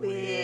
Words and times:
We're 0.00 0.37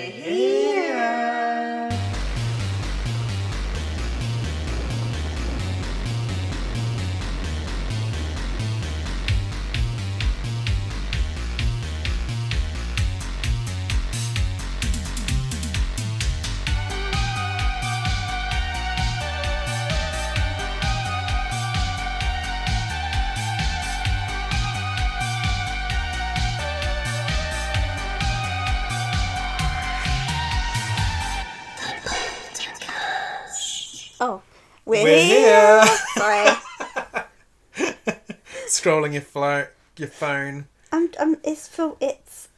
your 39.14 39.23
flo- 39.23 39.68
your 39.96 40.09
phone. 40.09 40.66
I'm, 40.92 41.10
I'm. 41.18 41.36
It's 41.42 41.66
for 41.68 41.96
it's 42.00 42.48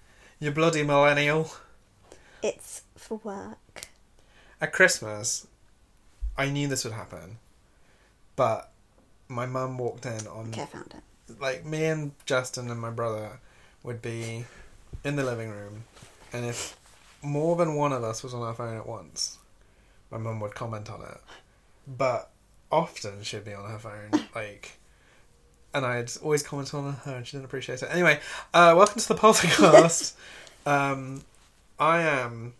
You 0.40 0.50
bloody 0.50 0.82
millennial. 0.82 1.50
it's 2.42 2.82
for 2.96 3.18
work. 3.22 3.88
At 4.60 4.72
Christmas, 4.72 5.46
I 6.36 6.48
knew 6.50 6.66
this 6.68 6.84
would 6.84 6.92
happen, 6.94 7.38
but 8.36 8.70
my 9.28 9.46
mum 9.46 9.78
walked 9.78 10.06
in 10.06 10.26
on 10.26 10.48
Okay, 10.48 10.62
I 10.62 10.66
found 10.66 10.94
it. 11.28 11.40
like 11.40 11.64
me 11.64 11.84
and 11.86 12.12
Justin 12.24 12.70
and 12.70 12.80
my 12.80 12.90
brother 12.90 13.40
would 13.82 14.00
be 14.02 14.44
in 15.04 15.16
the 15.16 15.24
living 15.24 15.50
room, 15.50 15.84
and 16.32 16.44
if 16.46 16.76
more 17.22 17.56
than 17.56 17.74
one 17.74 17.92
of 17.92 18.02
us 18.04 18.22
was 18.22 18.32
on 18.34 18.42
our 18.42 18.54
phone 18.54 18.76
at 18.76 18.86
once, 18.86 19.38
my 20.10 20.18
mum 20.18 20.40
would 20.40 20.54
comment 20.54 20.90
on 20.90 21.02
it. 21.02 21.18
But 21.86 22.30
often 22.70 23.22
she'd 23.22 23.44
be 23.44 23.54
on 23.54 23.68
her 23.70 23.78
phone, 23.78 24.10
like, 24.34 24.78
and 25.76 25.84
I'd 25.84 26.10
always 26.22 26.42
comment 26.42 26.72
on 26.72 26.94
her, 27.04 27.16
and 27.16 27.26
she 27.26 27.36
didn't 27.36 27.44
appreciate 27.44 27.82
it. 27.82 27.88
Anyway, 27.92 28.18
uh, 28.54 28.72
welcome 28.74 28.98
to 28.98 29.08
the 29.08 29.14
podcast. 29.14 30.14
um, 30.66 31.22
I 31.78 32.00
am 32.00 32.54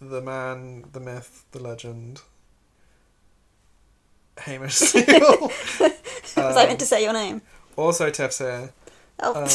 the 0.00 0.20
man, 0.22 0.84
the 0.92 1.00
myth, 1.00 1.44
the 1.50 1.58
legend. 1.60 2.20
Hamish 4.38 4.74
Steele. 4.76 5.50
Was 5.80 6.36
I 6.36 6.62
Um, 6.62 6.68
meant 6.68 6.78
to 6.80 6.86
say 6.86 7.02
your 7.02 7.12
name? 7.12 7.42
also, 7.76 8.08
Tiff's 8.10 8.38
here. 8.38 8.72
Oh, 9.20 9.42
um, 9.42 9.48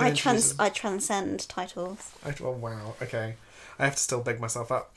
I 0.00 0.10
trans 0.12 0.58
I 0.58 0.68
transcend 0.68 1.48
titles. 1.48 2.10
I, 2.26 2.34
oh 2.42 2.50
wow, 2.52 2.94
okay. 3.02 3.34
I 3.78 3.84
have 3.84 3.94
to 3.96 4.00
still 4.02 4.20
big 4.20 4.40
myself 4.40 4.72
up. 4.72 4.96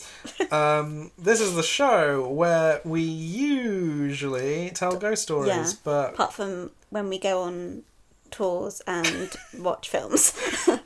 um, 0.51 1.11
this 1.17 1.39
is 1.39 1.55
the 1.55 1.63
show 1.63 2.27
where 2.27 2.81
we 2.83 3.01
usually 3.01 4.71
tell 4.73 4.95
ghost 4.97 5.23
stories, 5.23 5.49
Yeah. 5.49 5.71
but 5.83 6.13
Apart 6.13 6.33
from 6.33 6.71
when 6.89 7.09
we 7.09 7.19
go 7.19 7.41
on 7.41 7.83
tours 8.31 8.81
and 8.87 9.35
watch 9.57 9.89
films, 9.89 10.33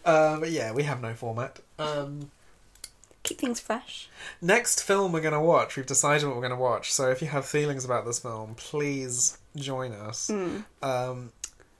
uh, 0.04 0.38
but 0.40 0.52
yeah, 0.52 0.72
we 0.72 0.84
have 0.84 1.02
no 1.02 1.14
format. 1.14 1.60
Um, 1.80 2.32
keep 3.24 3.40
things 3.40 3.60
fresh. 3.60 4.10
next 4.42 4.82
film 4.84 5.12
we're 5.12 5.22
gonna 5.22 5.42
watch, 5.44 5.76
we've 5.78 5.86
decided 5.86 6.28
what 6.28 6.36
we're 6.36 6.42
gonna 6.42 6.56
watch. 6.60 6.92
So 6.94 7.10
if 7.10 7.22
you 7.22 7.28
have 7.30 7.46
feelings 7.46 7.86
about 7.86 8.06
this 8.06 8.20
film, 8.20 8.56
please 8.56 9.38
join 9.56 9.92
us. 9.94 10.30
Mm. 10.32 10.64
Um, 10.84 11.32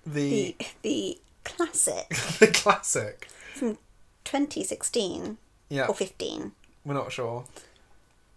The 0.06 0.56
the 0.60 0.68
the 0.82 1.20
classic 1.44 2.10
the 2.40 2.48
classic. 2.48 3.28
from 3.54 3.78
2016 4.24 5.38
Yeah, 5.70 5.88
or 5.88 5.96
15, 5.96 6.52
we're 6.86 6.94
not 6.94 7.12
sure. 7.12 7.46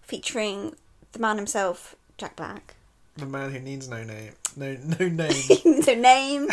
featuring 0.03 0.75
the 1.13 1.19
man 1.19 1.37
himself, 1.37 1.95
Jack 2.17 2.37
Black. 2.37 2.75
The 3.17 3.27
man 3.27 3.53
who 3.53 3.59
needs 3.59 3.89
no 3.89 4.03
name, 4.05 4.33
no 4.57 4.77
no 4.99 5.09
name. 5.09 5.35
no 5.65 5.95
name. 5.95 6.49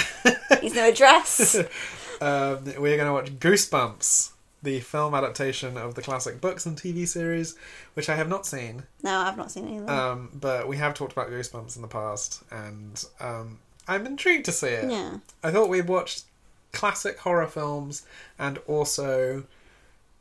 He's 0.62 0.74
no 0.76 0.90
address. 0.90 1.56
um, 2.22 2.66
we're 2.80 2.98
going 2.98 3.06
to 3.06 3.14
watch 3.14 3.32
Goosebumps, 3.40 4.32
the 4.64 4.80
film 4.80 5.14
adaptation 5.14 5.78
of 5.78 5.94
the 5.96 6.02
classic 6.02 6.42
books 6.42 6.66
and 6.66 6.76
TV 6.76 7.08
series, 7.08 7.56
which 7.94 8.10
I 8.10 8.16
have 8.16 8.28
not 8.28 8.46
seen. 8.48 8.84
No, 9.04 9.20
I've 9.20 9.38
not 9.38 9.52
seen 9.52 9.68
either. 9.70 9.90
Um, 9.92 10.30
but 10.34 10.68
we 10.68 10.78
have 10.78 10.94
talked 10.96 11.14
about 11.14 11.30
Goosebumps 11.30 11.76
in 11.76 11.82
the 11.84 11.88
past, 11.88 12.44
and 12.52 13.04
um, 13.20 13.60
I'm 13.88 14.06
intrigued 14.08 14.46
to 14.46 14.52
see 14.52 14.68
it. 14.70 14.90
yeah. 14.90 15.18
I 15.44 15.52
thought 15.52 15.70
we'd 15.70 15.88
watched 15.88 16.24
classic 16.72 17.20
horror 17.20 17.48
films 17.48 18.06
and 18.40 18.58
also 18.68 19.44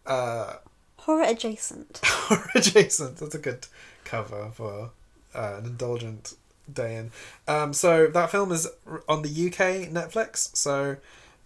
uh, 0.06 0.54
Horror 0.98 1.24
adjacent. 1.24 2.00
horror 2.04 2.50
adjacent. 2.54 3.18
That's 3.18 3.34
a 3.34 3.38
good 3.38 3.66
cover 4.04 4.50
for 4.54 4.90
uh, 5.34 5.56
an 5.58 5.66
indulgent 5.66 6.34
day 6.72 6.96
in. 6.96 7.10
Um, 7.46 7.72
so 7.74 8.06
that 8.06 8.30
film 8.30 8.52
is 8.52 8.66
on 9.08 9.20
the 9.22 9.28
UK 9.28 9.90
Netflix. 9.90 10.56
So 10.56 10.96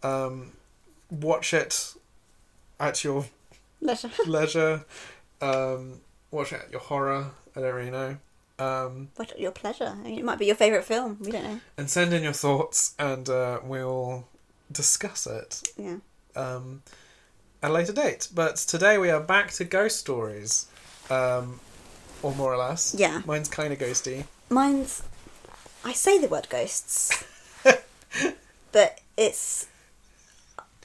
um, 0.03 0.53
watch 1.11 1.53
it 1.53 1.95
at 2.79 3.03
your 3.03 3.27
Leisure. 3.81 4.11
leisure. 4.27 4.85
Um, 5.41 6.01
watch 6.31 6.53
it 6.53 6.63
at 6.67 6.71
your 6.71 6.81
horror. 6.81 7.31
I 7.57 7.61
don't 7.61 7.75
really 7.75 7.91
know. 7.91 8.17
Um, 8.61 9.09
What 9.17 9.39
your 9.39 9.51
pleasure? 9.53 9.85
I 9.87 9.95
mean, 9.97 10.19
it 10.19 10.25
might 10.25 10.39
be 10.39 10.47
your 10.47 10.57
favourite 10.57 10.85
film. 10.85 11.17
We 11.21 11.31
don't 11.33 11.45
know. 11.45 11.61
and 11.77 11.89
send 11.91 12.13
in 12.13 12.23
your 12.25 12.33
thoughts, 12.33 12.95
and 12.99 13.29
uh, 13.29 13.61
we'll 13.65 14.27
discuss 14.71 15.27
it 15.27 15.63
Yeah. 15.77 15.97
um, 16.37 16.83
at 16.85 16.93
a 17.63 17.69
later 17.71 17.93
date. 17.93 18.29
But 18.35 18.57
today 18.57 18.99
we 18.99 19.11
are 19.11 19.21
back 19.21 19.51
to 19.53 19.65
ghost 19.65 19.99
stories, 19.99 20.67
um, 21.11 21.61
or 22.23 22.35
more 22.35 22.53
or 22.53 22.57
less. 22.57 22.95
Yeah. 22.97 23.23
Mine's 23.27 23.49
kind 23.49 23.73
of 23.73 23.79
ghosty. 23.79 24.25
Mine's. 24.51 25.03
I 25.85 25.93
say 25.93 26.19
the 26.19 26.29
word 26.29 26.49
ghosts, 26.51 27.25
but 28.73 29.01
it's. 29.17 29.67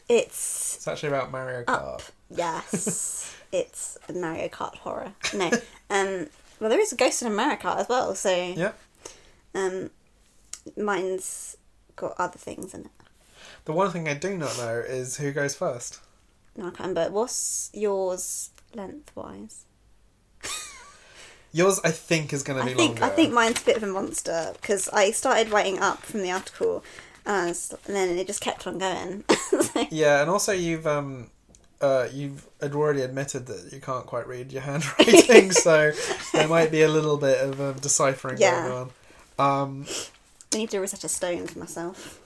It's 0.09 0.75
It's 0.75 0.87
actually 0.87 1.09
about 1.09 1.31
Mario 1.31 1.63
Kart. 1.63 1.95
up. 1.95 2.01
Yes. 2.29 3.35
it's 3.51 3.97
a 4.09 4.13
Mario 4.13 4.47
Kart 4.49 4.75
horror. 4.75 5.13
No. 5.33 5.49
Um. 5.89 6.27
Well, 6.59 6.69
there 6.69 6.79
is 6.79 6.91
a 6.93 6.95
ghost 6.95 7.21
in 7.21 7.27
a 7.29 7.31
Mario 7.31 7.55
Kart 7.57 7.77
as 7.77 7.89
well. 7.89 8.13
So. 8.15 8.33
Yeah. 8.35 8.73
Um. 9.55 9.89
Mine's 10.77 11.57
got 11.95 12.15
other 12.17 12.37
things 12.37 12.73
in 12.73 12.81
it. 12.81 12.91
The 13.65 13.73
one 13.73 13.91
thing 13.91 14.07
I 14.07 14.13
do 14.13 14.37
not 14.37 14.57
know 14.57 14.79
is 14.85 15.17
who 15.17 15.31
goes 15.31 15.55
first. 15.55 15.99
No, 16.55 16.65
I 16.67 16.69
can't 16.69 16.79
remember. 16.89 17.11
What's 17.11 17.69
yours 17.73 18.51
lengthwise? 18.75 19.65
Yours, 21.55 21.79
I 21.83 21.91
think, 21.91 22.33
is 22.33 22.41
going 22.41 22.59
to 22.59 22.65
be 22.65 22.71
I 22.71 22.75
think 22.75 22.99
longer. 22.99 23.13
I 23.13 23.15
think 23.15 23.31
mine's 23.33 23.61
a 23.61 23.65
bit 23.65 23.77
of 23.77 23.83
a 23.83 23.87
monster 23.87 24.53
because 24.59 24.89
I 24.89 25.11
started 25.11 25.51
writing 25.51 25.77
up 25.79 26.01
from 26.01 26.23
the 26.23 26.31
article, 26.31 26.83
and, 27.27 27.49
and 27.85 27.95
then 27.95 28.17
it 28.17 28.25
just 28.25 28.41
kept 28.41 28.65
on 28.65 28.79
going. 28.79 29.23
So- 29.61 29.85
Yeah, 29.91 30.21
and 30.21 30.31
also 30.31 30.51
you've 30.51 30.87
um, 30.87 31.29
uh, 31.79 32.07
you've 32.11 32.47
had 32.59 32.73
already 32.73 33.01
admitted 33.01 33.45
that 33.45 33.71
you 33.71 33.79
can't 33.79 34.05
quite 34.07 34.27
read 34.27 34.51
your 34.51 34.63
handwriting, 34.63 35.51
so 35.67 35.91
there 36.33 36.47
might 36.47 36.71
be 36.71 36.81
a 36.81 36.87
little 36.89 37.17
bit 37.17 37.39
of 37.39 37.61
um, 37.61 37.75
deciphering 37.75 38.37
Yeah. 38.39 38.67
going 38.67 38.89
on. 39.37 39.61
Um, 39.61 39.85
I 40.53 40.57
need 40.57 40.71
to 40.71 40.79
Rosetta 40.79 41.07
Stone 41.07 41.45
for 41.47 41.59
myself. 41.59 42.19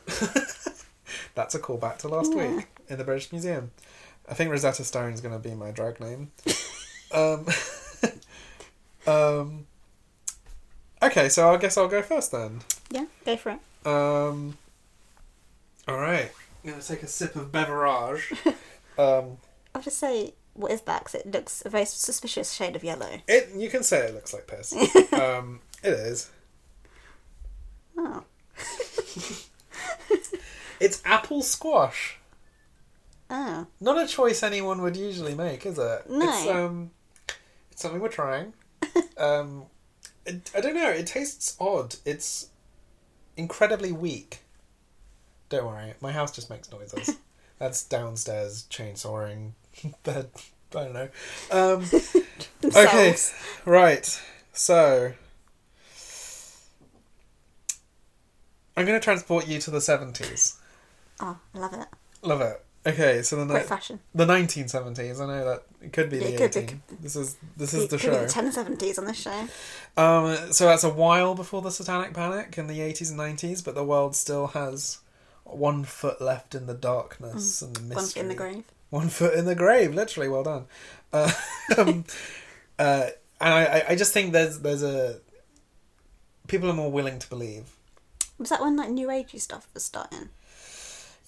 that's 1.35 1.53
a 1.53 1.59
callback 1.59 1.97
to 1.99 2.07
last 2.07 2.31
Yeah. 2.33 2.55
week 2.55 2.67
in 2.87 2.97
the 2.97 3.03
British 3.03 3.29
Museum. 3.33 3.71
I 4.29 4.33
think 4.33 4.51
Rosetta 4.51 4.83
Stone's 4.83 5.21
going 5.21 5.33
to 5.33 5.39
be 5.49 5.55
my 5.55 5.71
drag 5.71 5.99
name. 5.99 6.31
um, 7.13 7.45
um, 9.07 9.65
okay, 11.01 11.29
so 11.29 11.53
I 11.53 11.57
guess 11.57 11.77
I'll 11.77 11.87
go 11.87 12.01
first 12.01 12.31
then. 12.31 12.61
Yeah, 12.89 13.05
go 13.25 13.37
for 13.37 13.51
it. 13.51 13.59
Um, 13.87 14.57
all 15.87 15.97
right, 15.97 16.29
I'm 16.63 16.69
going 16.71 16.81
to 16.81 16.87
take 16.87 17.03
a 17.03 17.07
sip 17.07 17.35
of 17.37 17.51
beverage. 17.51 18.33
um, 18.97 19.37
I'll 19.73 19.81
just 19.81 19.97
say 19.97 20.33
what 20.53 20.71
is 20.71 20.81
that 20.81 21.03
'cause 21.05 21.13
it 21.15 21.31
looks 21.31 21.61
a 21.65 21.69
very 21.69 21.85
suspicious 21.85 22.51
shade 22.51 22.75
of 22.75 22.83
yellow. 22.83 23.21
It 23.27 23.49
you 23.55 23.69
can 23.69 23.83
say 23.83 23.99
it 24.07 24.13
looks 24.15 24.33
like 24.33 24.47
piss. 24.47 24.73
um, 25.13 25.61
it 25.83 25.93
is. 25.93 26.31
Oh, 27.97 28.23
It's 30.79 31.01
apple 31.05 31.41
squash. 31.41 32.16
Oh, 33.29 33.67
Not 33.79 34.03
a 34.03 34.07
choice 34.07 34.43
anyone 34.43 34.81
would 34.81 34.97
usually 34.97 35.35
make, 35.35 35.65
is 35.65 35.77
it? 35.77 36.09
No. 36.09 36.29
It's 36.29 36.47
um, 36.47 36.91
it's 37.71 37.81
something 37.81 38.01
we're 38.01 38.09
trying. 38.09 38.53
um, 39.17 39.65
it, 40.25 40.51
I 40.55 40.61
don't 40.61 40.75
know. 40.75 40.89
It 40.89 41.07
tastes 41.07 41.55
odd. 41.59 41.95
It's 42.05 42.49
incredibly 43.35 43.91
weak. 43.91 44.39
Don't 45.49 45.65
worry, 45.65 45.93
my 46.01 46.11
house 46.11 46.31
just 46.35 46.49
makes 46.49 46.71
noises. 46.71 47.17
That's 47.59 47.83
downstairs 47.83 48.65
chainsawing. 48.69 49.51
Bed. 50.03 50.29
I 50.75 50.83
don't 50.83 50.93
know. 50.93 51.09
Um, 51.49 51.85
okay, 52.75 53.15
right. 53.65 54.21
So 54.51 55.13
I'm 58.75 58.85
going 58.85 58.99
to 58.99 59.03
transport 59.03 59.47
you 59.47 59.59
to 59.59 59.71
the 59.71 59.79
seventies. 59.79 60.59
Oh, 61.21 61.37
I 61.55 61.57
love 61.57 61.73
it. 61.73 61.87
Love 62.21 62.41
it. 62.41 62.65
Okay, 62.87 63.21
so 63.21 63.43
the 63.43 63.53
ni- 63.53 63.63
fashion. 63.65 63.99
the 64.15 64.25
nineteen 64.25 64.67
seventies. 64.67 65.19
I 65.19 65.25
know 65.27 65.43
that 65.45 65.63
it 65.81 65.91
could 65.93 66.09
be 66.09 66.17
Yeah, 66.17 66.23
the 66.23 66.33
it 66.33 66.37
could 66.37 66.53
be. 66.53 66.59
eighteen. 66.61 66.81
This 67.01 67.15
is 67.15 67.35
this 67.57 67.73
It 67.73 67.77
is 67.83 67.87
the 67.89 67.97
could 67.97 68.09
be 68.11 68.15
show. 68.15 68.21
the 68.23 68.29
ten 68.29 68.51
seventies 68.51 68.97
on 68.97 69.05
this 69.05 69.17
show. 69.17 69.47
Um, 69.97 70.53
so 70.53 70.65
that's 70.65 70.83
a 70.83 70.89
while 70.89 71.35
before 71.35 71.61
the 71.61 71.71
Satanic 71.71 72.13
Panic 72.13 72.57
in 72.57 72.67
the 72.67 72.79
eighties 72.81 73.09
and 73.09 73.17
nineties, 73.17 73.61
but 73.61 73.75
the 73.75 73.83
world 73.83 74.15
still 74.15 74.47
has 74.47 74.99
one 75.43 75.83
foot 75.83 76.21
left 76.21 76.55
in 76.55 76.65
the 76.67 76.73
darkness 76.73 77.61
and 77.61 77.75
the 77.75 77.81
mystery. 77.81 77.95
Mm. 77.95 78.15
One 78.15 78.23
in 78.23 78.27
the 78.29 78.35
grave. 78.35 78.63
One 78.89 79.09
foot 79.09 79.33
in 79.33 79.45
the 79.45 79.55
grave, 79.55 79.93
literally. 79.93 80.29
Well 80.29 80.43
done. 80.43 80.65
Uh, 81.11 81.31
um, 81.77 82.05
uh, 82.79 83.07
and 83.41 83.53
I, 83.53 83.65
I- 83.65 83.85
I 83.89 83.95
just 83.95 84.13
think 84.13 84.31
there's 84.33 84.59
there's 84.59 84.83
a 84.83 85.19
people 86.47 86.69
are 86.69 86.73
more 86.73 86.91
willing 86.91 87.19
to 87.19 87.27
believe. 87.29 87.65
Was 88.37 88.49
that 88.49 88.61
when 88.61 88.77
like 88.77 88.89
new 88.91 89.07
agey 89.07 89.41
stuff 89.41 89.67
was 89.73 89.83
starting? 89.83 90.29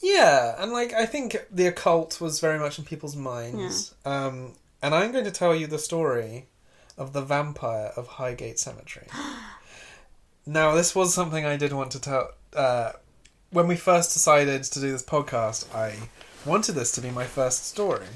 Yeah, 0.01 0.55
and 0.61 0.71
like 0.71 0.93
I 0.93 1.05
think 1.05 1.37
the 1.51 1.67
occult 1.67 2.21
was 2.21 2.39
very 2.39 2.57
much 2.57 2.79
in 2.79 2.85
people's 2.85 3.15
minds. 3.15 3.93
Um, 4.05 4.53
and 4.81 4.95
I'm 4.95 5.11
going 5.11 5.25
to 5.25 5.31
tell 5.31 5.53
you 5.53 5.67
the 5.67 5.79
story 5.79 6.47
of 6.97 7.13
the 7.13 7.21
vampire 7.21 7.91
of 7.95 8.07
Highgate 8.07 8.59
Cemetery. 8.59 9.07
now, 10.45 10.73
this 10.73 10.95
was 10.95 11.13
something 11.13 11.45
I 11.45 11.57
did 11.57 11.73
want 11.73 11.91
to 11.91 11.99
tell. 12.01 12.31
Uh, 12.55 12.93
when 13.51 13.67
we 13.67 13.75
first 13.75 14.13
decided 14.13 14.63
to 14.63 14.79
do 14.79 14.91
this 14.91 15.03
podcast, 15.03 15.73
I 15.75 15.95
wanted 16.45 16.73
this 16.73 16.91
to 16.93 17.01
be 17.01 17.09
my 17.09 17.25
first 17.25 17.65
story. 17.65 18.07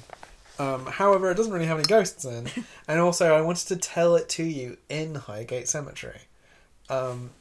Um, 0.60 0.86
however, 0.86 1.32
it 1.32 1.36
doesn't 1.36 1.52
really 1.52 1.66
have 1.66 1.80
any 1.80 1.88
ghosts 1.88 2.26
in, 2.26 2.48
and 2.88 3.00
also 3.00 3.34
I 3.34 3.42
wanted 3.42 3.68
to 3.70 3.76
tell 3.76 4.16
it 4.16 4.30
to 4.30 4.44
you 4.44 4.78
in 4.88 5.16
Highgate 5.16 5.68
Cemetery, 5.68 6.22
um, 6.90 7.32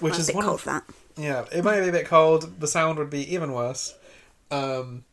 which 0.00 0.18
is 0.18 0.32
one 0.32 0.44
cold 0.44 0.60
of 0.60 0.64
that. 0.64 0.84
Yeah, 1.16 1.44
it 1.52 1.64
might 1.64 1.80
be 1.80 1.88
a 1.88 1.92
bit 1.92 2.06
cold. 2.06 2.60
The 2.60 2.66
sound 2.68 2.98
would 2.98 3.10
be 3.10 3.32
even 3.34 3.52
worse. 3.52 3.94
Um, 4.50 5.04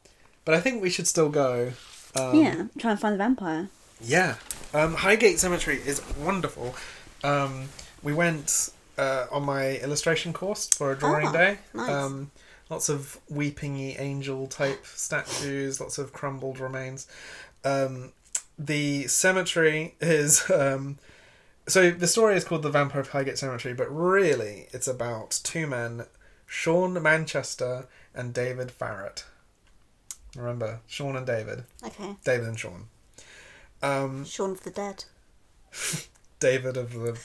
but 0.45 0.56
I 0.56 0.59
think 0.59 0.81
we 0.81 0.89
should 0.89 1.07
still 1.07 1.30
go. 1.30 1.71
Um, 2.15 2.36
yeah, 2.36 2.63
try 2.77 2.92
and 2.92 3.00
find 3.00 3.13
the 3.13 3.18
vampire. 3.18 3.69
Yeah. 4.01 4.36
Um, 4.74 4.95
Highgate 4.95 5.39
Cemetery 5.39 5.77
is 5.86 6.01
wonderful. 6.18 6.75
Um, 7.24 7.69
we 8.01 8.13
went 8.13 8.69
uh, 8.98 9.27
on 9.31 9.44
my 9.44 9.77
illustration 9.77 10.33
course 10.33 10.68
for 10.69 10.92
a 10.92 10.98
drawing 10.98 11.27
Oh, 11.27 11.33
day. 11.33 11.59
nice. 11.74 11.89
Um, 11.89 12.31
lots 12.69 12.89
of 12.89 13.19
weepingy 13.31 14.00
angel 14.00 14.48
type 14.48 14.86
statues, 14.88 15.80
lots 15.80 15.98
of 15.98 16.13
crumbled 16.13 16.59
remains. 16.59 17.07
Um, 17.63 18.12
the 18.57 19.07
cemetery 19.07 19.95
is. 20.01 20.50
Um, 20.50 20.98
so 21.72 21.92
the 21.92 22.08
story 22.08 22.36
is 22.36 22.44
called 22.44 22.64
The 22.64 22.70
Vampire 22.70 23.02
of 23.02 23.10
Highgate 23.10 23.38
Cemetery, 23.38 23.74
but 23.74 23.88
really 23.90 24.68
it's 24.72 24.88
about 24.88 25.40
two 25.44 25.68
men, 25.68 26.06
Sean 26.46 27.02
Manchester 27.02 27.88
and 28.14 28.34
David 28.34 28.72
Farrant. 28.72 29.26
Remember, 30.36 30.80
Sean 30.88 31.16
and 31.16 31.26
David. 31.26 31.64
Okay. 31.84 32.16
David 32.24 32.48
and 32.48 32.60
Sean. 32.60 32.88
Um, 33.82 34.26
Shaun 34.26 34.52
of 34.52 34.64
the 34.64 34.72
Dead. 34.72 35.06
David 36.40 36.78
of 36.78 36.94
the 36.94 37.20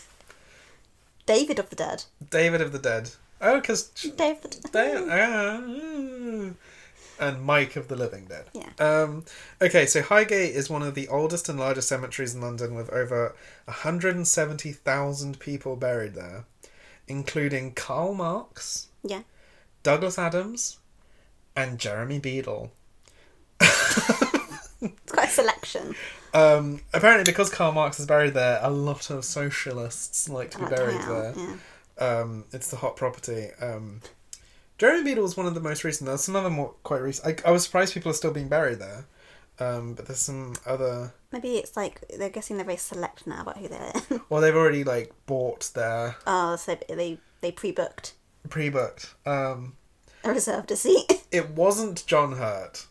David 1.26 1.58
of 1.58 1.70
the 1.70 1.76
Dead. 1.76 2.04
David 2.30 2.60
of 2.60 2.72
the 2.72 2.78
Dead. 2.78 3.10
Oh, 3.40 3.60
because 3.60 3.88
David. 4.16 4.58
David 4.72 6.54
and 7.18 7.42
Mike 7.42 7.76
of 7.76 7.88
the 7.88 7.96
Living 7.96 8.26
Dead. 8.26 8.44
Yeah. 8.52 8.68
Um, 8.78 9.24
okay, 9.60 9.86
so 9.86 10.02
Highgate 10.02 10.54
is 10.54 10.68
one 10.70 10.82
of 10.82 10.94
the 10.94 11.08
oldest 11.08 11.48
and 11.48 11.58
largest 11.58 11.88
cemeteries 11.88 12.34
in 12.34 12.40
London, 12.40 12.74
with 12.74 12.90
over 12.90 13.34
hundred 13.68 14.16
and 14.16 14.26
seventy 14.28 14.72
thousand 14.72 15.38
people 15.38 15.76
buried 15.76 16.14
there, 16.14 16.44
including 17.08 17.72
Karl 17.72 18.14
Marx, 18.14 18.88
Yeah. 19.02 19.22
Douglas 19.82 20.18
Adams, 20.18 20.78
and 21.54 21.78
Jeremy 21.78 22.18
Beadle. 22.18 22.72
It's 23.60 25.12
quite 25.12 25.28
a 25.28 25.30
selection. 25.30 25.94
Um, 26.34 26.82
apparently, 26.92 27.24
because 27.24 27.48
Karl 27.48 27.72
Marx 27.72 27.98
is 27.98 28.04
buried 28.06 28.34
there, 28.34 28.60
a 28.62 28.70
lot 28.70 29.08
of 29.10 29.24
socialists 29.24 30.28
like 30.28 30.50
to 30.50 30.58
be 30.58 30.64
Like 30.64 30.76
buried 30.76 31.00
there. 31.00 31.34
Yeah. 31.36 31.56
Um, 31.98 32.44
it's 32.52 32.70
the 32.70 32.76
hot 32.76 32.96
property. 32.96 33.48
Um, 33.58 34.02
Jeremy 34.78 35.04
Beadle 35.04 35.22
was 35.22 35.36
one 35.36 35.46
of 35.46 35.54
the 35.54 35.60
most 35.60 35.84
recent. 35.84 36.06
There's 36.06 36.24
some 36.24 36.36
other 36.36 36.50
more 36.50 36.74
quite 36.82 37.00
recent. 37.00 37.40
I, 37.44 37.48
I 37.48 37.52
was 37.52 37.64
surprised 37.64 37.94
people 37.94 38.10
are 38.10 38.14
still 38.14 38.32
being 38.32 38.48
buried 38.48 38.78
there. 38.78 39.06
Um, 39.58 39.94
but 39.94 40.06
there's 40.06 40.18
some 40.18 40.54
other. 40.66 41.14
Maybe 41.32 41.56
it's 41.56 41.76
like 41.76 42.06
they're 42.08 42.28
guessing 42.28 42.56
they're 42.56 42.66
very 42.66 42.76
select 42.76 43.26
now 43.26 43.40
about 43.40 43.56
who 43.56 43.68
they're 43.68 43.92
in. 44.10 44.20
Well, 44.28 44.42
they've 44.42 44.54
already 44.54 44.84
like 44.84 45.14
bought 45.24 45.70
their 45.74 46.16
oh, 46.26 46.56
so 46.56 46.76
they 46.88 47.18
they 47.40 47.52
pre-booked 47.52 48.12
pre-booked. 48.48 49.14
Um, 49.24 49.76
a 50.24 50.30
reserved 50.30 50.70
a 50.70 50.76
seat. 50.76 51.24
it 51.32 51.50
wasn't 51.50 52.06
John 52.06 52.32
Hurt, 52.32 52.86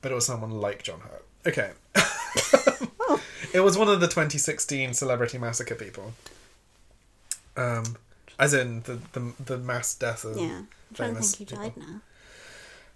but 0.00 0.12
it 0.12 0.14
was 0.14 0.26
someone 0.26 0.50
like 0.50 0.82
John 0.82 1.00
Hurt. 1.00 1.24
Okay. 1.46 1.72
it 3.54 3.60
was 3.60 3.78
one 3.78 3.88
of 3.88 4.00
the 4.00 4.06
2016 4.06 4.94
Celebrity 4.94 5.38
Massacre 5.38 5.74
people. 5.74 6.14
Um, 7.56 7.96
as 8.38 8.54
in 8.54 8.82
the 8.82 8.98
the, 9.12 9.32
the 9.44 9.58
mass 9.58 9.94
death 9.94 10.24
of. 10.24 10.36
yeah. 10.36 10.62
I'm 10.90 10.94
trying 10.94 11.14
to 11.16 11.20
think 11.22 11.50
who 11.50 11.56
people. 11.56 11.62
died 11.64 11.76
now. 11.76 12.00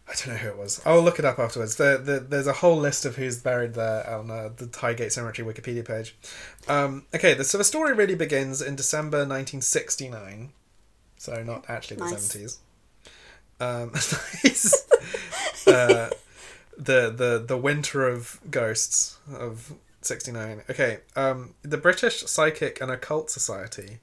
I 0.08 0.12
don't 0.14 0.28
know 0.28 0.36
who 0.40 0.48
it 0.48 0.58
was. 0.58 0.80
I'll 0.84 1.02
look 1.02 1.18
it 1.20 1.24
up 1.24 1.38
afterwards. 1.38 1.76
There, 1.76 1.96
there, 1.96 2.18
there's 2.18 2.48
a 2.48 2.52
whole 2.54 2.76
list 2.76 3.04
of 3.04 3.14
who's 3.16 3.38
buried 3.38 3.74
there 3.74 4.08
on 4.10 4.28
uh, 4.30 4.50
the 4.56 4.68
Highgate 4.76 5.12
Cemetery 5.12 5.46
Wikipedia 5.46 5.84
page. 5.84 6.16
Um, 6.66 7.04
okay, 7.14 7.34
the, 7.34 7.44
so 7.44 7.58
the 7.58 7.64
story 7.64 7.94
really 7.94 8.16
begins 8.16 8.60
in 8.60 8.74
December 8.74 9.18
1969. 9.18 10.50
So 11.16 11.42
not 11.44 11.64
actually 11.68 11.98
the 11.98 12.04
Nice. 12.10 12.28
70s. 12.28 12.56
Um, 13.60 13.90
nice. 14.44 14.88
uh, 15.68 16.10
the, 16.76 17.10
the, 17.10 17.44
the 17.46 17.56
winter 17.56 18.08
of 18.08 18.40
ghosts 18.50 19.18
of 19.32 19.74
69. 20.02 20.62
Okay, 20.70 20.98
um, 21.14 21.54
the 21.62 21.76
British 21.76 22.22
Psychic 22.22 22.80
and 22.80 22.90
Occult 22.90 23.30
Society 23.30 23.98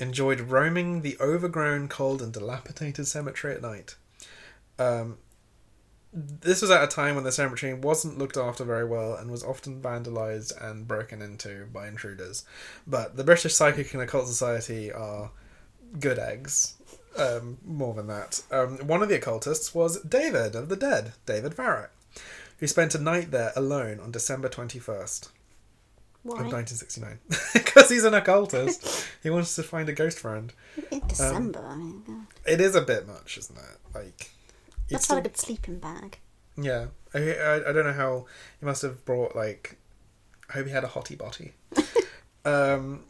enjoyed 0.00 0.40
roaming 0.40 1.02
the 1.02 1.16
overgrown, 1.20 1.88
cold, 1.88 2.22
and 2.22 2.32
dilapidated 2.32 3.06
cemetery 3.06 3.54
at 3.54 3.62
night. 3.62 3.96
Um, 4.78 5.18
this 6.12 6.60
was 6.60 6.70
at 6.70 6.82
a 6.82 6.88
time 6.88 7.14
when 7.14 7.24
the 7.24 7.30
cemetery 7.30 7.72
wasn't 7.74 8.18
looked 8.18 8.36
after 8.36 8.64
very 8.64 8.84
well 8.84 9.14
and 9.14 9.30
was 9.30 9.44
often 9.44 9.80
vandalized 9.80 10.52
and 10.60 10.88
broken 10.88 11.22
into 11.22 11.66
by 11.72 11.86
intruders. 11.86 12.44
But 12.86 13.16
the 13.16 13.24
British 13.24 13.54
Psychic 13.54 13.92
and 13.92 14.02
Occult 14.02 14.26
Society 14.26 14.90
are 14.90 15.30
good 15.98 16.18
eggs. 16.18 16.76
Um, 17.16 17.58
more 17.64 17.94
than 17.94 18.06
that. 18.06 18.42
Um, 18.50 18.78
one 18.86 19.02
of 19.02 19.08
the 19.08 19.16
occultists 19.16 19.74
was 19.74 20.00
David 20.02 20.54
of 20.54 20.68
the 20.68 20.76
Dead, 20.76 21.12
David 21.26 21.54
Farrant, 21.54 21.90
who 22.58 22.66
spent 22.66 22.94
a 22.94 23.00
night 23.00 23.32
there 23.32 23.52
alone 23.56 23.98
on 24.00 24.12
December 24.12 24.48
21st 24.48 25.28
Why? 26.22 26.34
of 26.34 26.52
1969. 26.52 27.18
Because 27.54 27.88
he's 27.90 28.04
an 28.04 28.14
occultist. 28.14 29.08
he 29.22 29.30
wants 29.30 29.54
to 29.56 29.62
find 29.62 29.88
a 29.88 29.92
ghost 29.92 30.18
friend. 30.18 30.52
In 30.90 31.00
December. 31.06 31.64
I 31.66 31.76
mean, 31.76 32.02
God. 32.06 32.26
It 32.46 32.60
is 32.60 32.74
a 32.74 32.82
bit 32.82 33.06
much, 33.06 33.38
isn't 33.38 33.58
it? 33.58 33.78
Like, 33.94 34.30
that's 34.90 35.08
not 35.08 35.18
a 35.18 35.22
good 35.22 35.36
sleeping 35.36 35.78
bag. 35.78 36.18
Yeah, 36.56 36.86
I, 37.14 37.18
I 37.18 37.70
I 37.70 37.72
don't 37.72 37.84
know 37.84 37.92
how 37.92 38.26
he 38.58 38.66
must 38.66 38.82
have 38.82 39.04
brought 39.04 39.34
like. 39.34 39.76
I 40.48 40.54
hope 40.54 40.66
he 40.66 40.72
had 40.72 40.84
a 40.84 40.88
hottie 40.88 41.16
botty. 41.16 41.52
um, 42.44 43.04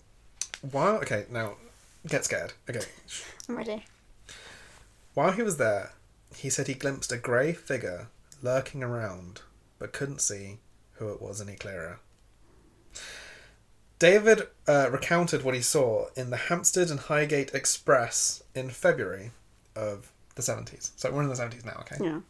while 0.71 0.97
okay 0.97 1.25
now, 1.31 1.55
get 2.07 2.25
scared. 2.25 2.53
Okay, 2.69 2.85
I'm 3.49 3.57
ready. 3.57 3.85
while 5.15 5.33
he 5.33 5.43
was 5.43 5.57
there, 5.57 5.93
he 6.37 6.51
said 6.51 6.67
he 6.67 6.75
glimpsed 6.75 7.13
a 7.13 7.17
grey 7.17 7.53
figure 7.53 8.09
lurking 8.43 8.83
around, 8.83 9.41
but 9.79 9.93
couldn't 9.93 10.21
see 10.21 10.59
who 10.95 11.11
it 11.11 11.21
was 11.21 11.41
any 11.41 11.57
clearer. 11.57 11.99
David 13.99 14.43
uh, 14.67 14.89
recounted 14.91 15.43
what 15.45 15.55
he 15.55 15.61
saw 15.61 16.07
in 16.17 16.31
the 16.31 16.37
Hampstead 16.37 16.91
and 16.91 17.01
Highgate 17.01 17.53
Express 17.55 18.43
in 18.55 18.71
February 18.71 19.31
of 19.77 20.11
the 20.37 20.43
seventies. 20.43 20.93
So 20.97 21.11
we're 21.13 21.23
in 21.23 21.29
the 21.29 21.37
seventies 21.37 21.65
now. 21.65 21.77
Okay. 21.81 21.97
Yeah. 22.03 22.21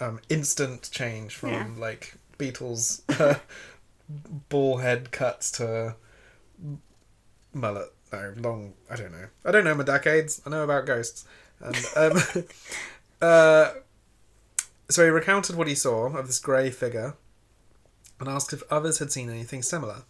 um, 0.00 0.20
instant 0.28 0.88
change 0.92 1.34
from 1.34 1.50
Yeah. 1.50 1.66
like 1.78 2.14
Beatles 2.38 3.02
uh, 3.20 3.38
ball 4.48 4.78
head 4.78 5.10
cuts 5.10 5.50
to 5.52 5.96
mullet. 7.52 7.92
No, 8.12 8.34
long. 8.36 8.74
I 8.90 8.96
don't 8.96 9.10
know. 9.12 9.26
I 9.44 9.50
don't 9.50 9.64
know 9.64 9.74
my 9.74 9.84
decades. 9.84 10.42
I 10.46 10.50
know 10.50 10.64
about 10.64 10.86
ghosts. 10.86 11.24
And 11.60 11.76
um, 11.96 12.22
uh, 13.22 13.70
so 14.90 15.04
he 15.04 15.10
recounted 15.10 15.56
what 15.56 15.66
he 15.66 15.74
saw 15.74 16.14
of 16.16 16.26
this 16.26 16.38
grey 16.38 16.70
figure, 16.70 17.14
and 18.22 18.30
asked 18.30 18.52
if 18.52 18.62
others 18.70 19.00
had 19.00 19.10
seen 19.10 19.28
anything 19.28 19.62
similar. 19.62 20.04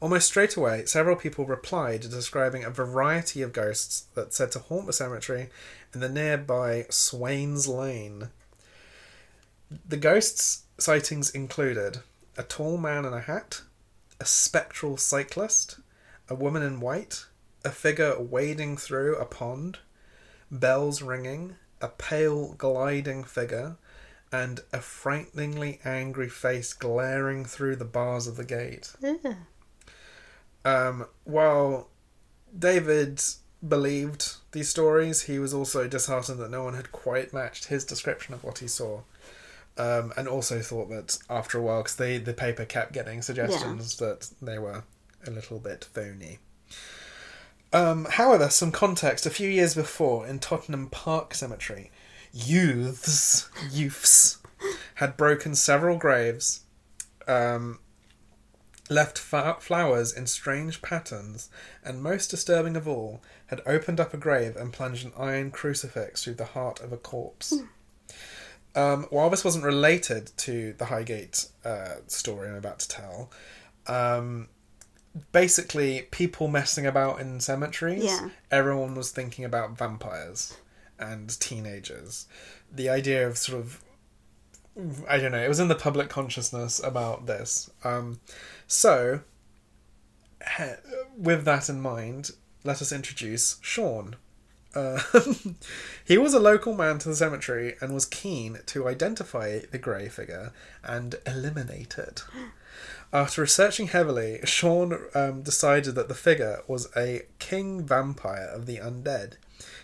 Almost 0.00 0.28
straight 0.28 0.54
away, 0.56 0.84
several 0.84 1.16
people 1.16 1.44
replied 1.44 2.02
describing 2.02 2.62
a 2.62 2.70
variety 2.70 3.42
of 3.42 3.52
ghosts 3.52 4.06
that 4.14 4.32
said 4.32 4.52
to 4.52 4.60
haunt 4.60 4.86
the 4.86 4.92
cemetery 4.92 5.48
in 5.92 5.98
the 5.98 6.08
nearby 6.08 6.86
Swains 6.88 7.66
Lane. 7.66 8.28
The 9.88 9.96
ghosts' 9.96 10.62
sightings 10.78 11.30
included 11.30 11.98
a 12.36 12.44
tall 12.44 12.78
man 12.78 13.04
in 13.04 13.12
a 13.12 13.20
hat, 13.20 13.62
a 14.20 14.24
spectral 14.24 14.96
cyclist, 14.96 15.80
a 16.28 16.36
woman 16.36 16.62
in 16.62 16.78
white, 16.78 17.26
a 17.64 17.70
figure 17.70 18.16
wading 18.20 18.76
through 18.76 19.16
a 19.16 19.24
pond, 19.24 19.78
bells 20.48 21.02
ringing, 21.02 21.56
a 21.80 21.88
pale 21.88 22.52
gliding 22.52 23.24
figure, 23.24 23.78
and 24.32 24.60
a 24.72 24.80
frighteningly 24.80 25.80
angry 25.84 26.28
face 26.28 26.72
glaring 26.72 27.44
through 27.44 27.76
the 27.76 27.84
bars 27.84 28.26
of 28.26 28.36
the 28.36 28.44
gate. 28.44 28.92
Ugh. 29.02 29.36
Um, 30.64 31.06
while 31.24 31.88
David 32.56 33.22
believed 33.66 34.34
these 34.52 34.68
stories, 34.68 35.22
he 35.22 35.38
was 35.38 35.54
also 35.54 35.88
disheartened 35.88 36.38
that 36.40 36.50
no 36.50 36.64
one 36.64 36.74
had 36.74 36.92
quite 36.92 37.32
matched 37.32 37.66
his 37.66 37.84
description 37.84 38.34
of 38.34 38.44
what 38.44 38.58
he 38.58 38.68
saw. 38.68 39.00
Um, 39.76 40.12
and 40.16 40.26
also 40.26 40.60
thought 40.60 40.90
that 40.90 41.18
after 41.30 41.56
a 41.56 41.62
while, 41.62 41.84
because 41.84 41.94
the 41.94 42.34
paper 42.36 42.64
kept 42.64 42.92
getting 42.92 43.22
suggestions 43.22 43.96
that 43.98 44.28
they 44.42 44.58
were 44.58 44.82
a 45.24 45.30
little 45.30 45.60
bit 45.60 45.84
phony. 45.92 46.40
Um, 47.72 48.06
however, 48.10 48.48
some 48.48 48.72
context. 48.72 49.24
A 49.24 49.30
few 49.30 49.48
years 49.48 49.76
before, 49.76 50.26
in 50.26 50.40
Tottenham 50.40 50.88
Park 50.88 51.34
Cemetery, 51.34 51.92
youths, 52.32 53.48
youths, 53.70 54.38
had 54.96 55.16
broken 55.16 55.54
several 55.54 55.96
graves, 55.96 56.62
um, 57.26 57.78
left 58.90 59.18
fa- 59.18 59.56
flowers 59.60 60.12
in 60.12 60.26
strange 60.26 60.82
patterns, 60.82 61.50
and 61.84 62.02
most 62.02 62.28
disturbing 62.28 62.76
of 62.76 62.88
all, 62.88 63.22
had 63.46 63.60
opened 63.66 64.00
up 64.00 64.12
a 64.12 64.16
grave 64.16 64.56
and 64.56 64.72
plunged 64.72 65.04
an 65.04 65.12
iron 65.16 65.50
crucifix 65.50 66.24
through 66.24 66.34
the 66.34 66.44
heart 66.46 66.80
of 66.80 66.92
a 66.92 66.96
corpse. 66.96 67.54
Um, 68.74 69.06
while 69.10 69.30
this 69.30 69.44
wasn't 69.44 69.64
related 69.64 70.30
to 70.38 70.74
the 70.74 70.86
Highgate 70.86 71.48
uh, 71.64 71.96
story 72.06 72.48
I'm 72.48 72.54
about 72.54 72.80
to 72.80 72.88
tell, 72.88 73.30
um, 73.86 74.48
basically 75.32 76.02
people 76.10 76.48
messing 76.48 76.86
about 76.86 77.20
in 77.20 77.40
cemeteries. 77.40 78.04
Yeah. 78.04 78.28
Everyone 78.50 78.94
was 78.94 79.10
thinking 79.10 79.44
about 79.44 79.76
vampires 79.76 80.56
and 80.98 81.38
teenagers. 81.40 82.26
The 82.72 82.88
idea 82.88 83.26
of 83.26 83.38
sort 83.38 83.58
of 83.60 83.82
I 85.08 85.18
don't 85.18 85.32
know, 85.32 85.42
it 85.42 85.48
was 85.48 85.60
in 85.60 85.68
the 85.68 85.74
public 85.74 86.08
consciousness 86.08 86.80
about 86.82 87.26
this. 87.26 87.68
Um, 87.82 88.20
so, 88.66 89.20
he- 90.56 90.74
with 91.16 91.44
that 91.44 91.68
in 91.68 91.80
mind, 91.80 92.30
let 92.62 92.80
us 92.80 92.92
introduce 92.92 93.58
Sean. 93.60 94.16
Uh, 94.74 95.00
he 96.04 96.18
was 96.18 96.34
a 96.34 96.38
local 96.38 96.74
man 96.74 96.98
to 96.98 97.08
the 97.08 97.16
cemetery 97.16 97.74
and 97.80 97.92
was 97.92 98.04
keen 98.04 98.58
to 98.66 98.86
identify 98.86 99.60
the 99.70 99.78
grey 99.78 100.08
figure 100.08 100.52
and 100.84 101.16
eliminate 101.26 101.98
it. 101.98 102.22
After 103.12 103.40
researching 103.40 103.88
heavily, 103.88 104.40
Sean 104.44 104.96
um, 105.14 105.42
decided 105.42 105.94
that 105.94 106.08
the 106.08 106.14
figure 106.14 106.60
was 106.68 106.88
a 106.96 107.22
king 107.38 107.84
vampire 107.84 108.48
of 108.52 108.66
the 108.66 108.76
undead. 108.76 109.34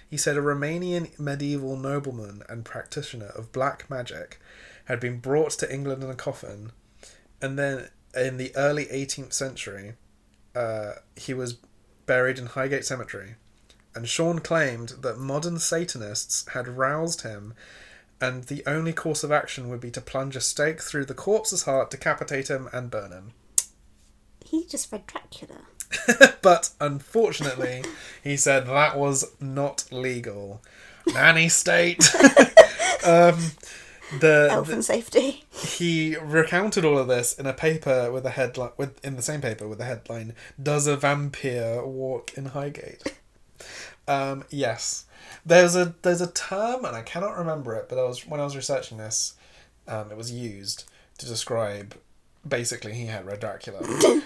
He 0.08 0.16
said 0.16 0.37
a 0.37 0.40
Romanian 0.40 1.18
medieval 1.18 1.76
nobleman 1.76 2.42
and 2.49 2.64
practitioner 2.64 3.26
of 3.26 3.52
black 3.52 3.88
magic 3.90 4.40
had 4.87 5.00
been 5.00 5.18
brought 5.18 5.52
to 5.52 5.73
England 5.73 6.02
in 6.02 6.11
a 6.11 6.14
coffin, 6.14 6.73
and 7.40 7.58
then 7.58 7.88
in 8.14 8.37
the 8.37 8.54
early 8.56 8.87
18th 8.87 9.32
century, 9.32 9.94
uh, 10.54 10.92
he 11.16 11.34
was 11.34 11.58
buried 12.06 12.38
in 12.38 12.46
Highgate 12.46 12.84
Cemetery. 12.84 13.37
And 13.94 14.08
Sean 14.08 14.40
claimed 14.40 14.90
that 15.00 15.18
modern 15.18 15.58
Satanists 15.58 16.46
had 16.49 16.68
roused 16.68 17.23
him, 17.23 17.54
and 18.20 18.44
the 18.44 18.62
only 18.66 18.92
course 18.92 19.25
of 19.25 19.32
action 19.32 19.68
would 19.68 19.80
be 19.80 19.90
to 19.92 20.00
plunge 20.00 20.37
a 20.37 20.40
stake 20.40 20.80
through 20.80 21.04
the 21.04 21.14
corpse's 21.14 21.62
heart, 21.62 21.90
decapitate 21.90 22.49
him, 22.49 22.68
and 22.73 22.90
burn 22.90 23.12
him. 23.12 23.32
He 24.44 24.64
just 24.64 24.92
read 24.92 25.06
Dracula. 25.06 25.62
but 26.42 26.70
unfortunately, 26.80 27.84
he 28.22 28.36
said 28.36 28.66
that 28.66 28.96
was 28.96 29.32
not 29.40 29.84
legal. 29.90 30.62
Nanny 31.06 31.48
state. 31.48 32.14
um, 33.06 33.38
the, 34.20 34.48
Health 34.50 34.68
and 34.70 34.84
safety. 34.84 35.44
he 35.50 36.16
recounted 36.16 36.84
all 36.84 36.98
of 36.98 37.08
this 37.08 37.32
in 37.38 37.46
a 37.46 37.52
paper 37.52 38.12
with 38.12 38.24
a 38.26 38.30
headline 38.30 38.70
with 38.76 39.04
in 39.04 39.16
the 39.16 39.22
same 39.22 39.40
paper 39.40 39.66
with 39.66 39.78
the 39.78 39.84
headline 39.84 40.34
does 40.62 40.86
a 40.86 40.96
vampire 40.96 41.84
walk 41.84 42.32
in 42.36 42.46
highgate 42.46 43.02
um 44.06 44.44
yes 44.50 45.06
there's 45.44 45.74
a 45.74 45.94
there's 46.02 46.20
a 46.20 46.30
term 46.30 46.84
and 46.84 46.94
i 46.94 47.02
cannot 47.02 47.36
remember 47.36 47.74
it 47.74 47.88
but 47.88 47.98
i 47.98 48.04
was 48.04 48.26
when 48.26 48.40
i 48.40 48.44
was 48.44 48.56
researching 48.56 48.98
this 48.98 49.34
um 49.88 50.10
it 50.10 50.16
was 50.16 50.30
used 50.30 50.84
to 51.18 51.26
describe 51.26 51.96
basically 52.46 52.94
he 52.94 53.06
had 53.06 53.26
Red 53.26 53.40
dracula 53.40 53.80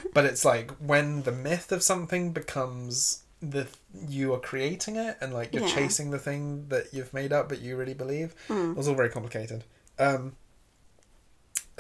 but 0.14 0.25
it's 0.25 0.44
like 0.44 0.70
when 0.72 1.22
the 1.22 1.32
myth 1.32 1.70
of 1.72 1.82
something 1.82 2.32
becomes 2.32 3.22
the 3.40 3.66
you 4.08 4.34
are 4.34 4.40
creating 4.40 4.96
it 4.96 5.16
and 5.20 5.32
like 5.32 5.54
you're 5.54 5.62
Yeah. 5.66 5.75
chasing 5.75 6.10
the 6.10 6.18
thing 6.18 6.66
that 6.68 6.92
you've 6.92 7.14
made 7.14 7.32
up 7.32 7.48
but 7.48 7.60
you 7.60 7.76
really 7.76 7.94
believe 7.94 8.34
Hmm. 8.48 8.72
it 8.72 8.76
was 8.76 8.88
all 8.88 8.94
very 8.96 9.10
complicated 9.10 9.64
um 9.98 10.34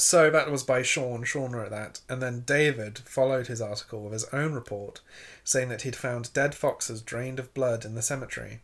so 0.00 0.30
that 0.30 0.48
was 0.50 0.62
by 0.62 0.82
Sean. 0.82 1.24
Sean 1.24 1.50
wrote 1.52 1.70
that. 1.70 2.00
And 2.08 2.22
then 2.22 2.42
David 2.46 3.00
followed 3.00 3.48
his 3.48 3.60
article 3.60 4.02
with 4.04 4.12
his 4.12 4.26
own 4.32 4.52
report, 4.52 5.00
saying 5.42 5.70
that 5.70 5.82
he'd 5.82 5.96
found 5.96 6.32
dead 6.32 6.54
foxes 6.54 7.02
drained 7.02 7.40
of 7.40 7.52
blood 7.52 7.84
in 7.84 7.96
the 7.96 8.02
cemetery. 8.02 8.60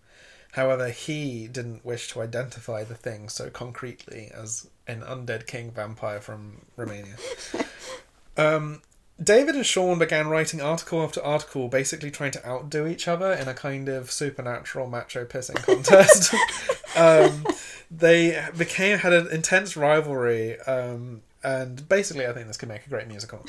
However, 0.54 0.88
he 0.88 1.48
didn't 1.48 1.84
wish 1.84 2.06
to 2.12 2.22
identify 2.22 2.84
the 2.84 2.94
thing 2.94 3.28
so 3.28 3.50
concretely 3.50 4.30
as 4.32 4.68
an 4.86 5.00
undead 5.00 5.48
king 5.48 5.72
vampire 5.72 6.20
from 6.20 6.62
Romania. 6.76 7.16
um, 8.36 8.80
David 9.20 9.56
and 9.56 9.66
Sean 9.66 9.98
began 9.98 10.28
writing 10.28 10.60
article 10.60 11.02
after 11.02 11.20
article, 11.24 11.66
basically 11.66 12.12
trying 12.12 12.30
to 12.30 12.48
outdo 12.48 12.86
each 12.86 13.08
other 13.08 13.32
in 13.32 13.48
a 13.48 13.54
kind 13.54 13.88
of 13.88 14.12
supernatural 14.12 14.86
macho 14.86 15.24
pissing 15.24 15.56
contest. 15.56 16.32
um, 16.96 17.44
they 17.90 18.40
became 18.56 18.98
had 18.98 19.12
an 19.12 19.26
intense 19.32 19.76
rivalry, 19.76 20.60
um, 20.60 21.22
and 21.42 21.88
basically, 21.88 22.28
I 22.28 22.32
think 22.32 22.46
this 22.46 22.56
could 22.56 22.68
make 22.68 22.86
a 22.86 22.90
great 22.90 23.08
musical. 23.08 23.44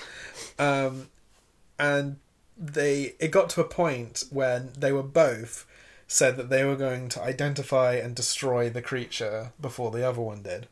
Um, 0.58 1.10
and 1.78 2.18
they 2.58 3.14
it 3.20 3.30
got 3.30 3.52
to 3.52 3.62
a 3.62 3.66
point 3.66 4.24
when 4.32 4.72
they 4.76 4.92
were 4.92 5.04
both 5.04 5.68
said 6.08 6.38
that 6.38 6.50
they 6.50 6.64
were 6.64 6.76
going 6.76 7.10
to 7.10 7.22
identify 7.22 7.94
and 7.96 8.16
destroy 8.16 8.70
the 8.70 8.82
creature 8.82 9.52
before 9.60 9.92
the 9.92 10.08
other 10.08 10.22
one 10.22 10.42
did. 10.44 10.68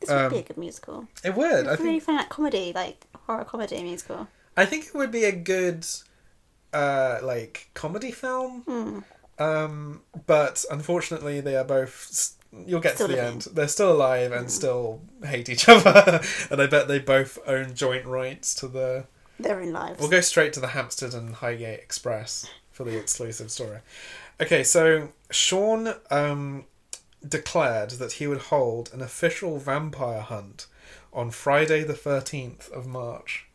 This 0.00 0.10
would 0.10 0.30
be 0.30 0.36
Um, 0.36 0.42
a 0.42 0.42
good 0.42 0.56
musical. 0.58 1.08
It 1.24 1.34
would. 1.34 1.66
I 1.66 1.72
I 1.72 1.76
think 1.76 1.86
really 1.86 2.00
find 2.00 2.18
that 2.18 2.28
comedy, 2.28 2.72
like 2.74 3.04
horror 3.26 3.44
comedy 3.44 3.82
musical. 3.82 4.28
I 4.56 4.64
think 4.66 4.86
it 4.86 4.94
would 4.94 5.10
be 5.12 5.24
a 5.24 5.32
good, 5.32 5.86
uh, 6.72 7.18
like 7.22 7.70
comedy 7.74 8.10
film. 8.10 8.62
Hmm. 8.62 8.98
Um, 9.42 10.02
but 10.26 10.64
unfortunately, 10.70 11.40
they 11.40 11.56
are 11.56 11.64
both. 11.64 12.08
s- 12.10 12.36
You'll 12.66 12.80
get 12.80 12.96
Still 12.96 13.06
to 13.08 13.14
the 13.14 13.18
living. 13.22 13.32
end. 13.32 13.48
They're 13.54 13.66
still 13.66 13.90
alive 13.92 14.30
and 14.30 14.50
still 14.50 15.00
hate 15.24 15.48
each 15.48 15.66
other, 15.70 16.20
and 16.50 16.60
I 16.60 16.66
bet 16.66 16.86
they 16.86 16.98
both 16.98 17.38
own 17.46 17.74
joint 17.74 18.04
rights 18.04 18.54
to 18.56 18.68
the. 18.68 19.06
Their 19.40 19.58
own 19.62 19.72
lives. 19.72 19.98
We'll 19.98 20.10
go 20.10 20.20
straight 20.20 20.52
to 20.52 20.60
the 20.60 20.68
Hampstead 20.68 21.14
and 21.14 21.36
Highgate 21.36 21.80
Express 21.80 22.46
for 22.70 22.84
the 22.84 22.94
exclusive 22.98 23.50
story. 23.50 23.78
Okay, 24.40 24.64
so 24.64 25.10
Sean 25.30 25.94
um, 26.10 26.64
declared 27.26 27.90
that 27.92 28.12
he 28.12 28.26
would 28.26 28.42
hold 28.42 28.90
an 28.92 29.00
official 29.00 29.58
vampire 29.58 30.20
hunt 30.20 30.66
on 31.12 31.30
Friday, 31.30 31.84
the 31.84 31.92
13th 31.92 32.70
of 32.72 32.86
March. 32.86 33.46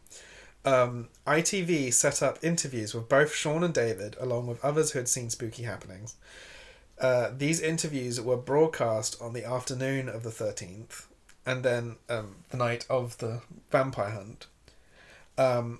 Um, 0.63 1.09
ITV 1.25 1.93
set 1.93 2.21
up 2.21 2.39
interviews 2.43 2.93
with 2.93 3.09
both 3.09 3.33
Sean 3.33 3.63
and 3.63 3.73
David, 3.73 4.15
along 4.19 4.47
with 4.47 4.63
others 4.63 4.91
who 4.91 4.99
had 4.99 5.07
seen 5.07 5.29
spooky 5.29 5.63
happenings. 5.63 6.15
Uh, 6.99 7.31
these 7.35 7.61
interviews 7.61 8.19
were 8.19 8.37
broadcast 8.37 9.15
on 9.21 9.33
the 9.33 9.45
afternoon 9.45 10.09
of 10.09 10.23
the 10.23 10.29
13th, 10.29 11.05
and 11.45 11.63
then 11.63 11.95
um, 12.09 12.35
the 12.49 12.57
night 12.57 12.85
of 12.89 13.17
the 13.19 13.41
vampire 13.71 14.11
hunt. 14.11 14.47
Um, 15.37 15.79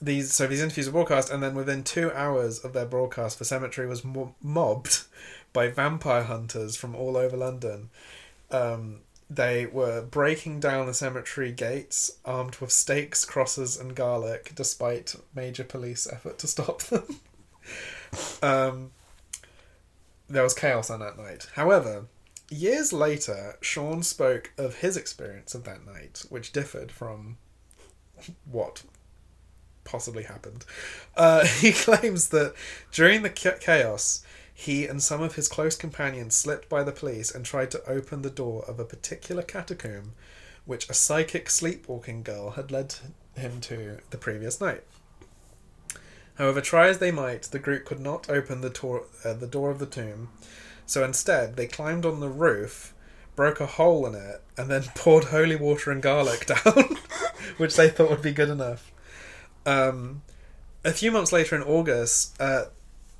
these 0.00 0.32
so 0.32 0.46
these 0.46 0.62
interviews 0.62 0.86
were 0.86 0.92
broadcast, 0.92 1.30
and 1.30 1.42
then 1.42 1.54
within 1.54 1.84
two 1.84 2.12
hours 2.12 2.60
of 2.60 2.72
their 2.72 2.86
broadcast, 2.86 3.38
the 3.38 3.44
cemetery 3.44 3.86
was 3.86 4.04
mo- 4.04 4.34
mobbed 4.42 5.02
by 5.52 5.68
vampire 5.68 6.24
hunters 6.24 6.76
from 6.76 6.94
all 6.94 7.16
over 7.16 7.36
London. 7.36 7.90
Um, 8.50 9.00
they 9.28 9.64
were 9.66 10.02
breaking 10.02 10.58
down 10.58 10.86
the 10.86 10.94
cemetery 10.94 11.52
gates, 11.52 12.18
armed 12.24 12.56
with 12.56 12.72
stakes, 12.72 13.24
crosses, 13.24 13.78
and 13.78 13.94
garlic, 13.94 14.52
despite 14.56 15.14
major 15.34 15.62
police 15.62 16.08
effort 16.10 16.38
to 16.38 16.48
stop 16.48 16.82
them. 16.82 17.20
um, 18.42 18.90
there 20.28 20.42
was 20.42 20.54
chaos 20.54 20.90
on 20.90 21.00
that 21.00 21.16
night. 21.16 21.48
However, 21.54 22.06
years 22.50 22.92
later, 22.92 23.56
Sean 23.60 24.02
spoke 24.02 24.52
of 24.58 24.76
his 24.76 24.96
experience 24.96 25.54
of 25.54 25.62
that 25.64 25.86
night, 25.86 26.24
which 26.28 26.52
differed 26.52 26.90
from 26.90 27.36
what 28.50 28.82
possibly 29.90 30.22
happened. 30.22 30.64
Uh, 31.16 31.44
he 31.60 31.72
claims 31.72 32.28
that 32.28 32.54
during 32.92 33.22
the 33.22 33.30
chaos, 33.30 34.24
he 34.54 34.86
and 34.86 35.02
some 35.02 35.22
of 35.22 35.36
his 35.36 35.48
close 35.48 35.74
companions 35.74 36.34
slipped 36.34 36.68
by 36.68 36.82
the 36.82 36.92
police 36.92 37.34
and 37.34 37.44
tried 37.44 37.70
to 37.70 37.84
open 37.88 38.22
the 38.22 38.30
door 38.30 38.64
of 38.68 38.78
a 38.78 38.84
particular 38.84 39.42
catacomb, 39.42 40.12
which 40.66 40.88
a 40.88 40.94
psychic 40.94 41.48
sleepwalking 41.48 42.22
girl 42.22 42.50
had 42.50 42.70
led 42.70 42.94
him 43.34 43.60
to 43.62 43.98
the 44.10 44.18
previous 44.18 44.60
night. 44.60 44.82
However, 46.34 46.60
try 46.60 46.88
as 46.88 46.98
they 46.98 47.10
might, 47.10 47.42
the 47.44 47.58
group 47.58 47.84
could 47.84 48.00
not 48.00 48.30
open 48.30 48.60
the, 48.60 48.70
tor- 48.70 49.06
uh, 49.24 49.32
the 49.34 49.46
door 49.46 49.70
of 49.70 49.78
the 49.78 49.86
tomb, 49.86 50.28
so 50.86 51.04
instead 51.04 51.56
they 51.56 51.66
climbed 51.66 52.06
on 52.06 52.20
the 52.20 52.28
roof, 52.28 52.94
broke 53.36 53.60
a 53.60 53.66
hole 53.66 54.06
in 54.06 54.14
it, 54.14 54.42
and 54.56 54.70
then 54.70 54.82
poured 54.94 55.24
holy 55.24 55.56
water 55.56 55.90
and 55.90 56.02
garlic 56.02 56.46
down, 56.64 56.96
which 57.56 57.76
they 57.76 57.88
thought 57.88 58.10
would 58.10 58.22
be 58.22 58.32
good 58.32 58.50
enough. 58.50 58.89
Um, 59.70 60.22
a 60.84 60.92
few 60.92 61.12
months 61.12 61.32
later 61.32 61.54
in 61.54 61.62
August, 61.62 62.40
uh, 62.40 62.64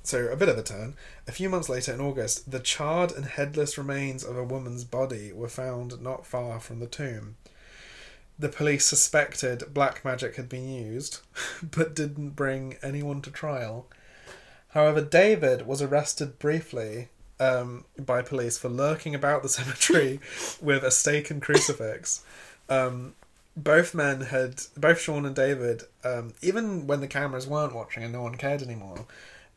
so 0.03 0.27
a 0.27 0.35
bit 0.35 0.49
of 0.49 0.57
a 0.57 0.63
turn. 0.63 0.95
A 1.27 1.31
few 1.31 1.49
months 1.49 1.69
later 1.69 1.93
in 1.93 2.01
August, 2.01 2.51
the 2.51 2.59
charred 2.59 3.11
and 3.13 3.25
headless 3.25 3.77
remains 3.77 4.23
of 4.23 4.35
a 4.35 4.43
woman's 4.43 4.83
body 4.83 5.31
were 5.31 5.47
found 5.47 6.01
not 6.01 6.25
far 6.25 6.59
from 6.59 6.79
the 6.79 6.87
tomb. 6.87 7.37
The 8.37 8.49
police 8.49 8.85
suspected 8.85 9.73
black 9.73 10.03
magic 10.03 10.35
had 10.35 10.49
been 10.49 10.67
used, 10.67 11.21
but 11.63 11.95
didn't 11.95 12.31
bring 12.31 12.75
anyone 12.83 13.21
to 13.21 13.31
trial. 13.31 13.87
However, 14.69 15.01
David 15.01 15.65
was 15.65 15.81
arrested 15.81 16.37
briefly 16.37 17.09
um, 17.39 17.85
by 17.97 18.21
police 18.21 18.57
for 18.57 18.69
lurking 18.69 19.15
about 19.15 19.41
the 19.41 19.49
cemetery 19.57 20.19
with 20.61 20.83
a 20.83 20.91
stake 20.91 21.31
and 21.31 21.41
crucifix. 21.41 22.25
Um, 22.67 23.13
both 23.55 23.93
men 23.93 24.21
had, 24.21 24.61
both 24.77 24.99
Sean 24.99 25.25
and 25.25 25.35
David, 25.35 25.83
um, 26.03 26.33
even 26.41 26.87
when 26.87 27.01
the 27.01 27.07
cameras 27.07 27.47
weren't 27.47 27.75
watching 27.75 28.03
and 28.03 28.13
no 28.13 28.21
one 28.21 28.35
cared 28.35 28.61
anymore, 28.61 29.05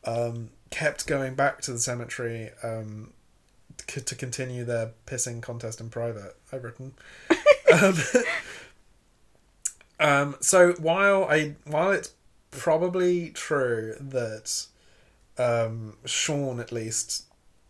um, 0.03 0.49
kept 0.69 1.07
going 1.07 1.35
back 1.35 1.61
to 1.61 1.71
the 1.71 1.79
cemetery 1.79 2.49
um, 2.63 3.13
c- 3.87 4.01
to 4.01 4.15
continue 4.15 4.65
their 4.65 4.91
pissing 5.05 5.41
contest 5.41 5.79
in 5.79 5.89
private. 5.89 6.35
I've 6.51 6.63
written. 6.63 6.93
um, 7.73 7.95
um, 9.99 10.35
so 10.41 10.73
while 10.73 11.25
I 11.25 11.55
while 11.65 11.91
it's 11.91 12.13
probably 12.51 13.29
true 13.29 13.95
that 13.99 14.65
um, 15.37 15.97
Sean 16.05 16.59
at 16.59 16.71
least 16.71 17.25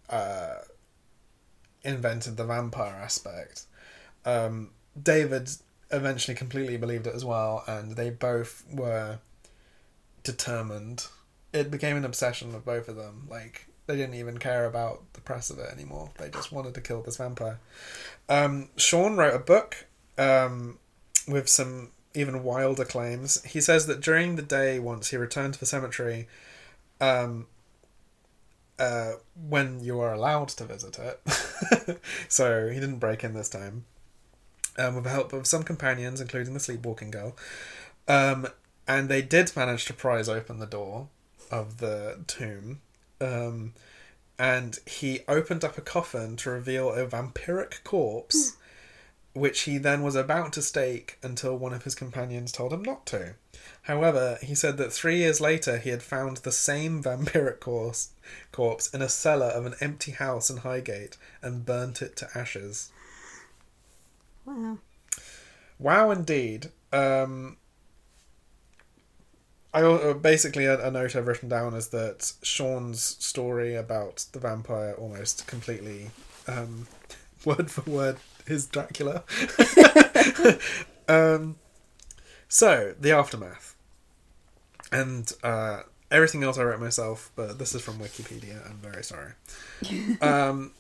uh, 0.10 0.56
invented 1.84 2.38
the 2.38 2.46
vampire 2.46 2.96
aspect, 3.02 3.66
David 5.02 5.50
eventually 5.96 6.36
completely 6.36 6.78
believed 6.78 7.08
it 7.08 7.16
as 7.16 7.26
well, 7.26 7.64
and 7.68 7.96
they 7.96 8.10
both 8.10 8.64
were 8.72 9.20
determined. 10.24 11.08
It 11.54 11.72
became 11.72 11.96
an 11.98 12.06
obsession 12.06 12.54
of 12.54 12.66
both 12.66 12.88
of 12.88 12.96
them. 12.96 13.28
Like 13.30 13.68
they 13.88 13.96
didn't 13.96 14.16
even 14.16 14.38
care 14.38 14.66
about 14.66 15.14
the 15.14 15.22
press 15.22 15.50
of 15.50 15.60
it 15.60 15.72
anymore. 15.72 16.12
They 16.18 16.30
just 16.30 16.52
wanted 16.52 16.74
to 16.74 16.82
kill 16.82 17.02
this 17.02 17.18
vampire. 17.18 17.60
Um, 18.28 18.70
Sean 18.78 19.16
wrote 19.16 19.36
a 19.36 19.40
book 19.40 19.86
um, 20.18 20.80
with 21.28 21.48
some 21.48 21.92
even 22.14 22.44
wilder 22.44 22.86
claims. 22.86 23.44
He 23.44 23.62
says 23.62 23.88
that 23.88 24.02
during 24.02 24.36
the 24.36 24.42
day, 24.42 24.80
once 24.80 25.10
he 25.10 25.18
returned 25.18 25.54
to 25.54 25.60
the 25.60 25.66
cemetery, 25.66 26.28
um, 27.00 27.48
uh, 28.80 29.14
when 29.48 29.82
you 29.82 30.00
are 30.00 30.14
allowed 30.14 30.50
to 30.50 30.66
visit 30.66 30.98
it, 31.00 32.00
so 32.28 32.70
he 32.70 32.80
didn't 32.80 33.00
break 33.00 33.24
in 33.24 33.34
this 33.34 33.50
time, 33.50 33.86
um, 34.78 34.96
with 34.96 35.04
the 35.04 35.10
help 35.10 35.34
of 35.34 35.48
some 35.48 35.64
companions, 35.64 36.22
including 36.22 36.54
the 36.54 36.60
sleepwalking 36.60 37.12
girl, 37.12 37.36
um, 38.08 38.48
and 38.88 39.10
they 39.10 39.22
did 39.22 39.56
manage 39.56 39.86
to 39.86 39.94
prise 39.94 40.30
open 40.30 40.60
the 40.60 40.66
door 40.66 41.08
of 41.52 41.78
the 41.78 42.20
tomb. 42.28 42.82
Um, 43.22 43.74
and 44.38 44.80
he 44.86 45.22
opened 45.28 45.64
up 45.64 45.78
a 45.78 45.82
coffin 45.82 46.36
to 46.38 46.52
reveal 46.52 46.92
a 46.92 47.06
vampiric 47.06 47.84
corpse, 47.84 48.58
which 49.34 49.62
he 49.62 49.78
then 49.78 50.02
was 50.04 50.16
about 50.16 50.54
to 50.54 50.62
stake 50.62 51.18
until 51.24 51.58
one 51.58 51.74
of 51.74 51.84
his 51.84 51.96
companions 51.96 52.52
told 52.52 52.74
him 52.74 52.82
not 52.82 53.06
to. 53.08 53.36
However, 53.84 54.38
he 54.42 54.56
said 54.56 54.78
that 54.78 54.92
three 54.92 55.18
years 55.18 55.40
later 55.40 55.78
he 55.78 55.90
had 55.90 56.04
found 56.04 56.38
the 56.38 56.52
same 56.52 57.02
vampiric 57.02 57.60
corpse, 57.60 58.10
corpse 58.52 58.94
in 58.94 59.02
a 59.02 59.10
cellar 59.10 59.48
of 59.48 59.66
an 59.66 59.76
empty 59.80 60.12
house 60.12 60.50
in 60.50 60.58
Highgate 60.58 61.18
and 61.42 61.66
burnt 61.66 62.02
it 62.02 62.16
to 62.18 62.30
ashes. 62.36 62.92
Wow. 64.46 64.78
Wow, 65.80 66.12
indeed. 66.12 66.72
Um, 66.94 67.58
I 69.74 69.82
uh, 69.82 70.14
basically 70.14 70.66
a, 70.66 70.88
a 70.88 70.90
note 70.90 71.16
I've 71.16 71.28
written 71.28 71.50
down 71.50 71.74
is 71.74 71.90
that 71.90 72.32
Sean's 72.42 73.04
story 73.04 73.76
about 73.76 74.26
the 74.32 74.40
vampire 74.40 74.94
almost 74.98 75.48
completely, 75.48 76.12
um, 76.48 76.88
word 77.46 77.70
for 77.70 77.90
word, 77.90 78.18
is 78.48 78.68
Dracula. 78.68 79.24
um, 81.10 81.58
so 82.48 82.96
the 83.00 83.12
aftermath, 83.12 83.76
and 84.94 85.34
uh, 85.44 85.82
everything 86.10 86.44
else 86.44 86.58
I 86.58 86.64
wrote 86.64 86.80
myself, 86.80 87.32
but 87.36 87.60
this 87.60 87.76
is 87.76 87.82
from 87.82 88.00
Wikipedia. 88.00 88.66
I'm 88.70 88.78
very 88.78 89.04
sorry. 89.04 89.34
um, 90.22 90.72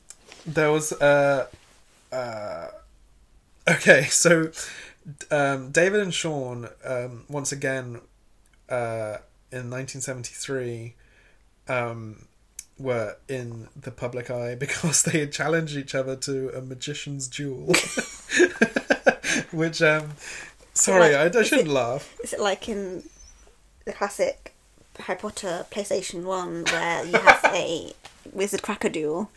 there 0.45 0.71
was 0.71 0.93
uh, 0.93 1.47
uh, 2.13 2.67
okay, 3.69 4.03
so 4.09 4.51
um, 5.31 5.71
David 5.71 6.01
and 6.01 6.13
Sean 6.13 6.67
um, 6.83 7.23
once 7.29 7.51
again 7.51 8.01
uh, 8.69 9.17
in 9.51 9.69
1973 9.69 10.95
um, 11.67 12.27
were 12.77 13.17
in 13.27 13.67
the 13.79 13.91
public 13.91 14.29
eye 14.29 14.55
because 14.59 15.03
they 15.03 15.19
had 15.19 15.31
challenged 15.31 15.75
each 15.77 15.95
other 15.95 16.15
to 16.17 16.49
a 16.57 16.61
magician's 16.61 17.27
duel. 17.27 17.73
Which, 19.51 19.81
um, 19.81 20.11
sorry, 20.73 21.13
Like, 21.13 21.35
I, 21.35 21.39
I 21.39 21.43
shouldn't 21.43 21.67
it- 21.69 21.71
laugh. 21.71 22.15
Is 22.23 22.33
it 22.33 22.39
like 22.39 22.67
in 22.69 23.03
the 23.85 23.93
classic 23.93 24.53
Harry 24.99 25.19
Potter 25.19 25.65
PlayStation 25.71 26.23
1 26.23 26.65
where 26.65 27.05
you 27.05 27.17
have 27.19 27.41
a 27.53 27.93
wizard 28.33 28.61
cracker 28.63 28.89
duel? 28.89 29.29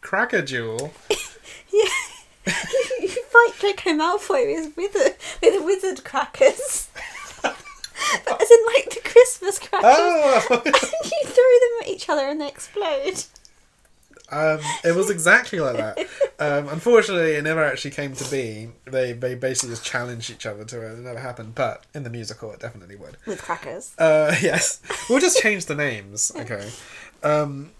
Cracker 0.00 0.42
duel. 0.42 0.92
you 1.72 3.05
fight 3.36 3.58
Draco 3.58 3.90
Malfoy 3.90 4.76
with 4.76 4.76
with 4.76 4.92
the 5.40 5.62
wizard 5.62 6.04
crackers. 6.04 6.88
but 7.42 8.42
as 8.42 8.50
in 8.50 8.66
like 8.74 8.90
the 8.90 9.00
Christmas 9.04 9.58
crackers. 9.58 9.84
Oh! 9.84 10.46
and 10.64 10.74
you 10.74 11.24
throw 11.24 11.32
them 11.34 11.82
at 11.82 11.88
each 11.88 12.08
other 12.08 12.26
and 12.26 12.40
they 12.40 12.48
explode. 12.48 13.24
Um, 14.28 14.58
it 14.84 14.94
was 14.96 15.08
exactly 15.08 15.60
like 15.60 15.76
that. 15.76 15.98
Um, 16.38 16.68
unfortunately, 16.68 17.32
it 17.32 17.44
never 17.44 17.64
actually 17.64 17.92
came 17.92 18.12
to 18.12 18.30
be. 18.30 18.68
They 18.84 19.14
they 19.14 19.34
basically 19.34 19.70
just 19.70 19.86
challenged 19.86 20.28
each 20.30 20.44
other 20.44 20.66
to 20.66 20.82
it. 20.82 20.92
It 20.92 20.98
never 20.98 21.18
happened. 21.18 21.54
But 21.54 21.86
in 21.94 22.02
the 22.02 22.10
musical, 22.10 22.52
it 22.52 22.60
definitely 22.60 22.96
would. 22.96 23.16
With 23.24 23.40
crackers. 23.40 23.94
Uh, 23.96 24.36
yes, 24.42 24.82
we'll 25.08 25.18
just 25.18 25.38
change 25.38 25.64
the 25.64 25.74
names. 25.74 26.30
Okay. 26.36 26.68
Um, 27.22 27.70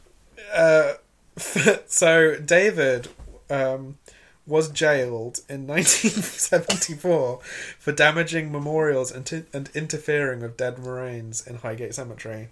uh, 0.55 0.95
so 1.37 2.37
David 2.37 3.09
um, 3.51 3.99
was 4.47 4.71
jailed 4.71 5.41
in 5.49 5.67
1974 5.67 7.41
for 7.79 7.93
damaging 7.93 8.53
memorials 8.53 9.11
and, 9.11 9.27
t- 9.27 9.45
and 9.53 9.71
interfering 9.75 10.41
with 10.41 10.57
dead 10.57 10.79
remains 10.79 11.47
in 11.47 11.57
Highgate 11.57 11.95
Cemetery. 11.95 12.49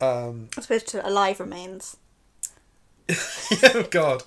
Um, 0.00 0.48
As 0.56 0.64
opposed 0.64 0.88
to 0.88 1.06
alive 1.06 1.38
remains. 1.38 1.96
oh 3.10 3.86
God. 3.90 4.22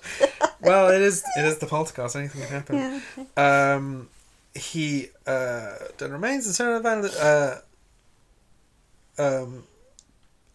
Well, 0.60 0.88
it 0.90 1.02
is. 1.02 1.22
It 1.36 1.44
is 1.44 1.58
the 1.58 1.66
poltergeist. 1.66 2.16
Anything 2.16 2.42
can 2.42 2.50
happen. 2.50 3.02
Yeah. 3.36 3.74
Um, 3.74 4.08
he 4.54 5.08
uh, 5.26 5.74
dead 5.98 6.10
remains 6.10 6.46
and 6.46 6.54
so 6.54 6.80
vandal- 6.80 7.10
uh, 7.20 7.56
um, 9.18 9.64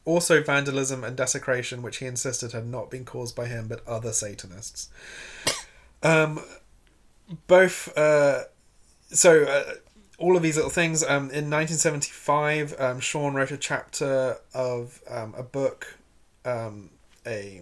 also 0.05 0.41
vandalism 0.41 1.03
and 1.03 1.15
desecration, 1.15 1.81
which 1.81 1.97
he 1.97 2.05
insisted 2.05 2.51
had 2.51 2.67
not 2.67 2.89
been 2.89 3.05
caused 3.05 3.35
by 3.35 3.45
him 3.45 3.67
but 3.67 3.87
other 3.87 4.11
Satanists. 4.11 4.89
Um, 6.03 6.39
both. 7.47 7.95
Uh, 7.97 8.43
so. 9.09 9.43
Uh, 9.43 9.73
all 10.21 10.37
of 10.37 10.43
these 10.43 10.55
little 10.55 10.69
things. 10.69 11.03
Um, 11.03 11.31
in 11.31 11.49
1975, 11.49 12.75
um, 12.79 12.99
Sean 12.99 13.33
wrote 13.33 13.49
a 13.49 13.57
chapter 13.57 14.37
of 14.53 15.01
um, 15.09 15.33
a 15.35 15.41
book, 15.41 15.97
um, 16.45 16.91
a 17.25 17.61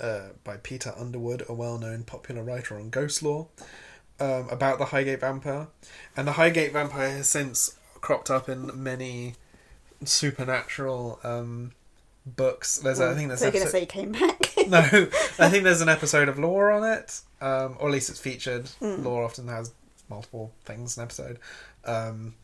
uh, 0.00 0.28
by 0.44 0.56
Peter 0.58 0.92
Underwood, 0.96 1.44
a 1.48 1.54
well-known 1.54 2.04
popular 2.04 2.42
writer 2.42 2.76
on 2.76 2.90
ghost 2.90 3.22
lore, 3.22 3.48
um, 4.20 4.48
about 4.50 4.78
the 4.78 4.86
Highgate 4.86 5.20
vampire, 5.20 5.68
and 6.16 6.28
the 6.28 6.32
Highgate 6.32 6.72
vampire 6.72 7.10
has 7.10 7.28
since 7.28 7.76
cropped 8.00 8.30
up 8.30 8.48
in 8.48 8.70
many 8.82 9.34
supernatural 10.04 11.20
um, 11.24 11.72
books. 12.26 12.78
There's, 12.78 13.00
a, 13.00 13.10
I 13.10 13.14
think 13.14 13.28
there's 13.28 13.42
you're 13.42 13.50
going 13.50 13.64
to 13.64 13.70
say 13.70 13.86
came 13.86 14.12
back? 14.12 14.53
no, 14.70 14.78
I 15.38 15.48
think 15.48 15.64
there's 15.64 15.80
an 15.80 15.88
episode 15.88 16.28
of 16.28 16.38
lore 16.38 16.70
on 16.72 16.84
it, 16.84 17.20
um, 17.40 17.76
or 17.78 17.88
at 17.88 17.92
least 17.92 18.10
it's 18.10 18.20
featured. 18.20 18.64
Mm. 18.80 19.04
Lore 19.04 19.24
often 19.24 19.48
has 19.48 19.72
multiple 20.08 20.52
things 20.64 20.96
in 20.96 21.02
an 21.02 21.06
episode. 21.06 21.38
Um, 21.84 22.34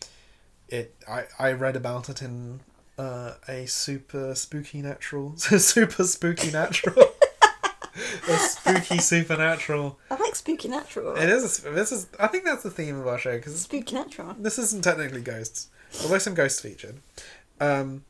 it 0.68 0.94
I 1.08 1.24
I 1.38 1.52
read 1.52 1.76
about 1.76 2.08
it 2.08 2.22
in 2.22 2.60
uh, 2.98 3.34
a 3.48 3.66
super 3.66 4.34
spooky 4.34 4.82
natural, 4.82 5.36
super 5.36 6.04
spooky 6.04 6.50
natural, 6.50 7.02
a 8.28 8.36
spooky 8.36 8.98
supernatural. 9.12 9.98
I 10.10 10.16
like 10.16 10.36
spooky 10.36 10.68
natural. 10.68 11.16
It 11.16 11.28
is. 11.28 11.64
A, 11.64 11.70
this 11.70 11.92
is. 11.92 12.06
I 12.18 12.26
think 12.26 12.44
that's 12.44 12.62
the 12.62 12.70
theme 12.70 12.98
of 12.98 13.06
our 13.06 13.18
show 13.18 13.36
because 13.36 13.58
Spooky 13.60 13.94
natural. 13.94 14.34
this 14.38 14.58
isn't 14.58 14.84
technically 14.84 15.22
ghosts, 15.22 15.68
although 16.02 16.18
some 16.18 16.34
ghosts 16.34 16.60
featured. 16.60 17.00
Um, 17.60 18.04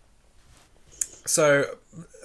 so 1.30 1.76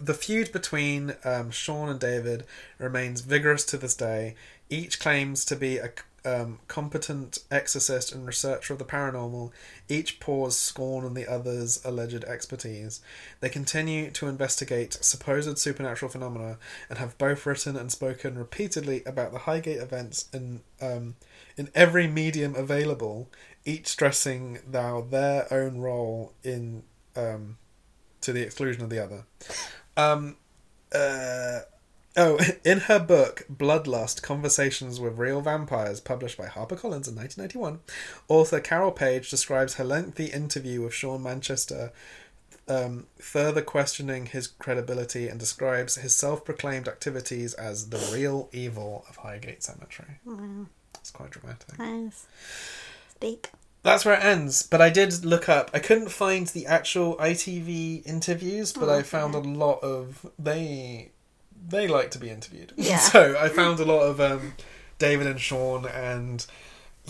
the 0.01 0.15
feud 0.15 0.51
between 0.51 1.13
um, 1.23 1.51
Sean 1.51 1.89
and 1.89 1.99
David 1.99 2.43
remains 2.79 3.21
vigorous 3.21 3.63
to 3.65 3.77
this 3.77 3.95
day. 3.95 4.33
Each 4.67 4.99
claims 4.99 5.45
to 5.45 5.55
be 5.55 5.77
a 5.77 5.91
um, 6.25 6.57
competent 6.67 7.37
exorcist 7.51 8.11
and 8.11 8.25
researcher 8.25 8.73
of 8.73 8.79
the 8.79 8.85
paranormal. 8.85 9.51
Each 9.87 10.19
pours 10.19 10.55
scorn 10.55 11.05
on 11.05 11.13
the 11.13 11.27
other's 11.27 11.85
alleged 11.85 12.23
expertise. 12.23 12.99
They 13.41 13.49
continue 13.49 14.09
to 14.09 14.27
investigate 14.27 14.97
supposed 15.01 15.59
supernatural 15.59 16.09
phenomena 16.09 16.57
and 16.89 16.97
have 16.97 17.15
both 17.19 17.45
written 17.45 17.77
and 17.77 17.91
spoken 17.91 18.39
repeatedly 18.39 19.03
about 19.05 19.33
the 19.33 19.39
Highgate 19.39 19.77
events 19.77 20.29
in 20.33 20.61
um, 20.81 21.15
in 21.55 21.69
every 21.75 22.07
medium 22.07 22.55
available. 22.55 23.29
Each 23.65 23.87
stressing 23.87 24.61
thou 24.67 25.01
their 25.01 25.45
own 25.53 25.77
role 25.77 26.33
in 26.43 26.81
um, 27.15 27.57
to 28.25 28.33
the 28.33 28.41
exclusion 28.41 28.83
of 28.83 28.89
the 28.89 29.03
other. 29.03 29.23
Um, 29.95 30.35
uh, 30.93 31.61
oh, 32.17 32.39
in 32.65 32.81
her 32.81 32.99
book 32.99 33.45
Bloodlust: 33.51 34.21
Conversations 34.21 34.99
with 34.99 35.17
Real 35.17 35.41
Vampires, 35.41 35.99
published 35.99 36.37
by 36.37 36.45
HarperCollins 36.45 37.07
in 37.07 37.15
1991, 37.15 37.79
author 38.27 38.59
Carol 38.59 38.91
Page 38.91 39.29
describes 39.29 39.75
her 39.75 39.83
lengthy 39.83 40.25
interview 40.25 40.81
with 40.81 40.93
Sean 40.93 41.23
Manchester, 41.23 41.93
um, 42.67 43.07
further 43.19 43.61
questioning 43.61 44.25
his 44.25 44.47
credibility, 44.47 45.27
and 45.27 45.39
describes 45.39 45.95
his 45.95 46.15
self-proclaimed 46.15 46.87
activities 46.87 47.53
as 47.53 47.89
the 47.89 48.09
real 48.13 48.49
evil 48.51 49.05
of 49.07 49.17
Highgate 49.17 49.63
Cemetery. 49.63 50.19
Wow. 50.25 50.65
It's 50.95 51.11
quite 51.11 51.29
dramatic. 51.29 51.77
Nice. 51.77 52.25
Deep. 53.19 53.47
That's 53.85 54.03
where 54.03 54.15
it 54.15 54.23
ends. 54.23 54.63
But 54.63 54.81
I 54.81 54.89
did 54.89 55.23
look 55.23 55.47
up. 55.47 55.69
I 55.71 55.77
couldn't 55.79 56.09
find 56.09 56.47
the 56.47 56.65
actual 56.65 57.15
ITV 57.17 58.03
interviews, 58.07 58.73
but 58.73 58.89
Oh, 58.89 58.95
I 58.97 59.03
found 59.03 59.35
a 59.35 59.39
lot 59.39 59.83
of 59.83 60.25
they 60.39 61.11
they 61.69 61.87
like 61.87 62.09
to 62.11 62.19
be 62.19 62.29
interviewed. 62.31 62.73
Yeah. 62.77 62.97
so 62.97 63.37
I 63.39 63.47
found 63.49 63.79
a 63.79 63.85
lot 63.85 64.01
of 64.01 64.19
um, 64.19 64.53
David 64.97 65.27
and 65.27 65.39
Sean, 65.39 65.85
and 65.85 66.43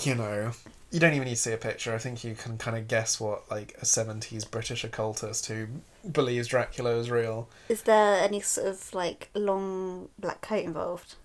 you 0.04 0.16
know, 0.16 0.52
you 0.92 1.00
don't 1.00 1.14
even 1.14 1.30
need 1.30 1.36
to 1.36 1.42
see 1.42 1.54
a 1.54 1.58
picture. 1.58 1.96
I 1.96 1.98
think 1.98 2.26
you 2.26 2.36
can 2.36 2.58
kind 2.58 2.76
of 2.78 2.90
guess 2.90 3.22
what 3.22 3.50
like 3.50 3.78
a 3.82 3.86
seventies 3.86 4.44
British 4.44 4.84
occultist 4.84 5.46
who 5.46 5.68
believes 6.12 6.50
Dracula 6.50 6.98
is 6.98 7.10
real. 7.10 7.48
Is 7.70 7.84
there 7.84 8.22
any 8.22 8.42
sort 8.42 8.68
of 8.68 8.94
like 8.94 9.30
long 9.34 10.10
black 10.20 10.42
coat 10.42 10.66
involved? 10.66 11.16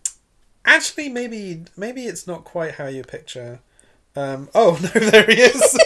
Actually, 0.65 1.09
maybe 1.09 1.65
maybe 1.77 2.05
it's 2.05 2.29
not 2.29 2.45
quite 2.45 2.77
how 2.77 2.87
you 2.87 3.03
picture. 3.03 3.59
Um, 4.17 4.49
oh 4.55 4.79
no, 4.95 5.01
there 5.01 5.25
he 5.27 5.41
is. 5.41 5.79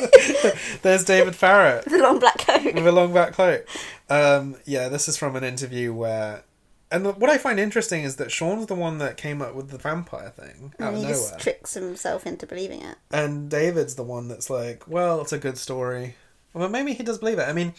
There's 0.82 1.04
David 1.04 1.36
Farrant. 1.36 1.84
The 1.84 1.98
long 1.98 2.18
black 2.18 2.38
coat. 2.38 2.74
with 2.74 2.86
a 2.86 2.92
long 2.92 3.12
black 3.12 3.34
coat. 3.34 3.66
Um, 4.08 4.56
yeah, 4.64 4.88
this 4.88 5.08
is 5.08 5.16
from 5.16 5.36
an 5.36 5.44
interview 5.44 5.92
where, 5.92 6.44
and 6.90 7.04
what 7.04 7.28
I 7.28 7.38
find 7.38 7.60
interesting 7.60 8.02
is 8.04 8.16
that 8.16 8.30
Sean's 8.30 8.66
the 8.66 8.74
one 8.74 8.98
that 8.98 9.16
came 9.16 9.42
up 9.42 9.54
with 9.54 9.70
the 9.70 9.78
vampire 9.78 10.30
thing 10.30 10.72
out 10.80 10.88
and 10.88 10.88
of 10.88 10.94
he 10.96 11.02
nowhere, 11.02 11.14
just 11.14 11.38
tricks 11.38 11.74
himself 11.74 12.26
into 12.26 12.46
believing 12.46 12.80
it. 12.82 12.96
and 13.10 13.50
David's 13.50 13.94
the 13.96 14.02
one 14.02 14.28
that's 14.28 14.48
like, 14.48 14.88
well, 14.88 15.20
it's 15.20 15.32
a 15.32 15.38
good 15.38 15.58
story. 15.58 16.14
Well, 16.52 16.68
maybe 16.68 16.94
he 16.94 17.02
does 17.02 17.18
believe 17.18 17.38
it. 17.38 17.48
I 17.48 17.52
mean, 17.52 17.74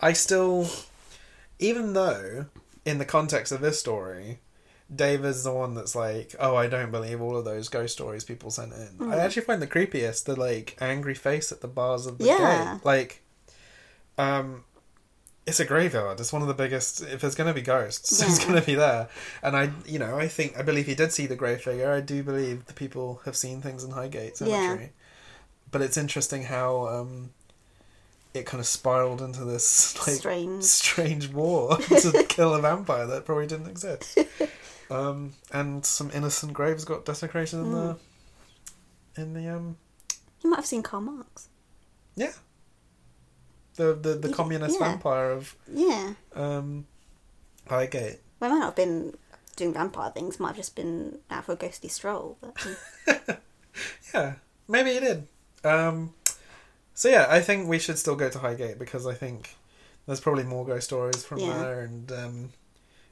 I 0.00 0.12
still, 0.12 0.68
even 1.58 1.92
though 1.92 2.46
in 2.84 2.98
the 2.98 3.04
context 3.04 3.52
of 3.52 3.60
this 3.60 3.78
story. 3.78 4.38
David's 4.94 5.42
the 5.42 5.52
one 5.52 5.74
that's 5.74 5.94
like, 5.96 6.34
oh, 6.38 6.54
I 6.54 6.68
don't 6.68 6.90
believe 6.92 7.20
all 7.20 7.36
of 7.36 7.44
those 7.44 7.68
ghost 7.68 7.94
stories 7.94 8.22
people 8.24 8.50
sent 8.50 8.72
in. 8.72 8.88
Mm. 8.98 9.12
I 9.14 9.18
actually 9.18 9.42
find 9.42 9.60
the 9.60 9.66
creepiest 9.66 10.24
the 10.24 10.38
like 10.38 10.76
angry 10.80 11.14
face 11.14 11.50
at 11.50 11.60
the 11.60 11.68
bars 11.68 12.06
of 12.06 12.18
the 12.18 12.24
Yeah. 12.26 12.74
gate. 12.74 12.84
Like, 12.84 13.22
um, 14.18 14.64
it's 15.44 15.60
a 15.60 15.64
graveyard. 15.64 16.18
It's 16.20 16.32
one 16.32 16.42
of 16.42 16.48
the 16.48 16.54
biggest. 16.54 17.02
If 17.02 17.20
there's 17.20 17.34
going 17.34 17.48
to 17.48 17.54
be 17.54 17.62
ghosts, 17.62 18.20
it's 18.22 18.44
going 18.44 18.58
to 18.60 18.64
be 18.66 18.74
there. 18.76 19.08
And 19.42 19.56
I, 19.56 19.70
you 19.86 19.98
know, 19.98 20.16
I 20.18 20.28
think 20.28 20.56
I 20.58 20.62
believe 20.62 20.86
he 20.86 20.94
did 20.94 21.12
see 21.12 21.26
the 21.26 21.36
grey 21.36 21.56
figure. 21.56 21.90
I 21.92 22.00
do 22.00 22.22
believe 22.22 22.66
the 22.66 22.72
people 22.74 23.20
have 23.24 23.36
seen 23.36 23.60
things 23.62 23.82
in 23.84 23.90
Highgate 23.90 24.36
Cemetery. 24.36 24.92
But 25.70 25.82
it's 25.82 25.96
interesting 25.96 26.44
how 26.44 26.86
um, 26.86 27.30
it 28.34 28.46
kind 28.46 28.60
of 28.60 28.66
spiraled 28.66 29.20
into 29.20 29.44
this 29.44 29.96
like 30.06 30.16
Strange. 30.16 30.62
strange 30.64 31.28
war 31.32 31.76
to 31.78 32.24
kill 32.28 32.54
a 32.54 32.60
vampire 32.62 33.06
that 33.06 33.24
probably 33.24 33.46
didn't 33.48 33.68
exist. 33.68 34.16
Um, 34.90 35.32
and 35.52 35.84
some 35.84 36.10
innocent 36.14 36.52
graves 36.52 36.84
got 36.84 37.04
desecrated 37.04 37.58
in 37.58 37.72
the 37.72 37.96
in 39.16 39.32
the 39.34 39.48
um 39.48 39.76
You 40.42 40.50
might 40.50 40.56
have 40.56 40.66
seen 40.66 40.82
Karl 40.82 41.02
Marx. 41.02 41.48
yeah 42.14 42.32
the 43.76 43.94
the, 43.94 44.14
the 44.14 44.28
Yeah, 44.28 44.34
communist 44.34 44.78
yeah. 44.80 44.88
vampire 44.88 45.30
of 45.30 45.56
Yeah. 45.72 46.14
um 46.34 46.86
Highgate. 47.68 48.20
Well, 48.38 48.50
I 48.50 48.54
might 48.54 48.58
not 48.60 48.66
have 48.66 48.76
been 48.76 49.16
doing 49.56 49.72
vampire 49.74 50.10
things. 50.12 50.38
Might 50.38 50.48
have 50.48 50.56
just 50.56 50.76
been 50.76 51.18
out 51.30 51.44
for 51.46 51.52
a 51.52 51.56
ghostly 51.56 51.88
stroll. 51.88 52.38
But 52.40 52.54
mm. 52.54 53.38
Yeah, 54.14 54.34
maybe 54.68 54.92
he 54.94 55.00
did. 55.00 55.26
Um, 55.64 56.14
so 56.94 57.08
yeah, 57.08 57.26
I 57.28 57.40
think 57.40 57.68
we 57.68 57.78
should 57.80 57.98
still 57.98 58.14
go 58.14 58.28
to 58.30 58.38
Highgate 58.38 58.78
because 58.78 59.04
I 59.06 59.14
think 59.14 59.56
there's 60.06 60.20
probably 60.20 60.44
more 60.44 60.64
ghost 60.64 60.86
stories 60.86 61.24
from 61.24 61.38
Yeah. 61.40 61.58
there, 61.58 61.80
and 61.80 62.12
um, 62.12 62.52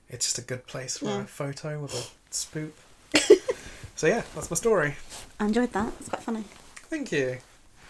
it's 0.09 0.27
just 0.27 0.39
a 0.39 0.43
good 0.43 0.67
place 0.67 0.99
for 0.99 1.07
Yeah. 1.07 1.21
a 1.23 1.25
photo 1.25 1.81
with 1.81 1.95
a 1.95 2.33
spoop. 2.33 2.73
so 3.97 4.07
yeah, 4.07 4.23
that's 4.35 4.51
my 4.51 4.57
story. 4.57 4.97
I 5.41 5.47
enjoyed 5.47 5.73
that. 5.73 5.93
It's 6.01 6.09
quite 6.09 6.23
funny. 6.23 6.45
Thank 6.91 7.13
you. 7.13 7.39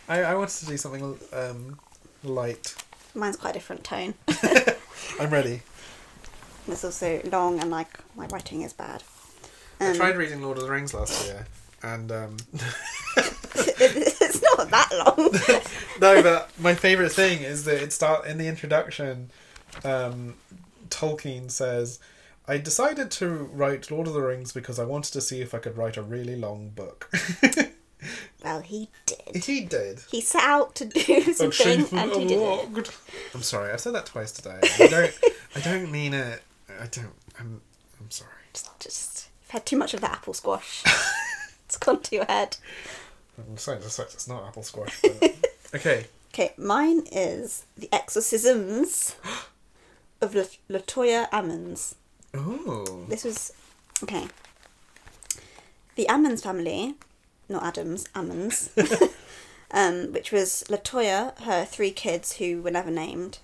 I, 0.09 0.23
I 0.23 0.35
wanted 0.35 0.57
to 0.61 0.67
do 0.67 0.77
something 0.77 1.19
um, 1.33 1.79
light. 2.23 2.75
Mine's 3.15 3.37
quite 3.37 3.51
a 3.51 3.55
different 3.55 3.85
tone. 3.85 4.15
I'm 5.21 5.31
ready. 5.31 5.63
It's 6.67 6.85
also 6.85 7.21
long 7.31 7.61
and 7.61 7.71
like 7.71 7.99
my 8.17 8.27
writing 8.27 8.63
is 8.63 8.73
bad. 8.73 9.03
Um, 9.81 9.93
I 9.93 9.97
tried 9.97 10.17
reading 10.17 10.41
Lord 10.43 10.57
of 10.59 10.65
the 10.65 10.71
Rings 10.71 10.95
last 10.95 11.27
year, 11.27 11.47
and 11.83 12.11
um, 12.13 12.37
it's 13.17 14.43
not 14.43 14.71
that 14.71 14.89
long. 14.93 15.31
no, 16.01 16.23
but 16.23 16.51
my 16.59 16.75
favorite 16.75 17.13
thing 17.13 17.43
is 17.43 17.65
that 17.65 17.83
it 17.83 17.93
start 17.93 18.27
in 18.27 18.39
the 18.39 18.47
introduction. 18.47 19.31
Um, 19.85 20.35
Tolkien 20.95 21.51
says, 21.51 21.99
"I 22.47 22.59
decided 22.59 23.11
to 23.13 23.29
write 23.29 23.91
Lord 23.91 24.07
of 24.07 24.15
the 24.15 24.23
Rings 24.23 24.53
because 24.53 24.79
I 24.79 24.85
wanted 24.85 25.13
to 25.15 25.21
see 25.21 25.41
if 25.41 25.55
I 25.55 25.59
could 25.59 25.77
write 25.77 25.97
a 25.97 26.03
really 26.03 26.37
long 26.37 26.71
book." 26.71 27.11
well, 28.45 28.61
he 28.61 28.89
did. 29.07 29.45
he 29.45 29.61
did. 29.63 30.01
He 30.11 30.21
set 30.21 30.43
out 30.43 30.75
to 30.77 30.85
do 30.85 31.33
something 31.33 31.87
and 31.93 32.13
he 32.13 32.27
did 32.27 32.41
it. 32.41 32.91
I'm 33.35 33.43
sorry, 33.43 33.73
I 33.73 33.77
said 33.77 33.95
that 33.95 34.07
twice 34.07 34.33
today. 34.33 34.61
I 34.63 34.87
don't. 34.87 35.19
I 35.57 35.61
don't 35.61 35.91
mean 35.91 36.15
it. 36.15 36.43
I 36.81 36.87
don't. 36.87 37.15
I'm. 37.39 37.61
I'm 38.01 38.11
sorry. 38.11 38.31
Just, 38.53 38.81
just 38.81 39.29
you've 39.43 39.51
had 39.51 39.67
too 39.67 39.77
much 39.77 39.95
of 39.95 40.01
that 40.01 40.13
apple 40.13 40.35
squash. 40.35 40.83
it's 41.65 41.77
gone 41.77 42.01
to 42.03 42.15
your 42.15 42.25
head. 42.27 42.57
I'm 43.39 43.57
saying 43.57 43.79
it's, 43.85 43.99
it's 43.99 44.29
not 44.29 44.47
apple 44.47 44.63
squash. 44.63 45.01
But... 45.03 45.51
okay. 45.75 46.07
Okay, 46.33 46.53
mine 46.57 47.07
is 47.13 47.65
the 47.77 47.89
exorcisms 47.93 49.15
of 50.25 50.35
La- 50.35 50.79
Latoya 50.79 51.31
Ammons. 51.31 51.95
Ooh. 52.37 53.07
This 53.09 53.23
was 53.25 53.53
okay. 54.03 54.27
The 55.95 56.07
Ammons 56.09 56.43
family, 56.43 56.95
not 57.49 57.63
Adams, 57.63 58.07
Ammons, 58.15 58.71
um, 59.71 60.13
which 60.13 60.33
was 60.33 60.65
Latoya, 60.69 61.39
her 61.43 61.65
three 61.65 61.93
kids 61.93 62.35
who 62.35 62.61
were 62.63 62.71
never 62.73 62.91
named, 62.91 63.39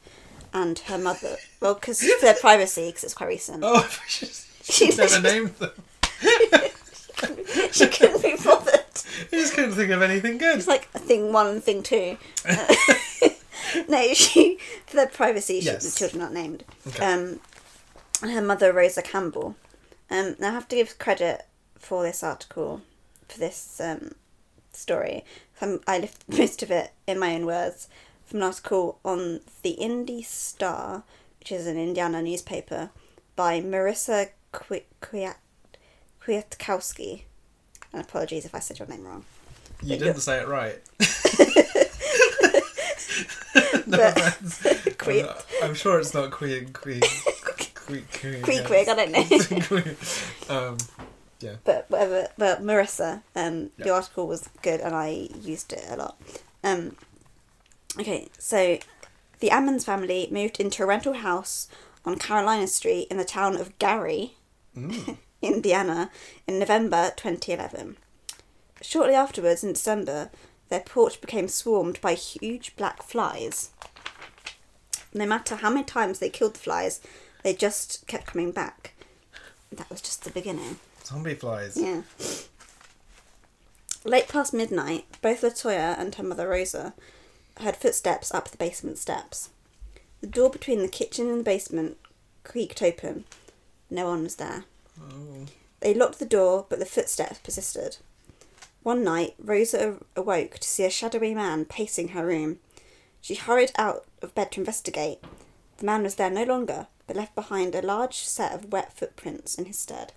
and 0.52 0.78
her 0.80 0.98
mother. 0.98 1.36
Well, 1.60 1.74
because 1.74 2.02
for 2.02 2.20
their 2.26 2.34
privacy, 2.34 2.86
because 2.88 3.04
it's 3.04 3.14
quite 3.14 3.28
recent. 3.28 3.62
Oh, 3.64 3.88
she's 4.08 4.98
never 4.98 5.20
named 5.22 5.54
them. 5.56 5.70
she 7.70 7.86
couldn't 7.86 8.22
be 8.22 8.34
bothered. 8.42 8.80
I 9.32 9.36
just 9.36 9.54
couldn't 9.54 9.72
think 9.74 9.90
of 9.92 10.02
anything 10.02 10.38
good. 10.38 10.58
It's 10.58 10.66
like 10.66 10.88
thing 10.90 11.32
one 11.32 11.46
and 11.46 11.62
thing 11.62 11.82
two. 11.84 12.16
No, 13.88 14.12
she 14.14 14.58
for 14.86 14.96
their 14.96 15.06
privacy, 15.08 15.60
she, 15.60 15.66
Yes. 15.66 15.84
the 15.92 15.98
children 15.98 16.22
aren't 16.22 16.34
named. 16.34 16.64
Okay. 16.88 17.04
Um, 17.04 17.40
and 18.22 18.30
her 18.32 18.42
mother, 18.42 18.72
Rosa 18.72 19.02
Campbell. 19.02 19.56
Um, 20.10 20.36
now 20.38 20.48
I 20.48 20.52
have 20.52 20.68
to 20.68 20.76
give 20.76 20.98
credit 20.98 21.46
for 21.78 22.02
this 22.02 22.22
article, 22.22 22.82
for 23.28 23.38
this 23.38 23.80
um, 23.82 24.12
story. 24.72 25.24
Um, 25.60 25.80
I 25.86 25.98
left 26.00 26.24
most 26.28 26.62
of 26.62 26.70
it 26.70 26.90
in 27.06 27.18
my 27.18 27.34
own 27.34 27.46
words 27.46 27.88
from 28.26 28.38
an 28.38 28.42
article 28.44 28.98
on 29.04 29.40
the 29.62 29.70
Indy 29.70 30.22
Star, 30.22 31.02
which 31.38 31.50
is 31.52 31.66
an 31.66 31.76
Indiana 31.78 32.22
newspaper, 32.22 32.90
by 33.36 33.60
Marisa 33.60 34.28
Kwi- 34.52 34.84
Kwiat- 35.00 35.36
Kwiatkowski. 36.22 37.22
And 37.92 38.02
apologies 38.02 38.44
if 38.44 38.54
I 38.54 38.58
said 38.60 38.78
your 38.78 38.86
name 38.88 39.04
wrong. 39.04 39.24
You 39.82 39.96
But 39.96 40.04
didn't 40.04 40.20
say 40.20 40.38
it 40.40 40.46
right. 40.48 40.78
no 43.86 43.96
But-. 43.98 44.94
Queer. 44.98 45.26
I'm, 45.62 45.70
I'm 45.70 45.74
sure 45.74 45.98
it's 45.98 46.14
not 46.14 46.30
queer. 46.30 46.64
Queer. 46.72 47.00
Queer. 47.74 48.02
Queer. 48.12 48.40
Queek 48.42 48.64
Quig, 48.66 48.88
I 48.88 48.94
don't 48.94 49.12
know. 50.48 50.54
um, 50.54 50.76
but 51.64 51.86
whatever. 51.88 52.28
Well, 52.38 52.56
Marisa, 52.58 53.22
um, 53.34 53.70
the 53.78 53.86
Yeah. 53.86 53.92
article 53.92 54.26
was 54.26 54.48
good, 54.62 54.80
and 54.80 54.94
I 54.94 55.28
used 55.42 55.72
it 55.72 55.84
a 55.88 55.96
lot. 55.96 56.20
Um, 56.62 56.96
okay, 57.98 58.28
so 58.38 58.78
the 59.40 59.48
Ammons 59.48 59.84
family 59.84 60.28
moved 60.30 60.60
into 60.60 60.82
a 60.82 60.86
rental 60.86 61.14
house 61.14 61.66
on 62.04 62.16
Carolina 62.18 62.66
Street 62.66 63.08
in 63.10 63.16
the 63.16 63.24
town 63.24 63.56
of 63.56 63.76
Gary, 63.78 64.34
mm, 64.76 65.16
Indiana, 65.42 66.10
in 66.46 66.58
November 66.58 67.10
2011. 67.16 67.96
Shortly 68.82 69.14
afterwards, 69.14 69.64
in 69.64 69.72
December, 69.72 70.30
their 70.70 70.80
porch 70.80 71.20
became 71.20 71.48
swarmed 71.48 72.00
by 72.00 72.14
huge 72.14 72.74
black 72.76 73.02
flies. 73.02 73.70
No 75.12 75.26
matter 75.26 75.56
how 75.56 75.70
many 75.70 75.84
times 75.84 76.18
they 76.18 76.30
killed 76.30 76.54
the 76.54 76.60
flies, 76.60 77.00
they 77.42 77.52
just 77.52 78.06
kept 78.06 78.26
coming 78.26 78.52
back. 78.52 78.94
That 79.72 79.90
was 79.90 80.00
just 80.00 80.24
the 80.24 80.30
beginning. 80.30 80.78
Zombie 81.04 81.34
flies. 81.34 81.76
Yeah. 81.76 82.02
Late 84.04 84.28
past 84.28 84.54
midnight, 84.54 85.04
both 85.20 85.42
Latoya 85.42 85.98
and 85.98 86.14
her 86.14 86.22
mother 86.22 86.48
Rosa 86.48 86.94
heard 87.58 87.76
footsteps 87.76 88.32
up 88.32 88.48
the 88.48 88.56
basement 88.56 88.98
steps. 88.98 89.50
The 90.20 90.26
door 90.26 90.50
between 90.50 90.80
the 90.80 90.88
kitchen 90.88 91.28
and 91.28 91.40
the 91.40 91.44
basement 91.44 91.96
creaked 92.44 92.82
open. 92.82 93.24
No 93.90 94.06
one 94.06 94.22
was 94.22 94.36
there. 94.36 94.64
Oh. 95.00 95.46
They 95.80 95.94
locked 95.94 96.18
the 96.18 96.26
door, 96.26 96.66
but 96.68 96.78
the 96.78 96.86
footsteps 96.86 97.38
persisted. 97.38 97.98
One 98.82 99.04
night, 99.04 99.34
Rosa 99.38 99.98
awoke 100.16 100.58
to 100.58 100.68
see 100.68 100.84
a 100.84 100.90
shadowy 100.90 101.34
man 101.34 101.66
pacing 101.66 102.08
her 102.08 102.26
room. 102.26 102.60
She 103.20 103.34
hurried 103.34 103.72
out 103.76 104.06
of 104.22 104.34
bed 104.34 104.52
to 104.52 104.60
investigate. 104.60 105.22
The 105.76 105.84
man 105.84 106.02
was 106.02 106.14
there 106.14 106.30
no 106.30 106.44
longer, 106.44 106.86
but 107.06 107.16
left 107.16 107.34
behind 107.34 107.74
a 107.74 107.82
large 107.82 108.16
set 108.16 108.54
of 108.54 108.72
wet 108.72 108.96
footprints 108.96 109.56
in 109.56 109.66
his 109.66 109.78
stead. 109.78 110.12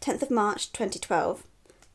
10th 0.00 0.22
of 0.22 0.30
March 0.30 0.72
2012. 0.72 1.44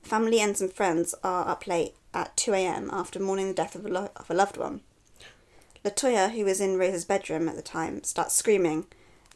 Family 0.01 0.39
and 0.39 0.57
some 0.57 0.69
friends 0.69 1.15
are 1.23 1.47
up 1.47 1.67
late 1.67 1.93
at 2.13 2.35
2am 2.37 2.91
after 2.91 3.19
mourning 3.19 3.47
the 3.47 3.53
death 3.53 3.75
of 3.75 3.85
a, 3.85 3.89
lo- 3.89 4.11
of 4.15 4.29
a 4.29 4.33
loved 4.33 4.57
one. 4.57 4.81
Latoya, 5.85 6.31
who 6.31 6.43
was 6.43 6.59
in 6.59 6.77
Rosa's 6.77 7.05
bedroom 7.05 7.47
at 7.47 7.55
the 7.55 7.61
time, 7.61 8.03
starts 8.03 8.35
screaming, 8.35 8.85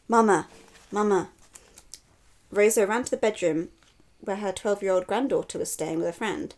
Mama! 0.08 0.48
Mama! 0.90 1.30
Rosa 2.50 2.86
ran 2.86 3.04
to 3.04 3.10
the 3.10 3.16
bedroom 3.16 3.70
where 4.22 4.36
her 4.36 4.52
12 4.52 4.82
year 4.82 4.92
old 4.92 5.06
granddaughter 5.06 5.58
was 5.58 5.72
staying 5.72 5.98
with 5.98 6.08
a 6.08 6.12
friend. 6.12 6.54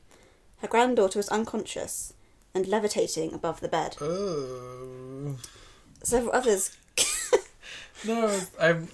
Her 0.59 0.68
granddaughter 0.68 1.18
was 1.18 1.29
unconscious 1.29 2.12
and 2.55 2.66
levitating 2.68 3.35
above 3.35 3.61
the 3.61 3.68
bed. 3.68 3.96
Oh. 4.00 5.37
Several 6.03 6.35
others. 6.35 6.77
No, 8.07 8.38
I'm. 8.61 8.88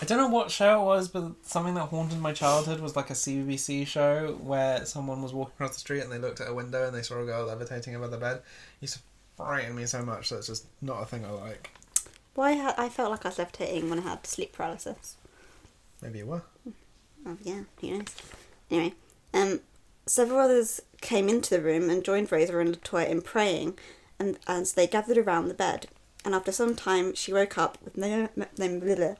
I 0.00 0.04
don't 0.04 0.18
know 0.18 0.28
what 0.28 0.50
show 0.50 0.80
it 0.80 0.84
was, 0.84 1.08
but 1.08 1.32
something 1.42 1.74
that 1.74 1.88
haunted 1.88 2.18
my 2.18 2.32
childhood 2.32 2.80
was 2.80 2.96
like 2.96 3.10
a 3.10 3.12
CBBC 3.12 3.86
show 3.86 4.36
where 4.42 4.84
someone 4.84 5.22
was 5.22 5.32
walking 5.32 5.52
across 5.54 5.74
the 5.74 5.80
street 5.80 6.00
and 6.00 6.10
they 6.10 6.18
looked 6.18 6.40
at 6.40 6.48
a 6.48 6.54
window 6.54 6.86
and 6.86 6.96
they 6.96 7.02
saw 7.02 7.20
a 7.20 7.24
girl 7.24 7.46
levitating 7.46 7.94
above 7.94 8.10
the 8.10 8.16
bed. 8.16 8.38
It 8.38 8.42
used 8.80 8.94
to 8.94 9.00
frighten 9.36 9.76
me 9.76 9.86
so 9.86 10.02
much 10.02 10.30
that 10.30 10.38
it's 10.38 10.48
just 10.48 10.66
not 10.80 11.02
a 11.02 11.06
thing 11.06 11.24
I 11.24 11.30
like. 11.30 11.70
Why 12.34 12.54
ha- 12.54 12.74
I 12.76 12.88
felt 12.88 13.12
like 13.12 13.24
I 13.24 13.28
was 13.28 13.38
levitating 13.38 13.90
when 13.90 14.00
I 14.00 14.02
had 14.02 14.26
sleep 14.26 14.52
paralysis. 14.54 15.16
Maybe 16.00 16.18
you 16.18 16.26
were. 16.26 16.42
Oh 17.26 17.36
yeah, 17.42 17.62
who 17.80 17.98
knows? 17.98 18.14
Anyway, 18.70 18.94
um, 19.34 19.60
several 20.06 20.40
others 20.40 20.80
came 21.00 21.28
into 21.28 21.50
the 21.50 21.62
room 21.62 21.90
and 21.90 22.04
joined 22.04 22.30
Rosa 22.32 22.58
and 22.58 22.76
Latoya 22.76 23.08
in 23.08 23.22
praying, 23.22 23.78
and 24.18 24.38
as 24.46 24.72
they 24.72 24.86
gathered 24.86 25.18
around 25.18 25.48
the 25.48 25.54
bed. 25.54 25.86
And 26.24 26.34
after 26.34 26.52
some 26.52 26.76
time, 26.76 27.14
she 27.14 27.32
woke 27.32 27.58
up 27.58 27.78
with 27.82 27.96
no 27.96 28.28
no, 28.36 28.46
no, 28.58 29.16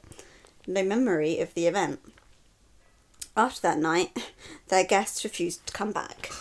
no 0.67 0.83
memory 0.83 1.39
of 1.39 1.53
the 1.53 1.67
event. 1.67 1.99
After 3.35 3.61
that 3.61 3.79
night, 3.79 4.31
their 4.67 4.83
guests 4.83 5.23
refused 5.23 5.65
to 5.67 5.73
come 5.73 5.91
back. 5.91 6.31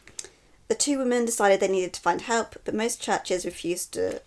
the 0.68 0.74
two 0.74 0.98
women 0.98 1.24
decided 1.24 1.60
they 1.60 1.68
needed 1.68 1.92
to 1.94 2.00
find 2.00 2.22
help, 2.22 2.56
but 2.64 2.74
most 2.74 3.02
churches 3.02 3.44
refused 3.44 3.92
to 3.94 4.22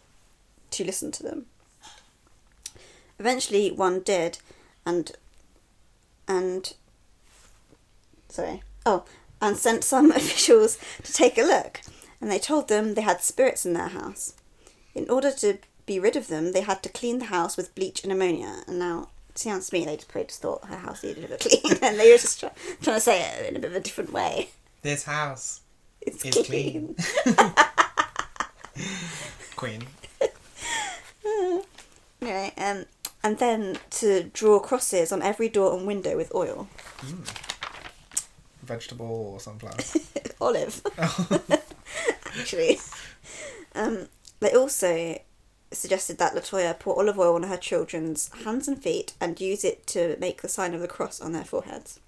to 0.72 0.84
listen 0.84 1.12
to 1.12 1.24
them. 1.24 1.46
Eventually, 3.18 3.72
one 3.72 4.02
did, 4.02 4.38
and 4.86 5.12
and 6.30 6.74
sorry, 8.30 8.62
oh, 8.86 9.04
and 9.42 9.58
sent 9.58 9.84
some 9.84 10.12
officials 10.20 10.78
to 11.04 11.12
take 11.12 11.38
a 11.38 11.42
look, 11.42 11.82
and 12.22 12.32
they 12.32 12.40
told 12.40 12.70
them 12.70 12.94
they 12.94 13.02
had 13.02 13.22
spirits 13.22 13.66
in 13.66 13.74
their 13.74 13.90
house. 13.90 14.36
In 14.96 15.10
order 15.10 15.32
to 15.32 15.58
be 15.86 16.00
rid 16.00 16.16
of 16.16 16.28
them, 16.28 16.52
they 16.54 16.62
had 16.62 16.84
to 16.84 16.90
clean 16.90 17.20
the 17.20 17.26
house 17.26 17.58
with 17.58 17.74
bleach 17.76 18.04
and 18.04 18.12
ammonia. 18.14 18.62
And 18.68 18.78
now, 18.80 19.10
it 19.30 19.38
sounds 19.40 19.70
to 19.70 19.76
me, 19.76 19.86
they 19.86 19.96
just 19.96 20.08
probably 20.08 20.28
just 20.28 20.42
thought 20.42 20.66
her 20.66 20.78
house 20.78 21.04
needed 21.04 21.26
a 21.26 21.28
bit 21.30 21.40
clean, 21.42 21.78
and 21.82 22.00
they 22.00 22.12
were 22.12 22.18
just 22.18 22.40
try- 22.40 22.52
trying 22.82 22.98
to 22.98 23.02
say 23.02 23.22
it 23.22 23.50
in 23.50 23.56
a 23.56 23.60
bit 23.60 23.72
of 23.72 23.76
a 23.76 23.80
different 23.80 24.14
way. 24.14 24.50
This 24.84 25.04
house 25.04 25.62
It's 26.02 26.24
is 26.24 26.46
clean. 26.48 26.96
clean. 26.96 27.36
Queen. 29.56 29.84
Anyway, 32.22 32.54
um, 32.58 32.86
and 33.24 33.38
then 33.38 33.78
to 33.92 34.24
draw 34.34 34.60
crosses 34.60 35.12
on 35.12 35.22
every 35.22 35.50
door 35.50 35.78
and 35.78 35.86
window 35.86 36.16
with 36.16 36.34
oil. 36.34 36.68
Vegetable 38.64 39.32
or 39.34 39.40
sunflower. 39.40 39.78
Olive. 40.42 40.82
Actually. 42.40 42.80
Um, 43.76 44.08
they 44.40 44.54
also 44.54 45.20
suggested 45.72 46.18
that 46.18 46.34
Latoya 46.34 46.78
pour 46.78 46.98
olive 46.98 47.20
oil 47.20 47.36
on 47.36 47.44
her 47.44 47.58
children's 47.58 48.30
hands 48.44 48.68
and 48.68 48.82
feet 48.82 49.14
and 49.20 49.40
use 49.40 49.64
it 49.64 49.86
to 49.88 50.18
make 50.20 50.42
the 50.42 50.48
sign 50.48 50.74
of 50.74 50.82
the 50.82 50.88
cross 50.88 51.22
on 51.22 51.32
their 51.32 51.44
foreheads. 51.44 52.00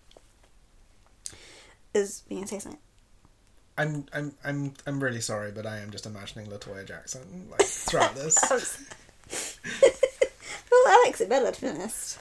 Is 1.93 2.24
you 2.30 2.38
gonna 2.38 2.47
say 2.47 2.60
something? 2.60 2.80
I'm 3.78 4.06
I'm 4.13 4.34
I'm 4.43 4.74
I'm 4.88 5.04
really 5.04 5.21
sorry, 5.21 5.52
but 5.52 5.65
I 5.65 5.80
am 5.80 5.91
just 5.91 6.06
imagining 6.06 6.47
Latoya 6.47 6.86
Jackson 6.86 7.47
like 7.50 7.62
throughout 7.62 8.15
this. 8.15 8.38
Well, 10.71 10.84
that 10.86 11.01
makes 11.05 11.21
it 11.21 11.29
better, 11.29 11.51
to 11.51 11.62
be 11.62 11.67
honest. 11.67 12.19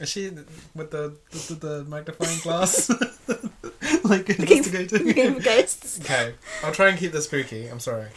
Is 0.00 0.10
she 0.10 0.30
with 0.74 0.90
the 0.90 1.16
the, 1.30 1.54
the 1.54 1.84
magnifying 1.84 2.38
glass, 2.40 2.90
like 4.04 4.28
investigating? 4.28 5.34
for 5.34 5.40
ghosts. 5.42 6.00
okay, 6.00 6.34
I'll 6.62 6.72
try 6.72 6.88
and 6.88 6.98
keep 6.98 7.12
this 7.12 7.24
spooky. 7.24 7.66
I'm 7.68 7.80
sorry. 7.80 8.08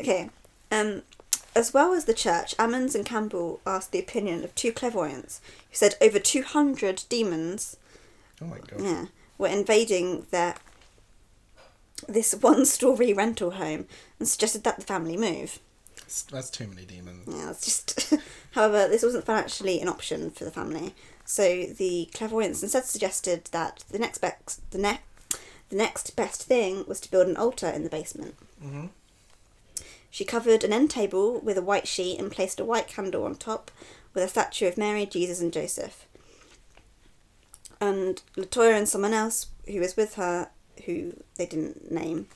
Okay. 0.00 0.30
Um, 0.72 1.02
as 1.54 1.72
well 1.72 1.94
as 1.94 2.04
the 2.04 2.12
church, 2.12 2.56
Ammons 2.58 2.94
and 2.94 3.06
Campbell 3.06 3.60
asked 3.66 3.92
the 3.92 3.98
opinion 4.00 4.44
of 4.44 4.54
two 4.54 4.72
clairvoyants 4.72 5.40
who 5.70 5.76
said 5.76 5.94
over 6.02 6.18
200 6.18 7.04
demons 7.08 7.76
Oh 8.42 8.46
my 8.46 8.58
god. 8.58 8.80
yeah, 8.80 9.06
were 9.38 9.48
invading 9.48 10.26
their 10.32 10.56
this 12.06 12.34
one-story 12.34 13.12
rental 13.14 13.52
home 13.52 13.86
and 14.18 14.28
suggested 14.28 14.64
that 14.64 14.76
the 14.78 14.84
family 14.84 15.16
move. 15.16 15.60
That's, 16.30 16.50
too 16.50 16.68
many 16.68 16.84
demons. 16.84 17.26
Yeah, 17.26 17.50
it's 17.50 17.64
just. 17.64 18.14
However, 18.52 18.88
this 18.88 19.02
wasn't 19.02 19.24
financially 19.26 19.80
an 19.80 19.88
option 19.88 20.30
for 20.30 20.44
the 20.44 20.50
family, 20.50 20.94
so 21.24 21.64
the 21.64 22.08
clairvoyants 22.14 22.62
instead 22.62 22.84
suggested 22.84 23.46
that 23.52 23.84
the 23.90 23.98
next 23.98 24.18
best 24.18 24.70
the 24.70 24.78
ne- 24.78 25.00
the 25.68 25.76
next 25.76 26.14
best 26.14 26.44
thing 26.44 26.84
was 26.86 27.00
to 27.00 27.10
build 27.10 27.26
an 27.26 27.36
altar 27.36 27.68
in 27.68 27.82
the 27.82 27.90
basement. 27.90 28.36
hmm 28.62 28.86
She 30.10 30.24
covered 30.24 30.62
an 30.62 30.72
end 30.72 30.90
table 30.90 31.40
with 31.40 31.58
a 31.58 31.62
white 31.62 31.88
sheet 31.88 32.20
and 32.20 32.30
placed 32.30 32.60
a 32.60 32.64
white 32.64 32.86
candle 32.86 33.24
on 33.24 33.34
top 33.34 33.70
with 34.14 34.22
a 34.22 34.28
statue 34.28 34.68
of 34.68 34.78
Mary, 34.78 35.06
Jesus, 35.06 35.40
and 35.40 35.52
Joseph. 35.52 36.06
And 37.80 38.22
Latoya 38.36 38.78
and 38.78 38.88
someone 38.88 39.12
else 39.12 39.48
who 39.66 39.80
was 39.80 39.96
with 39.96 40.14
her, 40.14 40.48
who 40.86 41.14
they 41.34 41.46
didn't 41.46 41.90
name 41.90 42.28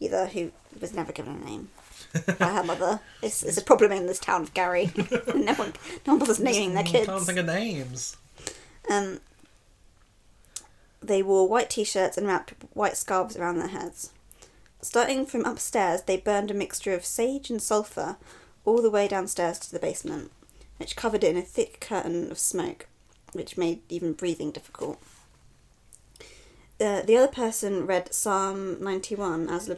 either, 0.00 0.26
who 0.26 0.50
was 0.80 0.92
never 0.94 1.12
given 1.12 1.34
a 1.36 1.44
name 1.44 1.68
by 2.38 2.48
her 2.48 2.64
mother. 2.64 3.00
It's, 3.22 3.42
it's 3.42 3.58
a 3.58 3.64
problem 3.64 3.92
in 3.92 4.06
this 4.06 4.18
town 4.18 4.42
of 4.42 4.54
Gary. 4.54 4.90
no 5.34 5.54
one, 5.54 5.72
no 6.06 6.14
one 6.14 6.18
bothers 6.18 6.40
naming 6.40 6.74
their 6.74 6.84
kids. 6.84 7.06
Can't 7.06 7.22
think 7.22 7.38
of 7.38 7.46
names. 7.46 8.16
Um, 8.90 9.20
they 11.02 11.22
wore 11.22 11.48
white 11.48 11.70
t-shirts 11.70 12.18
and 12.18 12.26
wrapped 12.26 12.54
white 12.72 12.96
scarves 12.96 13.36
around 13.36 13.58
their 13.58 13.68
heads. 13.68 14.10
Starting 14.82 15.26
from 15.26 15.44
upstairs, 15.44 16.02
they 16.02 16.16
burned 16.16 16.50
a 16.50 16.54
mixture 16.54 16.94
of 16.94 17.04
sage 17.04 17.50
and 17.50 17.60
sulphur 17.60 18.16
all 18.64 18.82
the 18.82 18.90
way 18.90 19.06
downstairs 19.06 19.58
to 19.58 19.70
the 19.70 19.78
basement, 19.78 20.30
which 20.78 20.96
covered 20.96 21.24
it 21.24 21.30
in 21.30 21.36
a 21.36 21.42
thick 21.42 21.80
curtain 21.80 22.30
of 22.30 22.38
smoke, 22.38 22.86
which 23.32 23.58
made 23.58 23.80
even 23.88 24.12
breathing 24.12 24.50
difficult. 24.50 24.98
Uh, 26.80 27.02
the 27.02 27.16
other 27.16 27.30
person 27.30 27.86
read 27.86 28.12
Psalm 28.12 28.82
91 28.82 29.50
as 29.50 29.68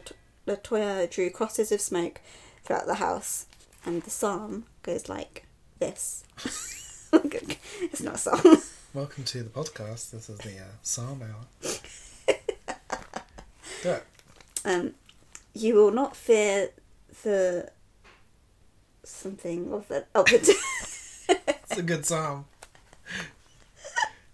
Latoya 0.47 1.09
drew 1.09 1.29
crosses 1.29 1.71
of 1.71 1.79
smoke 1.79 2.19
throughout 2.63 2.85
the 2.85 2.95
house, 2.95 3.45
and 3.85 4.01
the 4.03 4.09
psalm 4.09 4.65
goes 4.81 5.07
like 5.07 5.45
this. 5.79 6.23
it's 7.13 8.01
not 8.01 8.15
a 8.15 8.17
song. 8.17 8.57
Welcome 8.93 9.23
to 9.25 9.43
the 9.43 9.49
podcast. 9.49 10.11
This 10.11 10.29
is 10.29 10.37
the 10.39 10.59
uh, 10.59 10.73
Psalm 10.81 11.21
Hour. 11.23 11.45
Do 13.83 13.89
it. 13.89 14.03
Um, 14.65 14.93
you 15.53 15.75
will 15.75 15.91
not 15.91 16.15
fear 16.15 16.71
the 17.23 17.71
something 19.03 19.71
of 19.73 19.87
the 19.87 20.05
oh 20.15 20.23
the 20.23 20.55
It's 21.69 21.77
a 21.77 21.83
good 21.83 22.05
psalm. 22.05 22.45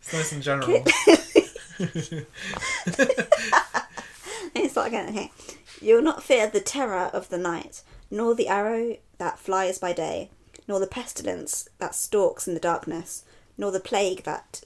It's 0.01 0.13
nice 0.13 0.31
and 0.31 0.41
general. 0.41 0.83
it's 4.55 4.75
not 4.75 4.87
again. 4.87 5.09
Okay, 5.09 5.31
you 5.81 5.95
will 5.95 6.01
not 6.01 6.23
fear 6.23 6.47
the 6.47 6.59
terror 6.59 7.09
of 7.13 7.29
the 7.29 7.37
night, 7.37 7.83
nor 8.11 8.35
the 8.35 8.47
arrow 8.47 8.97
that 9.17 9.39
flies 9.39 9.77
by 9.77 9.93
day, 9.93 10.29
nor 10.67 10.79
the 10.79 10.87
pestilence 10.87 11.67
that 11.79 11.95
stalks 11.95 12.47
in 12.47 12.53
the 12.53 12.59
darkness, 12.59 13.23
nor 13.57 13.71
the 13.71 13.79
plague 13.79 14.23
that 14.23 14.63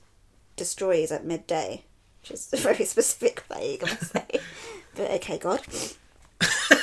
destroys 0.55 1.11
at 1.11 1.25
midday, 1.25 1.83
which 2.21 2.31
is 2.31 2.49
a 2.53 2.57
very 2.57 2.85
specific 2.85 3.43
plague, 3.47 3.83
I 3.83 3.89
must 3.89 4.11
say. 4.11 4.25
but 4.95 5.11
okay, 5.11 5.37
God. 5.37 5.61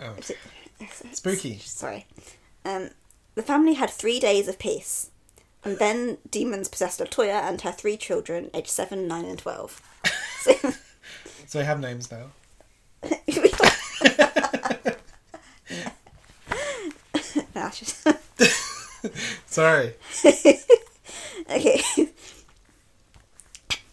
Oh. 0.00 0.14
Spooky. 1.12 1.58
Sorry. 1.58 2.06
Um, 2.64 2.90
the 3.34 3.42
family 3.42 3.74
had 3.74 3.90
three 3.90 4.20
days 4.20 4.46
of 4.46 4.58
peace, 4.58 5.10
and 5.64 5.78
then 5.78 6.18
demons 6.30 6.68
possessed 6.68 7.00
Latoya 7.00 7.42
and 7.42 7.60
her 7.62 7.72
three 7.72 7.96
children, 7.96 8.48
aged 8.54 8.68
seven, 8.68 9.08
nine, 9.08 9.24
and 9.24 9.38
twelve. 9.38 9.82
So, 10.42 10.52
So 11.48 11.58
they 11.58 11.64
have 11.64 11.80
names 11.80 12.10
now. 12.12 12.26
No, 17.54 17.62
I 17.62 17.70
should- 17.70 17.94
Sorry. 19.46 19.94
okay. 21.50 21.82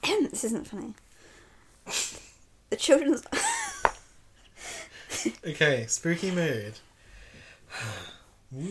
this 0.04 0.44
isn't 0.44 0.68
funny. 0.68 0.94
The 2.72 2.76
children's 2.76 3.24
Okay, 5.48 5.86
spooky 5.88 6.32
mood. 6.32 6.74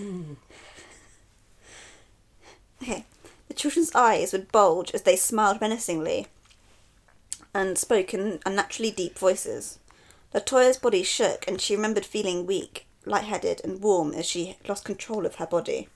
Okay. 2.82 3.06
The 3.48 3.54
children's 3.54 3.94
eyes 3.94 4.32
would 4.32 4.52
bulge 4.52 4.90
as 4.92 5.02
they 5.02 5.16
smiled 5.16 5.58
menacingly 5.62 6.26
and 7.54 7.78
spoke 7.78 8.12
in 8.12 8.40
unnaturally 8.44 8.90
deep 8.90 9.18
voices. 9.18 9.78
Latoya's 10.34 10.76
body 10.76 11.04
shook 11.04 11.46
and 11.46 11.60
she 11.60 11.76
remembered 11.76 12.04
feeling 12.04 12.44
weak, 12.44 12.86
lightheaded, 13.06 13.60
and 13.62 13.80
warm 13.80 14.12
as 14.12 14.26
she 14.26 14.56
lost 14.68 14.84
control 14.84 15.24
of 15.24 15.36
her 15.36 15.46
body. 15.46 15.88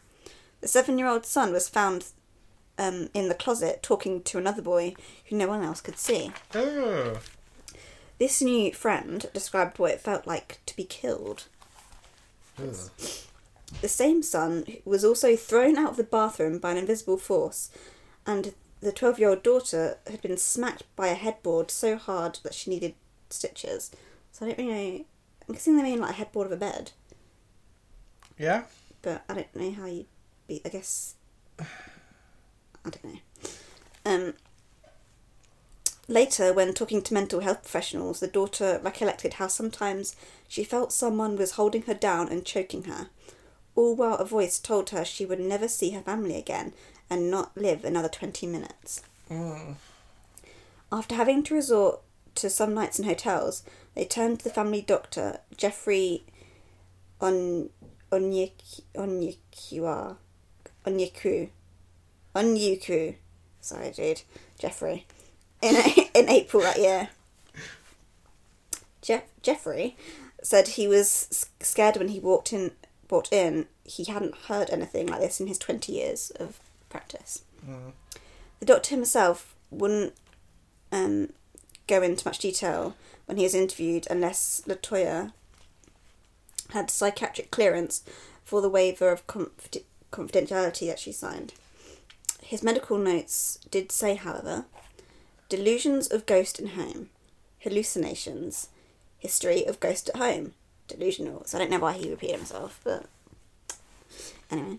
The 0.60 0.68
seven 0.68 0.98
year 0.98 1.08
old 1.08 1.26
son 1.26 1.52
was 1.52 1.68
found 1.68 2.06
um, 2.78 3.08
in 3.12 3.28
the 3.28 3.34
closet 3.34 3.82
talking 3.82 4.22
to 4.22 4.38
another 4.38 4.62
boy 4.62 4.94
who 5.26 5.36
no 5.36 5.48
one 5.48 5.62
else 5.62 5.80
could 5.80 5.98
see. 5.98 6.30
Oh. 6.54 7.18
This 8.18 8.40
new 8.40 8.72
friend 8.72 9.26
described 9.34 9.78
what 9.78 9.92
it 9.92 10.00
felt 10.00 10.26
like 10.26 10.58
to 10.66 10.76
be 10.76 10.84
killed. 10.84 11.44
Ugh. 12.60 12.90
The 13.80 13.88
same 13.88 14.22
son 14.22 14.64
was 14.84 15.04
also 15.04 15.36
thrown 15.36 15.76
out 15.76 15.90
of 15.90 15.96
the 15.96 16.04
bathroom 16.04 16.58
by 16.58 16.72
an 16.72 16.78
invisible 16.78 17.18
force, 17.18 17.70
and 18.26 18.54
the 18.80 18.92
12 18.92 19.18
year 19.18 19.28
old 19.30 19.42
daughter 19.42 19.98
had 20.08 20.22
been 20.22 20.36
smacked 20.36 20.84
by 20.96 21.08
a 21.08 21.14
headboard 21.14 21.70
so 21.70 21.96
hard 21.96 22.38
that 22.42 22.54
she 22.54 22.70
needed 22.70 22.94
stitches. 23.30 23.90
So 24.32 24.46
I 24.46 24.50
don't 24.50 24.58
really 24.66 24.90
know. 24.98 25.04
I'm 25.48 25.54
guessing 25.54 25.76
they 25.76 25.82
mean 25.82 26.00
like 26.00 26.10
a 26.10 26.14
headboard 26.14 26.46
of 26.46 26.52
a 26.52 26.56
bed, 26.56 26.92
Yeah? 28.38 28.64
but 29.02 29.24
I 29.28 29.34
don't 29.34 29.56
know 29.56 29.70
how 29.72 29.86
you 29.86 30.04
be. 30.46 30.60
I 30.64 30.68
guess. 30.68 31.14
I 31.58 31.64
don't 32.90 33.04
know. 33.04 33.20
Um, 34.04 34.34
later, 36.06 36.52
when 36.52 36.74
talking 36.74 37.02
to 37.02 37.14
mental 37.14 37.40
health 37.40 37.62
professionals, 37.62 38.20
the 38.20 38.28
daughter 38.28 38.80
recollected 38.82 39.34
how 39.34 39.46
sometimes 39.48 40.14
she 40.46 40.64
felt 40.64 40.92
someone 40.92 41.36
was 41.36 41.52
holding 41.52 41.82
her 41.82 41.94
down 41.94 42.28
and 42.28 42.44
choking 42.44 42.84
her, 42.84 43.08
all 43.74 43.94
while 43.96 44.16
a 44.16 44.24
voice 44.24 44.58
told 44.58 44.90
her 44.90 45.04
she 45.04 45.24
would 45.26 45.40
never 45.40 45.68
see 45.68 45.90
her 45.90 46.02
family 46.02 46.36
again 46.36 46.72
and 47.10 47.30
not 47.30 47.56
live 47.56 47.84
another 47.84 48.08
20 48.08 48.46
minutes. 48.46 49.02
Mm. 49.30 49.74
After 50.90 51.14
having 51.14 51.42
to 51.44 51.54
resort 51.54 52.00
to 52.36 52.48
some 52.48 52.74
nights 52.74 52.98
in 52.98 53.04
hotels, 53.04 53.62
they 53.94 54.04
turned 54.04 54.38
to 54.38 54.44
the 54.44 54.50
family 54.50 54.80
doctor, 54.80 55.40
Jeffrey 55.56 56.24
On 57.20 57.68
Onyekua 58.10 60.16
Onyeku 60.86 61.50
Onyuku. 62.34 63.16
Sorry, 63.60 63.90
dude, 63.90 64.22
Jeffrey. 64.58 65.06
In 65.60 65.74
in 66.14 66.28
April 66.28 66.62
that 66.62 66.78
year, 66.78 67.08
Jeff 69.02 69.24
Jeffrey 69.42 69.96
said 70.42 70.68
he 70.68 70.86
was 70.86 71.48
scared 71.60 71.96
when 71.96 72.08
he 72.08 72.20
walked 72.20 72.52
in. 72.52 72.72
Walked 73.10 73.32
in, 73.32 73.66
he 73.84 74.04
hadn't 74.04 74.36
heard 74.48 74.68
anything 74.70 75.06
like 75.06 75.20
this 75.20 75.40
in 75.40 75.46
his 75.46 75.58
twenty 75.58 75.92
years 75.92 76.30
of 76.38 76.60
practice. 76.88 77.42
Mm. 77.66 77.92
The 78.60 78.66
doctor 78.66 78.94
himself 78.94 79.54
wouldn't 79.70 80.14
um, 80.92 81.30
go 81.86 82.02
into 82.02 82.26
much 82.26 82.38
detail 82.38 82.94
when 83.26 83.36
he 83.36 83.44
was 83.44 83.54
interviewed 83.54 84.06
unless 84.10 84.62
Latoya 84.66 85.32
had 86.70 86.90
psychiatric 86.90 87.50
clearance 87.50 88.02
for 88.44 88.60
the 88.60 88.68
waiver 88.68 89.10
of 89.10 89.26
confi- 89.26 89.84
confidentiality 90.12 90.86
that 90.88 90.98
she 90.98 91.12
signed. 91.12 91.54
His 92.42 92.62
medical 92.62 92.98
notes 92.98 93.58
did 93.70 93.92
say, 93.92 94.14
however, 94.14 94.64
delusions 95.48 96.10
of 96.10 96.26
ghost 96.26 96.58
in 96.58 96.68
home, 96.68 97.10
hallucinations, 97.60 98.68
history 99.18 99.66
of 99.66 99.80
ghost 99.80 100.08
at 100.08 100.16
home, 100.16 100.54
delusional. 100.86 101.44
So 101.44 101.58
I 101.58 101.60
don't 101.60 101.70
know 101.70 101.78
why 101.78 101.92
he 101.92 102.10
repeated 102.10 102.36
himself, 102.36 102.80
but 102.84 103.06
anyway. 104.50 104.78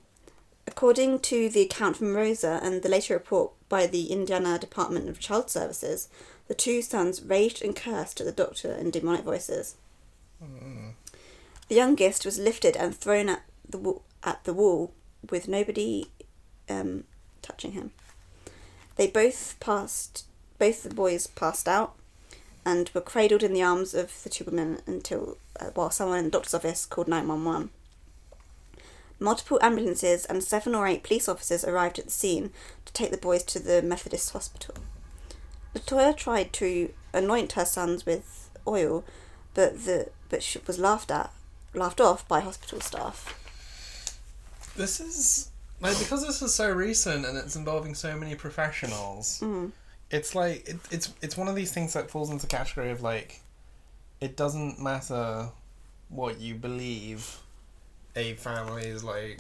According 0.70 1.22
to 1.22 1.50
the 1.50 1.62
account 1.62 1.98
from 1.98 2.16
Rosa 2.16 2.60
and 2.62 2.84
the 2.84 2.90
later 2.90 3.16
report 3.16 3.54
by 3.70 3.88
the 3.88 4.12
Indiana 4.12 4.60
Department 4.60 5.10
of 5.10 5.20
Child 5.20 5.50
Services, 5.50 6.10
the 6.48 6.54
two 6.54 6.84
sons 6.84 7.24
raged 7.24 7.64
and 7.64 7.76
cursed 7.76 8.22
at 8.22 8.28
the 8.28 8.32
doctor 8.32 8.74
in 8.74 8.92
demonic 8.92 9.24
voices. 9.24 9.78
Mm. 10.40 10.92
The 11.70 11.76
youngest 11.76 12.24
was 12.24 12.38
lifted 12.38 12.78
and 12.78 12.96
thrown 12.96 13.30
at 13.30 13.42
the 13.68 13.80
wall, 13.80 14.04
at 14.24 14.44
the 14.44 14.54
wall 14.54 14.94
with 15.28 15.48
nobody 15.48 16.06
um, 16.70 17.06
touching 17.42 17.72
him. 17.72 17.90
They 18.96 19.08
both 19.08 19.56
passed. 19.60 20.26
Both 20.60 20.84
the 20.84 20.94
boys 20.94 21.26
passed 21.26 21.68
out 21.68 21.96
and 22.64 22.92
were 22.94 23.02
cradled 23.02 23.42
in 23.42 23.54
the 23.54 23.64
arms 23.64 23.96
of 23.96 24.22
the 24.22 24.30
two 24.30 24.44
women 24.44 24.82
until 24.86 25.38
uh, 25.60 25.72
while 25.74 25.90
someone 25.90 26.20
in 26.20 26.26
the 26.26 26.32
doctor's 26.32 26.54
office 26.54 26.86
called 26.86 27.08
nine 27.08 27.28
one 27.28 27.44
one. 27.44 27.72
Multiple 29.20 29.60
ambulances 29.62 30.26
and 30.26 30.44
seven 30.44 30.74
or 30.74 30.88
eight 30.88 31.04
police 31.04 31.28
officers 31.28 31.66
arrived 31.66 32.00
at 32.00 32.06
the 32.06 32.12
scene 32.12 32.52
to 32.86 32.94
take 32.94 33.12
the 33.12 33.18
boys 33.18 33.44
to 33.44 33.60
the 33.60 33.82
Methodist 33.82 34.32
hospital. 34.32 34.76
Latoya 35.76 36.16
tried 36.16 36.54
to 36.54 36.94
anoint 37.14 37.54
her 37.54 37.66
sons 37.66 38.06
with 38.06 38.50
oil, 38.66 39.04
but 39.54 39.86
the 39.86 40.10
but 40.30 40.44
she 40.44 40.60
was 40.66 40.80
laughed 40.80 41.12
at, 41.12 41.34
laughed 41.74 42.00
off 42.00 42.28
by 42.28 42.40
hospital 42.40 42.80
staff. 42.80 43.36
This 44.76 45.00
is 45.00 45.50
like 45.82 46.00
because 46.00 46.26
this 46.26 46.42
is 46.42 46.54
so 46.54 46.72
recent 46.72 47.26
and 47.26 47.38
it's 47.38 47.56
involving 47.56 47.96
so 47.96 48.16
many 48.18 48.36
professionals. 48.36 49.40
Mm. 49.42 49.72
It's 50.12 50.34
like 50.34 50.68
it, 50.68 50.78
it's 50.92 51.14
it's 51.22 51.38
one 51.38 51.48
of 51.48 51.56
these 51.56 51.72
things 51.72 51.94
that 51.94 52.10
falls 52.10 52.30
into 52.30 52.46
the 52.46 52.50
category 52.50 52.92
of 52.92 53.02
like 53.02 53.42
it 54.22 54.36
doesn't 54.38 54.82
matter 54.82 55.50
what 56.10 56.40
you 56.40 56.56
believe 56.56 57.40
a 58.20 58.34
family 58.36 58.84
is 58.88 59.04
like 59.04 59.40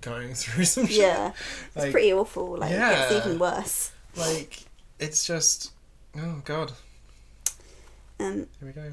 going 0.00 0.34
through 0.40 0.64
some 0.64 0.86
shit. 0.86 0.96
Yeah, 0.98 1.32
it's 1.68 1.76
Like, 1.76 1.92
pretty 1.92 2.12
awful. 2.12 2.56
Like 2.56 2.72
it 2.72 2.78
gets 2.78 3.12
even 3.26 3.38
worse. 3.38 3.92
like 4.16 4.64
it's 4.98 5.26
just 5.26 5.72
oh 6.18 6.42
god. 6.44 6.72
Um, 8.18 8.48
Here 8.58 8.66
we 8.66 8.72
go. 8.72 8.92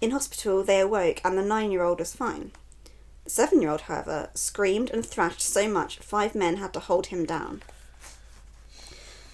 in 0.00 0.12
hospital, 0.12 0.62
they 0.62 0.78
awoke, 0.80 1.20
and 1.24 1.36
the 1.36 1.42
nine-year-old 1.42 1.98
was 1.98 2.14
fine. 2.14 2.52
The 3.24 3.30
seven-year-old, 3.30 3.82
however, 3.82 4.30
screamed 4.34 4.90
and 4.90 5.04
thrashed 5.04 5.40
so 5.40 5.68
much 5.68 5.98
five 5.98 6.36
men 6.36 6.58
had 6.58 6.72
to 6.74 6.80
hold 6.80 7.06
him 7.06 7.24
down. 7.26 7.62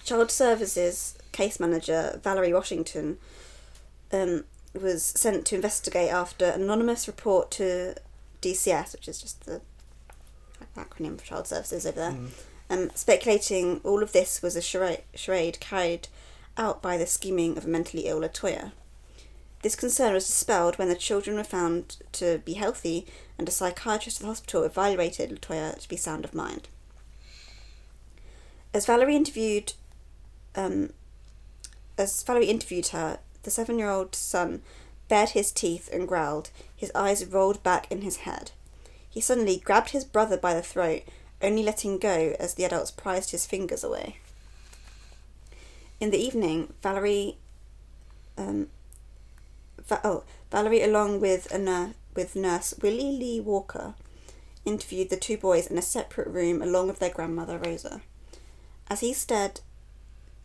Child 0.05 0.31
Services 0.31 1.17
case 1.33 1.59
manager 1.61 2.19
Valerie 2.23 2.53
Washington 2.55 3.19
um, 4.13 4.45
was 4.73 5.05
sent 5.05 5.45
to 5.47 5.55
investigate 5.57 6.11
after 6.11 6.47
an 6.47 6.63
anonymous 6.63 7.07
report 7.07 7.51
to 7.53 7.95
DCS, 8.45 8.93
which 8.93 9.09
is 9.09 9.21
just 9.21 9.45
the 9.47 9.61
acronym 10.77 11.19
for 11.19 11.25
Child 11.25 11.47
Services 11.49 11.87
over 11.87 11.99
there, 12.01 12.11
Mm. 12.13 12.31
um, 12.71 12.91
speculating 12.95 13.81
all 13.85 14.03
of 14.03 14.13
this 14.13 14.43
was 14.43 14.57
a 14.57 14.61
charade, 14.63 15.03
charade 15.15 15.59
carried 15.61 16.09
out 16.57 16.81
by 16.83 16.97
the 16.97 17.07
scheming 17.07 17.57
of 17.57 17.65
a 17.65 17.69
mentally 17.69 18.07
ill 18.07 18.21
Latoya. 18.21 18.73
This 19.63 19.77
concern 19.77 20.13
was 20.13 20.27
dispelled 20.27 20.77
when 20.79 20.89
the 20.89 20.95
children 20.95 21.37
were 21.37 21.45
found 21.45 21.97
to 22.13 22.39
be 22.45 22.55
healthy 22.55 23.07
and 23.39 23.49
a 23.49 23.53
psychiatrist 23.53 24.19
at 24.19 24.23
the 24.23 24.29
hospital 24.29 24.63
evaluated 24.63 25.31
Latoya 25.31 25.79
to 25.81 25.89
be 25.89 25.97
sound 25.97 26.25
of 26.25 26.35
mind. 26.35 26.69
As 28.73 28.87
Valerie 28.87 29.17
interviewed, 29.17 29.73
um, 30.55 30.93
as 31.97 32.23
Valerie 32.23 32.47
interviewed 32.47 32.89
her, 32.89 33.19
the 33.45 33.51
seven-year-old 33.51 34.15
son 34.15 34.63
bared 35.09 35.31
his 35.31 35.53
teeth 35.53 35.89
and 35.93 36.09
growled. 36.09 36.51
His 36.85 36.93
eyes 36.95 37.25
rolled 37.25 37.63
back 37.63 37.91
in 37.91 38.03
his 38.03 38.19
head. 38.29 38.51
He 39.09 39.19
suddenly 39.19 39.57
grabbed 39.57 39.93
his 39.93 40.05
brother 40.05 40.37
by 40.37 40.53
the 40.53 40.61
throat, 40.61 41.05
only 41.41 41.63
letting 41.63 41.97
go 41.97 42.37
as 42.39 42.53
the 42.53 42.65
adults 42.65 42.91
prized 42.91 43.31
his 43.31 43.47
fingers 43.47 43.83
away. 43.83 44.19
In 45.99 46.11
the 46.11 46.19
evening, 46.19 46.75
Valerie, 46.83 47.39
um, 48.37 48.69
Va- 49.79 50.03
oh, 50.05 50.25
Valerie, 50.51 50.83
along 50.83 51.23
with 51.23 51.51
a 51.51 51.57
nur- 51.57 51.95
with 52.15 52.37
nurse 52.37 52.75
Willie 52.83 53.17
Lee 53.17 53.41
Walker, 53.41 53.95
interviewed 54.67 55.09
the 55.09 55.17
two 55.17 55.39
boys 55.39 55.67
in 55.67 55.79
a 55.79 55.83
separate 55.83 56.29
room 56.29 56.61
along 56.61 56.89
with 56.89 56.99
their 56.99 57.09
grandmother 57.09 57.57
Rosa. 57.57 58.03
As 58.91 59.01
he 59.01 59.15
stared 59.15 59.63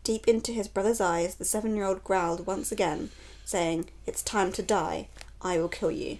deep 0.06 0.26
into 0.26 0.54
his 0.54 0.70
brother's 0.70 1.02
eyes, 1.02 1.36
the 1.36 1.44
seven 1.44 1.76
year 1.76 1.84
old 1.84 2.06
growled 2.06 2.48
once 2.48 2.72
again, 2.72 3.12
saying, 3.44 3.90
It's 4.06 4.24
time 4.24 4.54
to 4.54 4.64
die. 4.64 5.10
I 5.42 5.58
will 5.58 5.70
kill 5.70 5.92
you. 5.92 6.20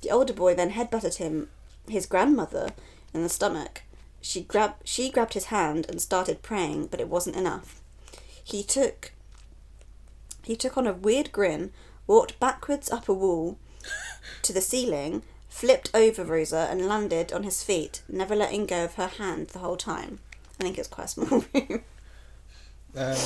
The 0.00 0.10
older 0.10 0.32
boy 0.32 0.54
then 0.54 0.72
headbutted 0.72 1.16
him, 1.16 1.48
his 1.88 2.06
grandmother, 2.06 2.70
in 3.14 3.22
the 3.22 3.28
stomach. 3.28 3.82
She 4.20 4.42
grabbed 4.42 4.88
she 4.88 5.10
grabbed 5.10 5.34
his 5.34 5.46
hand 5.46 5.86
and 5.88 6.00
started 6.00 6.42
praying, 6.42 6.86
but 6.86 7.00
it 7.00 7.08
wasn't 7.08 7.36
enough. 7.36 7.80
He 8.42 8.62
took 8.62 9.12
he 10.44 10.56
took 10.56 10.76
on 10.76 10.86
a 10.86 10.92
weird 10.92 11.32
grin, 11.32 11.72
walked 12.06 12.38
backwards 12.40 12.90
up 12.90 13.08
a 13.08 13.14
wall 13.14 13.58
to 14.42 14.52
the 14.52 14.60
ceiling, 14.60 15.22
flipped 15.48 15.90
over 15.94 16.24
Rosa 16.24 16.68
and 16.70 16.86
landed 16.86 17.32
on 17.32 17.42
his 17.42 17.62
feet, 17.62 18.02
never 18.08 18.34
letting 18.34 18.66
go 18.66 18.84
of 18.84 18.94
her 18.94 19.06
hand 19.06 19.48
the 19.48 19.60
whole 19.60 19.76
time. 19.76 20.18
I 20.58 20.64
think 20.64 20.78
it's 20.78 20.88
quite 20.88 21.04
a 21.04 21.08
small 21.08 21.44
room. 21.54 21.82
Um, 22.94 23.16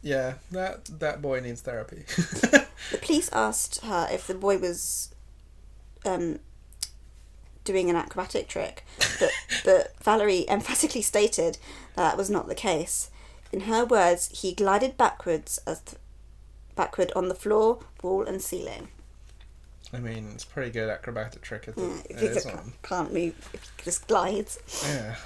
yeah, 0.00 0.34
that 0.52 0.84
that 1.00 1.20
boy 1.20 1.40
needs 1.40 1.60
therapy. 1.60 2.04
The 2.92 2.98
police 2.98 3.30
asked 3.32 3.80
her 3.80 4.06
if 4.10 4.26
the 4.26 4.34
boy 4.34 4.58
was 4.58 5.14
um, 6.04 6.38
doing 7.64 7.90
an 7.90 7.96
acrobatic 7.96 8.48
trick, 8.48 8.84
but, 9.18 9.30
but 9.64 9.94
Valerie 10.02 10.44
emphatically 10.48 11.02
stated 11.02 11.58
that 11.96 12.02
that 12.02 12.16
was 12.16 12.30
not 12.30 12.48
the 12.48 12.54
case. 12.54 13.10
In 13.50 13.62
her 13.62 13.84
words, 13.84 14.28
he 14.40 14.54
glided 14.54 14.96
backwards 14.96 15.58
as 15.66 15.80
th- 15.80 15.98
backward 16.74 17.12
on 17.14 17.28
the 17.28 17.34
floor, 17.34 17.80
wall, 18.02 18.24
and 18.24 18.40
ceiling. 18.40 18.88
I 19.92 19.98
mean, 19.98 20.30
it's 20.34 20.44
a 20.44 20.46
pretty 20.46 20.70
good 20.70 20.88
acrobatic 20.88 21.42
trick. 21.42 21.68
If 21.68 21.76
Yeah, 21.76 21.98
if 22.08 22.22
it 22.22 22.36
is 22.36 22.46
can't 22.82 23.12
move, 23.12 23.34
just 23.84 24.08
glides. 24.08 24.58
Yeah. 24.86 25.16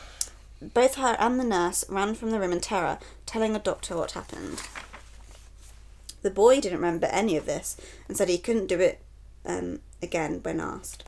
Both 0.61 0.97
her 0.97 1.17
and 1.21 1.39
the 1.39 1.45
nurse 1.45 1.85
ran 1.89 2.14
from 2.14 2.31
the 2.31 2.41
room 2.41 2.53
in 2.53 2.61
terror, 2.61 2.99
telling 3.27 3.53
the 3.53 3.59
doctor 3.59 3.97
what 3.97 4.12
happened. 4.12 4.62
The 6.23 6.31
boy 6.31 6.61
didn't 6.61 6.79
remember 6.79 7.07
any 7.07 7.37
of 7.37 7.47
this 7.47 7.77
and 8.09 8.17
said 8.17 8.29
he 8.29 8.39
couldn't 8.39 8.67
do 8.67 8.81
it 8.81 9.01
um, 9.45 9.81
again 10.03 10.41
when 10.43 10.61
asked. 10.61 11.05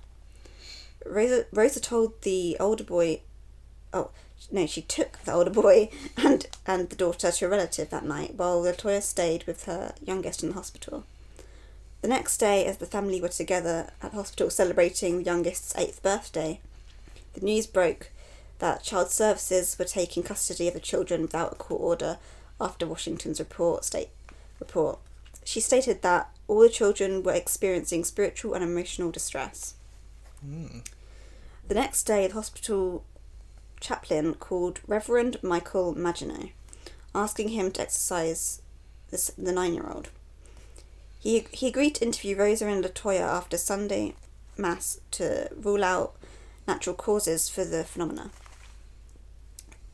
Rosa, 1.05 1.47
Rosa 1.53 1.81
told 1.81 2.21
the 2.23 2.57
older 2.61 2.85
boy, 2.85 3.21
oh 3.93 4.11
no, 4.51 4.67
she 4.67 4.83
took 4.83 5.19
the 5.25 5.33
older 5.33 5.51
boy 5.51 5.91
and 6.17 6.47
and 6.67 6.91
the 6.91 6.97
daughter 6.97 7.31
to 7.31 7.47
a 7.47 7.49
relative 7.49 7.91
that 7.91 8.05
night, 8.05 8.35
while 8.37 8.63
Latoya 8.63 9.03
stayed 9.03 9.45
with 9.47 9.65
her 9.65 9.95
youngest 10.05 10.43
in 10.43 10.51
the 10.51 10.55
hospital. 10.55 11.05
The 12.01 12.09
next 12.09 12.39
day, 12.39 12.65
as 12.65 12.77
the 12.77 12.87
family 12.87 13.21
were 13.21 13.29
together 13.29 13.91
at 14.03 14.13
the 14.13 14.17
hospital 14.17 14.51
celebrating 14.51 15.19
the 15.19 15.25
youngest's 15.25 15.75
eighth 15.77 16.03
birthday, 16.03 16.61
the 17.35 17.45
news 17.45 17.67
broke 17.67 18.11
that 18.61 18.83
child 18.85 19.11
services 19.11 19.77
were 19.79 19.85
taking 19.85 20.23
custody 20.23 20.69
of 20.69 20.75
the 20.75 20.81
children 20.81 21.23
without 21.23 21.53
a 21.53 21.57
court 21.57 21.81
order 21.81 22.19
after 22.61 22.87
Washington's 22.87 23.41
report 23.41 23.85
state 23.85 24.11
report. 24.61 24.99
She 25.45 25.61
stated 25.61 26.03
that 26.03 26.31
all 26.47 26.61
the 26.61 26.69
children 26.69 27.23
were 27.23 27.33
experiencing 27.33 28.05
spiritual 28.05 28.55
and 28.55 28.65
emotional 28.65 29.11
distress. 29.11 29.75
Mm. 30.47 30.87
The 31.67 31.75
next 31.75 32.05
day, 32.05 32.27
the 32.27 32.35
hospital 32.35 33.05
chaplain 33.81 34.35
called 34.35 34.81
Reverend 34.87 35.43
Michael 35.43 35.95
Maginot, 35.95 36.51
asking 37.15 37.51
him 37.51 37.71
to 37.73 37.83
exercise 37.83 38.63
this, 39.11 39.31
the 39.39 39.53
nine-year-old. 39.53 40.11
He 41.19 41.47
he 41.53 41.67
agreed 41.67 41.97
to 41.97 42.05
interview 42.05 42.37
Rosa 42.37 42.67
and 42.67 42.85
Latoya 42.85 43.23
after 43.23 43.57
Sunday 43.59 44.15
mass 44.57 45.01
to 45.13 45.49
rule 45.55 45.85
out 45.85 46.15
natural 46.67 46.95
causes 46.95 47.49
for 47.49 47.65
the 47.65 47.85
phenomena. 47.85 48.31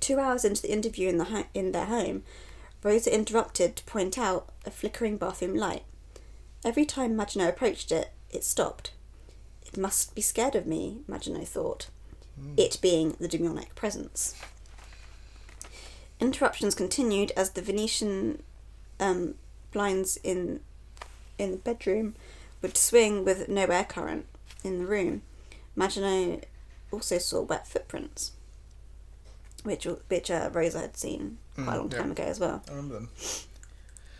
Two 0.00 0.18
hours 0.18 0.44
into 0.44 0.62
the 0.62 0.72
interview 0.72 1.08
in 1.08 1.18
the 1.18 1.24
ho- 1.24 1.46
in 1.54 1.72
their 1.72 1.86
home, 1.86 2.24
Rosa 2.84 3.12
interrupted 3.12 3.76
to 3.76 3.84
point 3.84 4.18
out 4.18 4.50
a 4.66 4.70
flickering 4.70 5.16
bathroom 5.16 5.56
light. 5.56 5.84
Every 6.64 6.84
time 6.84 7.16
Maginot 7.16 7.48
approached 7.48 7.90
it, 7.90 8.10
it 8.30 8.44
stopped. 8.44 8.92
It 9.64 9.78
must 9.78 10.14
be 10.14 10.20
scared 10.20 10.54
of 10.54 10.66
me, 10.66 11.00
Maginot 11.08 11.48
thought. 11.48 11.88
It 12.56 12.78
being 12.82 13.16
the 13.18 13.28
demonic 13.28 13.74
presence. 13.74 14.34
Interruptions 16.20 16.74
continued 16.74 17.32
as 17.36 17.50
the 17.50 17.62
Venetian 17.62 18.42
um, 19.00 19.34
blinds 19.72 20.18
in 20.22 20.60
in 21.38 21.52
the 21.52 21.56
bedroom 21.56 22.14
would 22.62 22.76
swing 22.76 23.24
with 23.24 23.48
no 23.48 23.64
air 23.64 23.84
current 23.84 24.26
in 24.62 24.78
the 24.78 24.86
room. 24.86 25.22
Maginot 25.74 26.46
also 26.92 27.18
saw 27.18 27.40
wet 27.40 27.66
footprints, 27.66 28.32
which 29.62 29.86
which 30.08 30.30
uh, 30.30 30.50
Rosa 30.52 30.80
had 30.80 30.96
seen 30.96 31.38
quite 31.56 31.74
a 31.74 31.76
Mm, 31.76 31.78
long 31.78 31.90
yeah. 31.90 31.98
time 31.98 32.10
ago 32.10 32.22
as 32.24 32.40
well. 32.40 32.62
I 32.66 32.70
remember 32.70 32.94
them. 32.94 33.08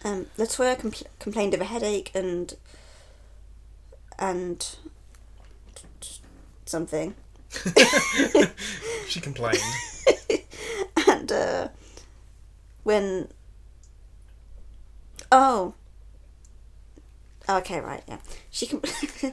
Um, 0.05 0.27
Latoya 0.37 0.77
compl- 0.79 1.07
complained 1.19 1.55
of 1.55 1.61
a 1.61 1.65
headache 1.65 2.11
and 2.15 2.55
and 4.19 4.77
something, 6.67 7.15
She 9.09 9.21
complained. 9.21 9.59
and 11.09 11.33
uh, 11.33 11.69
when 12.83 13.29
oh 15.33 15.75
okay 17.49 17.81
right 17.81 18.03
yeah 18.09 18.19
she 18.51 18.67
com- 18.67 18.83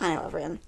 I 0.00 0.08
know 0.10 0.16
what 0.16 0.26
I've 0.26 0.34
written. 0.34 0.58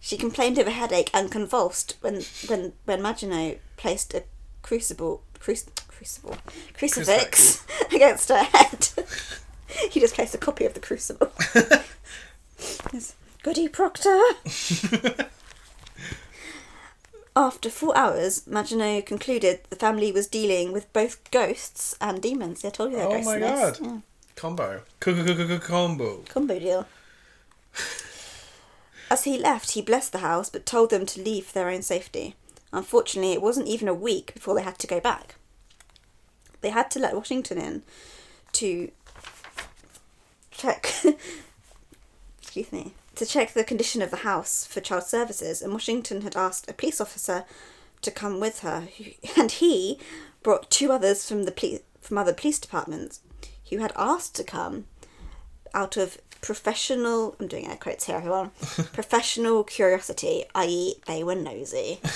She 0.00 0.16
complained 0.16 0.58
of 0.58 0.66
a 0.66 0.70
headache 0.72 1.10
and 1.14 1.30
convulsed 1.30 1.96
when 2.00 2.22
when 2.48 2.72
when 2.84 3.00
Maginot 3.02 3.60
placed 3.76 4.12
a 4.14 4.24
crucible 4.62 5.22
cruci- 5.42 5.68
crucible 5.88 6.36
crucifix 6.74 7.64
against 7.92 8.28
her 8.28 8.42
head. 8.42 8.88
he 9.90 10.00
just 10.00 10.14
placed 10.14 10.34
a 10.34 10.38
copy 10.38 10.64
of 10.64 10.74
the 10.74 10.80
crucible. 10.80 11.32
Yes. 12.92 13.14
Goody 13.42 13.66
Proctor. 13.66 14.16
After 17.34 17.70
four 17.70 17.96
hours, 17.96 18.46
Maginot 18.46 19.06
concluded 19.06 19.60
the 19.68 19.74
family 19.74 20.12
was 20.12 20.28
dealing 20.28 20.70
with 20.70 20.92
both 20.92 21.28
ghosts 21.32 21.96
and 22.00 22.20
demons. 22.22 22.64
I 22.64 22.70
told 22.70 22.92
you 22.92 22.98
they're 22.98 23.06
Oh 23.06 23.10
ghosts 23.10 23.26
my 23.26 23.34
in 23.36 23.40
this. 23.40 23.78
God. 23.78 23.86
Yeah. 23.86 23.98
Combo. 24.36 24.82
Combo. 25.00 26.18
Combo 26.28 26.58
deal. 26.58 26.86
As 29.10 29.24
he 29.24 29.38
left, 29.38 29.72
he 29.72 29.82
blessed 29.82 30.12
the 30.12 30.18
house 30.18 30.48
but 30.50 30.66
told 30.66 30.90
them 30.90 31.04
to 31.06 31.20
leave 31.22 31.46
for 31.46 31.54
their 31.54 31.68
own 31.70 31.82
safety. 31.82 32.36
Unfortunately, 32.72 33.32
it 33.32 33.42
wasn't 33.42 33.68
even 33.68 33.88
a 33.88 33.94
week 33.94 34.34
before 34.34 34.54
they 34.54 34.62
had 34.62 34.78
to 34.78 34.86
go 34.86 35.00
back. 35.00 35.34
They 36.60 36.70
had 36.70 36.90
to 36.92 36.98
let 36.98 37.14
Washington 37.14 37.58
in 37.58 37.82
to 38.52 38.90
check. 40.50 40.92
excuse 42.42 42.72
me. 42.72 42.94
To 43.16 43.26
check 43.26 43.52
the 43.52 43.64
condition 43.64 44.00
of 44.00 44.10
the 44.10 44.18
house 44.18 44.64
for 44.64 44.80
child 44.80 45.04
services, 45.04 45.60
and 45.60 45.72
Washington 45.72 46.22
had 46.22 46.36
asked 46.36 46.70
a 46.70 46.74
police 46.74 47.00
officer 47.00 47.44
to 48.00 48.10
come 48.10 48.40
with 48.40 48.60
her, 48.60 48.88
and 49.36 49.52
he 49.52 49.98
brought 50.42 50.70
two 50.70 50.90
others 50.90 51.28
from 51.28 51.44
the 51.44 51.52
police 51.52 51.80
from 52.00 52.18
other 52.18 52.32
police 52.32 52.58
departments 52.58 53.20
who 53.70 53.78
had 53.78 53.92
asked 53.94 54.34
to 54.34 54.42
come 54.42 54.86
out 55.74 55.96
of 55.96 56.18
professional 56.40 57.36
I'm 57.38 57.46
doing 57.46 57.68
air 57.68 57.76
quotes 57.76 58.06
here 58.06 58.16
everyone 58.16 58.50
professional 58.92 59.62
curiosity 59.64 60.44
i.e. 60.54 60.94
they 61.06 61.22
were 61.24 61.34
nosy. 61.36 62.00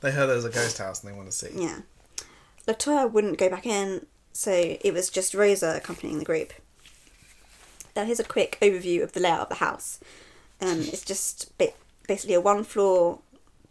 They 0.00 0.12
heard 0.12 0.28
there 0.28 0.36
was 0.36 0.46
a 0.46 0.50
ghost 0.50 0.78
house 0.78 1.02
and 1.02 1.12
they 1.12 1.16
want 1.16 1.30
to 1.30 1.36
see. 1.36 1.48
yeah. 1.54 1.80
Latoya 2.66 3.10
wouldn't 3.10 3.36
go 3.38 3.50
back 3.50 3.66
in 3.66 4.06
so 4.32 4.50
it 4.80 4.94
was 4.94 5.10
just 5.10 5.34
Rosa 5.34 5.76
accompanying 5.76 6.18
the 6.18 6.24
group. 6.24 6.52
Now 7.94 8.04
here's 8.04 8.20
a 8.20 8.24
quick 8.24 8.56
overview 8.62 9.02
of 9.02 9.12
the 9.12 9.20
layout 9.20 9.40
of 9.40 9.48
the 9.50 9.54
house. 9.56 10.00
Um, 10.60 10.80
it's 10.92 11.04
just 11.04 11.56
ba- 11.58 11.74
basically 12.08 12.34
a 12.34 12.40
one 12.40 12.64
floor 12.64 13.18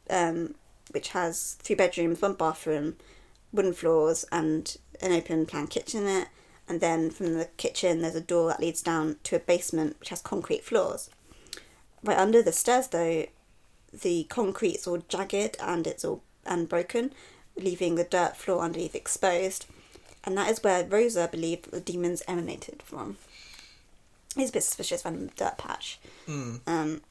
um, 0.10 0.56
which 0.92 1.10
has 1.10 1.54
three 1.64 1.76
bedrooms 1.76 2.22
one 2.22 2.34
bathroom 2.34 2.96
wooden 3.52 3.74
floors 3.74 4.26
and 4.32 4.78
an 5.02 5.12
open 5.12 5.46
plan 5.46 5.66
kitchen 5.68 6.04
in 6.04 6.22
it 6.24 6.28
and 6.70 6.80
then 6.80 7.10
from 7.10 7.34
the 7.34 7.46
kitchen 7.58 8.02
there's 8.02 8.16
a 8.16 8.22
door 8.22 8.48
that 8.50 8.60
leads 8.62 8.82
down 8.82 9.18
to 9.24 9.36
a 9.36 9.40
basement 9.40 9.98
which 10.00 10.10
has 10.10 10.22
concrete 10.22 10.64
floors 10.64 11.10
right 12.04 12.18
under 12.18 12.42
the 12.42 12.52
stairs 12.54 12.88
though 12.88 13.26
the 13.92 14.24
concrete's 14.26 14.88
all 14.88 15.04
jagged 15.10 15.58
and 15.60 15.86
it's 15.88 16.06
all 16.06 16.22
and 16.46 16.70
broken 16.70 17.12
leaving 17.58 17.96
the 17.96 18.04
dirt 18.04 18.38
floor 18.38 18.62
underneath 18.62 18.96
exposed 18.96 19.66
and 20.24 20.38
that 20.38 20.50
is 20.50 20.64
where 20.64 20.86
rosa 20.86 21.28
believed 21.30 21.66
that 21.66 21.72
the 21.72 21.82
demons 21.92 22.22
emanated 22.28 22.82
from 22.84 23.18
it's 24.38 24.52
a 24.52 24.54
bit 24.54 24.64
suspicious 24.64 25.02
the 25.02 25.30
dirt 25.36 25.58
patch 25.58 26.00
Mm. 26.28 26.60
um, 26.68 27.02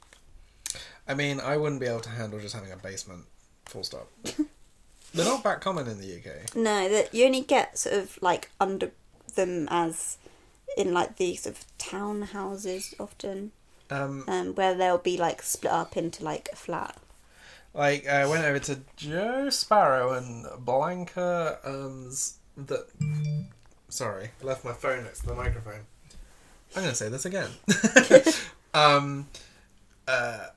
I 1.08 1.14
mean, 1.14 1.40
I 1.40 1.56
wouldn't 1.56 1.80
be 1.80 1.86
able 1.86 2.00
to 2.00 2.10
handle 2.10 2.38
just 2.38 2.54
having 2.54 2.70
a 2.70 2.76
basement. 2.76 3.24
Full 3.64 3.82
stop. 3.82 4.08
They're 5.14 5.24
not 5.24 5.42
that 5.42 5.62
common 5.62 5.88
in 5.88 5.98
the 5.98 6.16
UK. 6.16 6.54
no 6.54 6.86
that 6.90 7.14
you 7.14 7.24
only 7.24 7.40
get 7.40 7.78
sort 7.78 7.94
of 7.96 8.18
like 8.22 8.50
under 8.60 8.90
them 9.38 9.66
as 9.70 10.18
in 10.76 10.92
like 10.92 11.16
these 11.16 11.42
sort 11.42 11.56
of 11.56 11.64
townhouses 11.78 12.94
often 13.00 13.52
Um, 13.90 14.24
um, 14.28 14.54
where 14.54 14.74
they'll 14.74 14.98
be 14.98 15.16
like 15.16 15.40
split 15.42 15.72
up 15.72 15.96
into 15.96 16.22
like 16.22 16.50
a 16.52 16.56
flat 16.56 16.96
Like 17.72 18.06
I 18.06 18.26
went 18.26 18.44
over 18.44 18.58
to 18.58 18.80
Joe 18.96 19.48
Sparrow 19.50 20.12
and 20.12 20.46
Blanca 20.64 21.58
Um, 21.64 22.10
that 22.56 22.86
Sorry, 23.88 24.30
I 24.42 24.44
left 24.44 24.64
my 24.64 24.72
phone 24.72 25.04
next 25.04 25.20
to 25.20 25.28
the 25.28 25.34
microphone. 25.34 25.86
I'm 26.76 26.82
gonna 26.82 26.94
say 26.94 27.08
this 27.08 27.24
again. 27.24 27.50
um, 28.74 29.28
uh, 30.06 30.48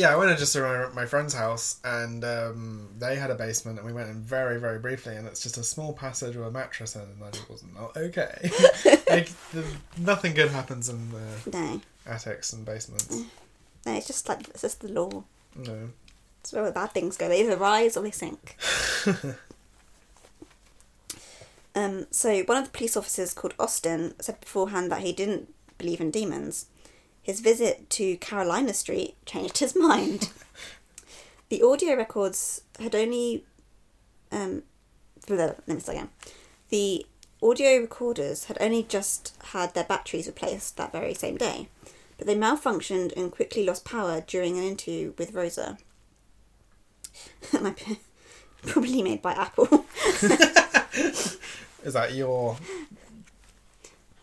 yeah, 0.00 0.14
I 0.14 0.16
went 0.16 0.36
just 0.38 0.56
around 0.56 0.94
my, 0.94 1.04
friend's 1.04 1.34
house, 1.34 1.78
and 1.84 2.24
um, 2.24 2.88
they 2.98 3.16
had 3.16 3.30
a 3.30 3.34
basement, 3.34 3.78
and 3.78 3.86
we 3.86 3.92
went 3.92 4.08
in 4.08 4.22
very, 4.22 4.58
very 4.58 4.78
briefly, 4.78 5.14
and 5.14 5.26
it's 5.26 5.42
just 5.42 5.58
a 5.58 5.62
small 5.62 5.92
passage 5.92 6.36
with 6.36 6.46
a 6.46 6.50
mattress 6.50 6.94
in, 6.94 7.02
and 7.02 7.22
I 7.22 7.30
just 7.30 7.50
was 7.50 7.62
not 7.74 7.94
okay. 7.94 8.50
like, 9.10 9.28
the, 9.52 9.62
nothing 9.98 10.32
good 10.32 10.50
happens 10.50 10.88
in 10.88 11.10
the 11.10 11.50
No, 11.52 11.82
attics 12.06 12.54
and 12.54 12.64
basements. 12.64 13.14
no, 13.84 13.92
it's 13.92 14.06
just 14.06 14.26
like 14.26 14.48
it's 14.48 14.62
just 14.62 14.80
the 14.80 14.88
law. 14.88 15.22
No. 15.54 15.90
It's 16.40 16.54
where 16.54 16.64
the 16.64 16.72
bad 16.72 16.92
things 16.92 17.18
go. 17.18 17.28
They 17.28 17.42
either 17.42 17.58
rise 17.58 17.98
or 17.98 18.02
they 18.02 18.10
sink. 18.10 18.56
um, 21.74 22.06
so 22.10 22.42
one 22.44 22.56
of 22.56 22.64
the 22.64 22.70
police 22.70 22.96
officers 22.96 23.34
called 23.34 23.52
Austin 23.58 24.14
said 24.18 24.40
beforehand 24.40 24.90
that 24.90 25.02
he 25.02 25.12
didn't 25.12 25.52
believe 25.76 26.00
in 26.00 26.10
demons. 26.10 26.64
His 27.22 27.40
visit 27.40 27.90
to 27.90 28.16
Carolina 28.16 28.74
Street 28.74 29.14
changed 29.26 29.58
his 29.58 29.76
mind. 29.76 30.30
the 31.48 31.62
audio 31.62 31.94
records 31.94 32.62
had 32.78 32.94
only 32.94 33.44
um, 34.32 34.62
let 35.28 35.68
me 35.68 35.80
start 35.80 35.98
again. 35.98 36.08
The 36.70 37.06
audio 37.42 37.78
recorders 37.78 38.44
had 38.44 38.58
only 38.60 38.82
just 38.82 39.34
had 39.48 39.74
their 39.74 39.84
batteries 39.84 40.26
replaced 40.26 40.76
that 40.76 40.92
very 40.92 41.14
same 41.14 41.36
day, 41.36 41.68
but 42.18 42.26
they 42.26 42.36
malfunctioned 42.36 43.16
and 43.16 43.30
quickly 43.32 43.64
lost 43.64 43.84
power 43.84 44.22
during 44.26 44.58
an 44.58 44.64
interview 44.64 45.12
with 45.18 45.32
Rosa. 45.34 45.78
Probably 48.62 49.02
made 49.02 49.22
by 49.22 49.32
Apple. 49.32 49.84
Is 51.82 51.94
that 51.94 52.12
your. 52.14 52.56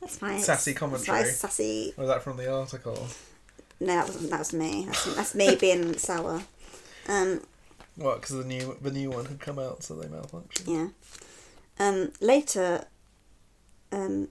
That's 0.08 0.22
my 0.22 0.38
Sassy 0.40 0.72
that's 0.72 0.80
commentary. 0.80 1.20
my 1.24 1.28
sassy. 1.28 1.94
Was 1.98 2.08
that 2.08 2.24
from 2.24 2.38
the 2.38 2.50
article? 2.50 3.08
No, 3.82 3.88
that 3.88 4.06
wasn't. 4.08 4.30
that 4.30 4.40
was 4.40 4.54
me. 4.54 4.86
That's, 4.86 5.16
that's 5.16 5.36
me 5.36 5.56
being 5.60 5.98
sour. 5.98 6.44
Um, 7.10 7.42
What? 7.98 8.22
Because 8.22 8.38
the 8.38 8.46
new 8.46 8.78
the 8.82 8.92
new 8.92 9.10
one 9.12 9.26
had 9.26 9.42
come 9.42 9.60
out, 9.60 9.84
so 9.84 9.96
they 9.96 10.08
malfunctioned. 10.08 10.66
yeah. 10.66 10.88
Um, 11.80 12.14
later, 12.22 12.86
um, 13.92 14.30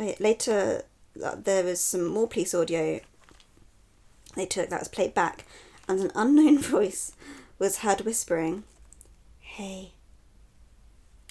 wait, 0.00 0.20
later 0.20 0.82
uh, 1.24 1.36
there 1.36 1.62
was 1.62 1.80
some 1.80 2.06
more 2.06 2.26
police 2.26 2.54
audio. 2.54 2.98
They 4.34 4.46
took 4.46 4.68
that 4.70 4.80
was 4.80 4.88
played 4.88 5.14
back, 5.14 5.44
and 5.88 6.00
an 6.00 6.10
unknown 6.16 6.58
voice 6.76 7.12
was 7.60 7.78
heard 7.78 8.00
whispering, 8.00 8.64
"Hey." 9.38 9.92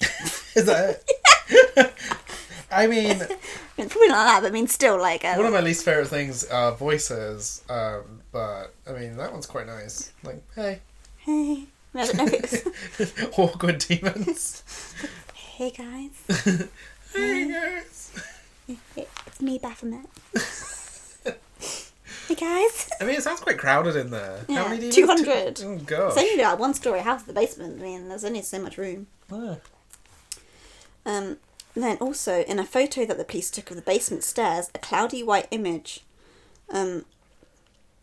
Is 0.56 0.64
that 0.66 1.02
it? 1.76 1.94
I 2.74 2.86
mean, 2.86 3.18
probably 3.76 4.08
not 4.08 4.24
that, 4.24 4.40
but 4.42 4.48
I 4.48 4.50
mean, 4.50 4.66
still 4.68 4.98
like. 4.98 5.24
Um, 5.24 5.36
one 5.36 5.46
of 5.46 5.52
my 5.52 5.60
least 5.60 5.84
favorite 5.84 6.08
things 6.08 6.44
are 6.44 6.72
voices, 6.72 7.62
um, 7.68 8.20
but 8.32 8.74
I 8.88 8.92
mean 8.92 9.16
that 9.16 9.32
one's 9.32 9.46
quite 9.46 9.66
nice. 9.66 10.12
Like, 10.22 10.42
hey, 10.54 10.80
Hey. 11.18 11.64
I 11.96 12.06
don't 12.06 12.16
know 12.16 12.24
if 12.26 13.00
it 13.00 13.38
awkward 13.38 13.78
demons. 13.78 14.62
hey 15.34 15.70
guys, 15.70 16.68
hey 17.14 17.48
guys. 17.48 18.20
it's 18.96 19.40
me, 19.40 19.58
Baphomet. 19.58 20.06
hey 22.28 22.34
guys. 22.34 22.90
I 23.00 23.04
mean, 23.04 23.14
it 23.14 23.22
sounds 23.22 23.40
quite 23.40 23.58
crowded 23.58 23.94
in 23.94 24.10
there. 24.10 24.44
Yeah, 24.48 24.64
How 24.64 24.68
many 24.70 24.90
demons? 24.90 25.22
200. 25.22 25.60
Oh 25.64 25.76
god. 25.86 26.08
It's 26.08 26.18
only 26.18 26.42
like 26.42 26.58
one 26.58 26.74
story 26.74 26.98
house 27.00 27.22
the 27.22 27.32
basement. 27.32 27.80
I 27.80 27.84
mean, 27.84 28.08
there's 28.08 28.24
only 28.24 28.42
so 28.42 28.60
much 28.60 28.76
room. 28.76 29.06
Ah. 29.30 29.56
Um, 31.06 31.36
then 31.82 31.96
also 31.98 32.42
in 32.42 32.58
a 32.58 32.64
photo 32.64 33.04
that 33.04 33.18
the 33.18 33.24
police 33.24 33.50
took 33.50 33.70
of 33.70 33.76
the 33.76 33.82
basement 33.82 34.22
stairs, 34.22 34.70
a 34.74 34.78
cloudy 34.78 35.22
white 35.22 35.48
image 35.50 36.04
um, 36.70 37.04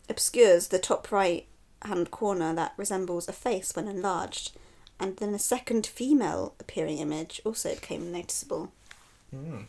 obscures 0.08 0.68
the 0.68 0.78
top 0.78 1.10
right 1.10 1.46
hand 1.82 2.10
corner 2.10 2.54
that 2.54 2.74
resembles 2.76 3.28
a 3.28 3.32
face 3.32 3.74
when 3.74 3.88
enlarged, 3.88 4.52
and 5.00 5.16
then 5.16 5.34
a 5.34 5.38
second 5.38 5.86
female 5.86 6.54
appearing 6.60 6.98
image 6.98 7.40
also 7.44 7.74
became 7.74 8.12
noticeable. 8.12 8.72
Hmm. 9.30 9.62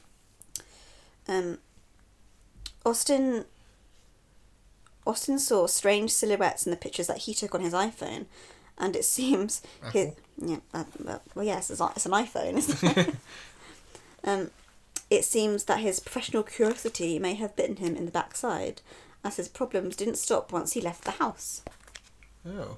Um, 1.28 1.58
Austin 2.86 3.46
Austin 5.06 5.40
saw 5.40 5.68
strange 5.68 6.12
silhouettes 6.12 6.66
in 6.66 6.72
the 6.72 6.78
pictures 6.78 7.08
that 7.08 7.20
he 7.20 7.34
took 7.34 7.56
on 7.56 7.62
his 7.62 7.74
iPhone, 7.74 8.26
and 8.78 8.96
it 8.96 9.06
seems 9.18 9.62
his 9.92 10.12
yeah 10.38 10.58
uh, 10.74 10.84
well, 11.36 11.46
yes 11.46 11.70
it's, 11.70 11.82
it's 11.96 12.06
an 12.06 12.12
iPhone 12.12 12.58
isn't 12.58 12.98
it? 12.98 13.16
um, 14.24 14.52
it 15.10 15.26
seems 15.26 15.66
that 15.66 15.80
his 15.80 16.00
professional 16.00 16.44
curiosity 16.44 17.20
may 17.20 17.34
have 17.36 17.56
bitten 17.56 17.78
him 17.78 17.96
in 17.96 18.06
the 18.06 18.12
backside, 18.12 18.82
as 19.24 19.38
his 19.38 19.48
problems 19.48 19.96
didn't 19.96 20.18
stop 20.18 20.52
once 20.52 20.74
he 20.74 20.82
left 20.82 21.06
the 21.06 21.12
house. 21.12 21.62
Oh. 22.46 22.78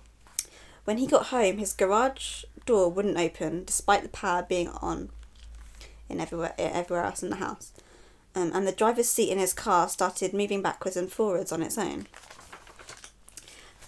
When 0.84 0.98
he 0.98 1.08
got 1.08 1.28
home, 1.28 1.58
his 1.58 1.74
garage 1.74 2.44
door 2.66 2.90
wouldn't 2.90 3.18
open 3.18 3.64
despite 3.64 4.04
the 4.04 4.10
power 4.10 4.44
being 4.44 4.70
on 4.70 5.10
in 6.10 6.20
everywhere 6.20 6.54
everywhere 6.58 7.06
else 7.06 7.24
in 7.24 7.30
the 7.30 7.38
house. 7.38 7.72
Um, 8.36 8.52
and 8.54 8.68
the 8.68 8.72
driver's 8.72 9.10
seat 9.10 9.32
in 9.32 9.40
his 9.40 9.54
car 9.54 9.88
started 9.90 10.34
moving 10.34 10.62
backwards 10.62 10.98
and 10.98 11.12
forwards 11.12 11.52
on 11.52 11.64
its 11.64 11.78
own. 11.78 12.08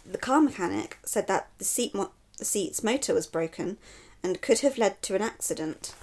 The 0.10 0.18
car 0.18 0.41
mechanic 0.41 0.97
said 1.03 1.28
that 1.28 1.49
the 1.58 1.66
seat 1.66 1.93
mo- 1.93 2.12
the 2.38 2.45
seat's 2.45 2.84
motor 2.84 3.14
was 3.14 3.28
broken 3.28 3.78
and 4.24 4.41
could 4.41 4.60
have 4.60 4.78
led 4.78 5.01
to 5.03 5.16
an 5.16 5.22
accident. 5.22 5.93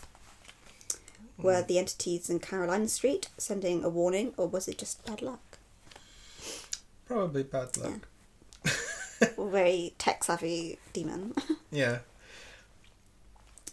Were 1.45 1.63
the 1.63 1.79
entities 1.79 2.31
in 2.31 2.41
Carolina 2.41 2.89
Street 2.89 3.29
sending 3.39 3.85
a 3.85 3.89
warning, 3.89 4.33
or 4.37 4.47
was 4.49 4.67
it 4.67 4.79
just 4.79 5.05
bad 5.05 5.21
luck? 5.23 5.59
Probably 7.07 7.43
bad 7.43 7.77
luck. 7.77 8.09
Or 9.37 9.49
very 9.49 9.95
tech 9.97 10.25
savvy 10.25 10.79
demon. 10.93 11.35
Yeah. 11.71 11.99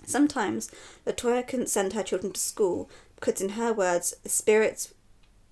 Sometimes 0.05 0.71
Latoya 1.05 1.47
couldn't 1.47 1.69
send 1.69 1.93
her 1.93 2.03
children 2.03 2.33
to 2.33 2.39
school 2.39 2.89
because, 3.15 3.41
in 3.41 3.49
her 3.49 3.71
words, 3.73 4.13
the 4.23 4.29
spirits 4.29 4.93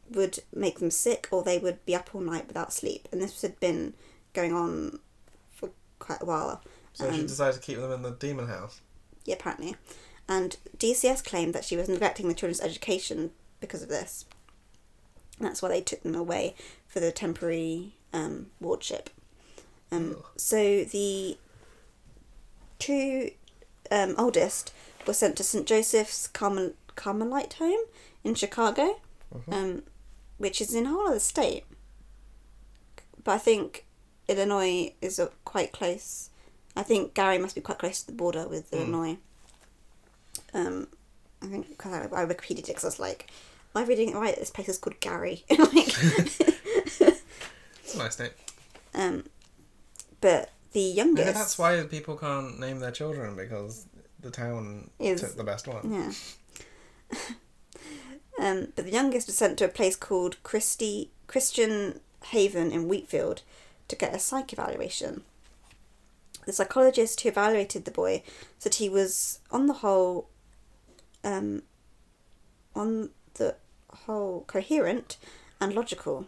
would 0.09 0.39
make 0.53 0.79
them 0.79 0.89
sick 0.91 1.27
or 1.31 1.43
they 1.43 1.57
would 1.59 1.83
be 1.85 1.95
up 1.95 2.09
all 2.13 2.21
night 2.21 2.47
without 2.47 2.73
sleep. 2.73 3.07
And 3.11 3.21
this 3.21 3.41
had 3.41 3.59
been 3.59 3.93
going 4.33 4.53
on 4.53 4.99
for 5.51 5.69
quite 5.99 6.21
a 6.21 6.25
while. 6.25 6.61
So 6.93 7.11
she 7.11 7.19
Um, 7.21 7.27
decided 7.27 7.55
to 7.55 7.59
keep 7.61 7.77
them 7.77 7.91
in 7.91 8.01
the 8.01 8.11
demon 8.11 8.47
house. 8.47 8.81
yeah, 9.25 9.35
apparently. 9.35 9.75
And 10.29 10.55
DCS 10.77 11.25
claimed 11.25 11.53
that 11.55 11.65
she 11.65 11.75
was 11.75 11.89
neglecting 11.89 12.27
the 12.27 12.33
children's 12.35 12.61
education 12.61 13.31
because 13.59 13.81
of 13.81 13.89
this. 13.89 14.25
That's 15.39 15.61
why 15.61 15.69
they 15.69 15.81
took 15.81 16.03
them 16.03 16.13
away 16.15 16.53
for 16.87 16.99
the 16.99 17.11
temporary 17.11 17.95
um, 18.13 18.47
wardship. 18.61 19.09
Um, 19.91 20.17
so 20.37 20.83
the 20.83 21.37
two 22.77 23.31
um, 23.91 24.13
oldest 24.17 24.71
were 25.07 25.13
sent 25.13 25.35
to 25.37 25.43
St. 25.43 25.65
Joseph's 25.65 26.27
Carmel- 26.27 26.73
Carmelite 26.95 27.53
home 27.53 27.85
in 28.23 28.35
Chicago, 28.35 28.99
Mhm. 29.33 29.53
um, 29.53 29.83
which 30.37 30.61
is 30.61 30.73
in 30.75 30.85
a 30.85 30.89
whole 30.89 31.07
other 31.07 31.19
state. 31.19 31.63
But 33.23 33.31
I 33.33 33.37
think 33.39 33.85
Illinois 34.27 34.93
is 35.01 35.19
quite 35.43 35.71
close. 35.71 36.29
I 36.75 36.83
think 36.83 37.13
Gary 37.15 37.37
must 37.39 37.55
be 37.55 37.61
quite 37.61 37.79
close 37.79 38.01
to 38.01 38.07
the 38.07 38.13
border 38.13 38.47
with 38.47 38.69
Mm. 38.71 38.77
Illinois. 38.77 39.17
Um, 40.53 40.87
I 41.41 41.47
think 41.47 41.69
because 41.69 41.93
I, 41.93 42.21
I 42.21 42.25
Wikipedia 42.25 42.59
it 42.59 42.67
because 42.67 42.83
I 42.83 42.87
was 42.87 42.99
like, 42.99 43.27
am 43.75 43.83
I 43.83 43.85
reading 43.85 44.09
it 44.09 44.15
right? 44.15 44.35
This 44.35 44.51
place 44.51 44.69
is 44.69 44.77
called 44.77 44.99
Gary. 44.99 45.43
like, 45.49 45.93
It's 47.83 47.95
a 47.95 47.97
nice 47.97 48.19
name. 48.19 48.29
um, 48.93 49.23
but 50.21 50.51
the 50.73 50.81
youngest. 50.81 51.25
Maybe 51.25 51.37
that's 51.37 51.57
why 51.57 51.81
people 51.83 52.17
can't 52.17 52.59
name 52.59 52.79
their 52.79 52.91
children 52.91 53.35
because 53.35 53.85
the 54.19 54.31
town 54.31 54.89
Is- 54.99 55.21
took 55.21 55.35
the 55.35 55.43
best 55.43 55.67
one. 55.67 55.91
Yeah. 55.91 56.11
um, 58.39 58.67
but 58.75 58.85
the 58.85 58.91
youngest 58.91 59.27
was 59.27 59.37
sent 59.37 59.57
to 59.59 59.65
a 59.65 59.69
place 59.69 59.95
called 59.95 60.41
Christie 60.43 61.09
Christian 61.27 61.99
Haven 62.25 62.71
in 62.71 62.87
Wheatfield 62.87 63.41
to 63.87 63.95
get 63.95 64.13
a 64.13 64.19
psych 64.19 64.53
evaluation. 64.53 65.23
The 66.45 66.53
psychologist 66.53 67.21
who 67.21 67.29
evaluated 67.29 67.85
the 67.85 67.91
boy 67.91 68.23
said 68.57 68.75
he 68.75 68.89
was, 68.89 69.39
on 69.51 69.67
the 69.67 69.73
whole, 69.73 70.29
um, 71.23 71.63
on 72.75 73.09
the 73.35 73.55
whole, 74.05 74.43
coherent 74.47 75.17
and 75.59 75.73
logical. 75.73 76.27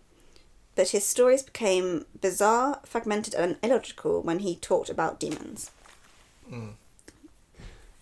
But 0.76 0.89
his 0.89 1.06
stories 1.06 1.44
became 1.44 2.06
bizarre, 2.20 2.80
fragmented, 2.86 3.34
and 3.34 3.58
illogical 3.62 4.22
when 4.22 4.39
he 4.39 4.56
talked 4.56 4.89
about 4.89 5.20
demons. 5.20 5.72
Mm. 6.50 6.74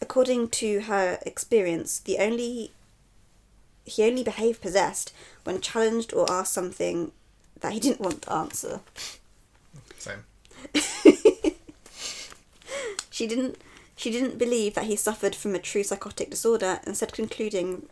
According 0.02 0.50
to 0.50 0.82
her 0.82 1.20
experience, 1.26 2.00
the 2.00 2.20
only 2.20 2.72
he 3.86 4.04
only 4.04 4.24
behaved 4.24 4.62
possessed 4.62 5.12
when 5.44 5.60
challenged 5.62 6.14
or 6.14 6.32
asked 6.32 6.54
something 6.54 7.12
that 7.62 7.74
he 7.74 7.80
didn't 7.80 8.00
want 8.00 8.22
to 8.22 8.32
answer. 8.32 8.82
Same. 9.98 10.24
she 13.10 13.26
didn't 13.28 13.58
she 14.00 14.12
didn't 14.12 14.38
believe 14.38 14.76
that 14.76 14.86
he 14.86 14.96
suffered 14.96 15.36
from 15.36 15.54
a 15.54 15.60
true 15.60 15.84
psychotic 15.84 16.30
disorder, 16.30 16.80
instead 16.88 17.12
concluding 17.12 17.86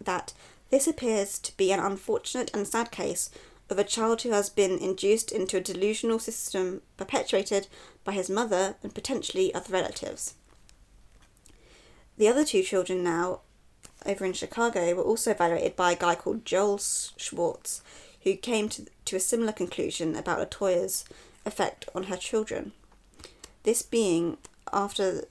that 0.00 0.32
this 0.70 0.88
appears 0.88 1.38
to 1.38 1.56
be 1.56 1.70
an 1.70 1.78
unfortunate 1.78 2.50
and 2.52 2.66
sad 2.66 2.90
case 2.90 3.30
of 3.70 3.78
a 3.78 3.84
child 3.84 4.22
who 4.22 4.30
has 4.30 4.50
been 4.50 4.76
induced 4.76 5.30
into 5.30 5.56
a 5.56 5.60
delusional 5.60 6.18
system 6.18 6.82
perpetuated 6.96 7.68
by 8.02 8.10
his 8.10 8.28
mother 8.28 8.74
and 8.82 8.92
potentially 8.92 9.54
other 9.54 9.72
relatives. 9.72 10.34
The 12.16 12.26
other 12.26 12.44
two 12.44 12.64
children 12.64 13.04
now 13.04 13.42
over 14.04 14.24
in 14.24 14.32
Chicago 14.32 14.96
were 14.96 15.04
also 15.04 15.30
evaluated 15.30 15.76
by 15.76 15.92
a 15.92 15.96
guy 15.96 16.16
called 16.16 16.44
Joel 16.44 16.78
Schwartz, 16.78 17.82
who 18.22 18.34
came 18.34 18.68
to, 18.70 18.86
to 19.04 19.14
a 19.14 19.20
similar 19.20 19.52
conclusion 19.52 20.16
about 20.16 20.40
Latoya's 20.40 21.04
effect 21.44 21.88
on 21.94 22.04
her 22.04 22.16
children. 22.16 22.72
This 23.62 23.82
being 23.82 24.38
after 24.72 25.22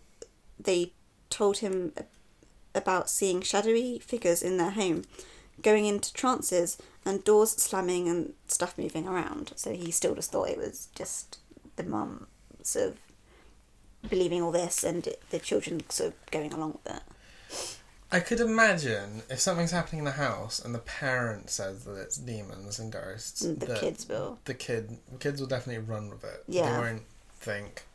they 0.59 0.91
told 1.29 1.57
him 1.59 1.93
about 2.73 3.09
seeing 3.09 3.41
shadowy 3.41 3.99
figures 3.99 4.41
in 4.43 4.57
their 4.57 4.71
home, 4.71 5.03
going 5.61 5.85
into 5.85 6.13
trances 6.13 6.77
and 7.05 7.23
doors 7.23 7.51
slamming 7.51 8.07
and 8.09 8.33
stuff 8.47 8.77
moving 8.77 9.07
around. 9.07 9.53
So 9.55 9.73
he 9.73 9.91
still 9.91 10.15
just 10.15 10.31
thought 10.31 10.49
it 10.49 10.57
was 10.57 10.89
just 10.95 11.39
the 11.75 11.83
mum 11.83 12.27
sort 12.63 12.89
of 12.89 14.09
believing 14.09 14.41
all 14.41 14.51
this 14.51 14.83
and 14.83 15.07
the 15.29 15.39
children 15.39 15.81
sort 15.89 16.09
of 16.09 16.31
going 16.31 16.53
along 16.53 16.79
with 16.83 16.95
it. 16.95 17.01
I 18.11 18.19
could 18.19 18.39
imagine 18.39 19.23
if 19.29 19.39
something's 19.39 19.71
happening 19.71 19.99
in 19.99 20.05
the 20.05 20.11
house 20.11 20.63
and 20.63 20.73
the 20.75 20.79
parent 20.79 21.49
says 21.49 21.83
that 21.85 21.95
it's 21.95 22.17
demons 22.17 22.79
and 22.79 22.91
ghosts. 22.91 23.45
Mm, 23.45 23.59
The 23.59 23.75
kids 23.75 24.07
will. 24.07 24.39
The 24.45 24.53
kid, 24.53 24.97
the 25.11 25.17
kids 25.17 25.41
will 25.41 25.47
definitely 25.47 25.83
run 25.83 26.09
with 26.09 26.23
it. 26.23 26.43
Yeah. 26.47 26.71
They 26.71 26.77
won't 26.77 27.03
think. 27.39 27.85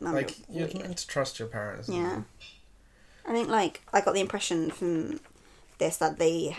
Mum 0.00 0.14
like 0.14 0.34
you're 0.50 0.68
meant 0.74 0.98
to 0.98 1.06
trust 1.06 1.38
your 1.38 1.48
parents. 1.48 1.88
Yeah. 1.88 2.22
I 3.26 3.32
think, 3.32 3.48
like, 3.48 3.82
I 3.92 4.00
got 4.00 4.14
the 4.14 4.20
impression 4.20 4.70
from 4.70 5.20
this 5.78 5.96
that 5.96 6.18
they 6.18 6.56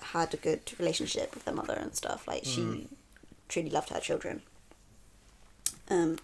had 0.00 0.34
a 0.34 0.36
good 0.36 0.60
relationship 0.78 1.34
with 1.34 1.44
their 1.44 1.54
mother 1.54 1.74
and 1.74 1.94
stuff. 1.94 2.26
Like, 2.28 2.44
she 2.44 2.60
Mm. 2.60 2.86
truly 3.48 3.70
loved 3.70 3.88
her 3.90 4.00
children. 4.00 4.42
Um, 5.88 6.18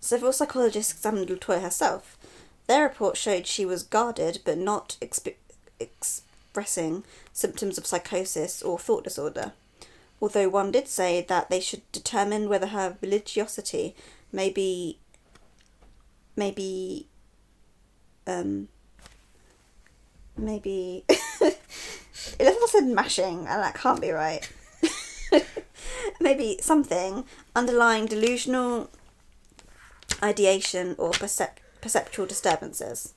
several 0.00 0.32
psychologists 0.32 0.92
examined 0.92 1.28
Latoya 1.28 1.60
herself. 1.62 2.16
Their 2.66 2.82
report 2.84 3.16
showed 3.16 3.46
she 3.46 3.64
was 3.64 3.82
guarded 3.82 4.40
but 4.44 4.58
not 4.58 4.96
exp- 5.00 5.34
expressing 5.78 7.04
symptoms 7.32 7.78
of 7.78 7.86
psychosis 7.86 8.62
or 8.62 8.78
thought 8.78 9.04
disorder. 9.04 9.52
Although 10.20 10.48
one 10.48 10.70
did 10.72 10.88
say 10.88 11.20
that 11.28 11.50
they 11.50 11.60
should 11.60 11.82
determine 11.92 12.48
whether 12.48 12.68
her 12.68 12.96
religiosity 13.00 13.94
may 14.32 14.50
be 14.50 14.98
maybe 16.36 17.06
um 18.26 18.68
maybe 20.36 21.04
I 22.40 22.66
said 22.68 22.84
mashing 22.86 23.38
and 23.38 23.62
that 23.62 23.74
can't 23.74 24.00
be 24.00 24.10
right. 24.10 24.48
Maybe 26.20 26.58
something 26.60 27.24
underlying 27.54 28.06
delusional 28.06 28.90
ideation 30.22 30.94
or 30.98 31.10
percep- 31.12 31.58
perceptual 31.80 32.26
disturbances. 32.26 33.14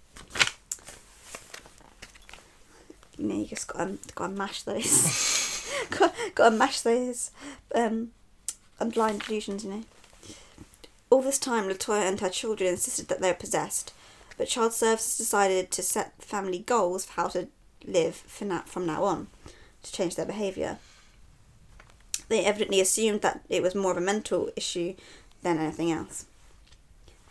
You 3.18 3.28
know 3.28 3.36
you 3.36 3.46
just 3.46 3.68
gotta, 3.68 3.98
gotta 4.16 4.34
mash 4.34 4.64
those. 4.64 5.46
Got, 5.98 6.14
gotta 6.36 6.56
mash 6.56 6.82
those 6.82 7.32
um 7.74 8.12
underlying 8.80 9.18
delusions 9.18 9.64
you 9.66 9.72
know 9.72 9.84
all 11.10 11.22
this 11.22 11.40
time, 11.40 11.68
Latoya 11.68 12.08
and 12.08 12.20
her 12.20 12.30
children 12.30 12.72
insisted 12.72 13.08
that 13.08 13.22
they 13.22 13.30
were 13.30 13.36
possessed, 13.36 13.94
but 14.38 14.48
Child 14.48 14.74
Services 14.74 15.18
decided 15.18 15.72
to 15.72 15.82
set 15.82 16.22
family 16.22 16.60
goals 16.60 17.06
for 17.06 17.14
how 17.14 17.28
to 17.30 17.48
live 17.86 18.16
from 18.16 18.86
now 18.86 19.04
on, 19.04 19.28
to 19.84 19.92
change 19.92 20.16
their 20.16 20.26
behaviour. 20.26 20.78
They 22.28 22.46
evidently 22.46 22.80
assumed 22.80 23.22
that 23.22 23.42
it 23.50 23.64
was 23.64 23.74
more 23.74 23.92
of 23.92 23.98
a 23.98 24.02
mental 24.02 24.52
issue 24.56 24.94
than 25.42 25.58
anything 25.58 25.92
else. 25.92 26.26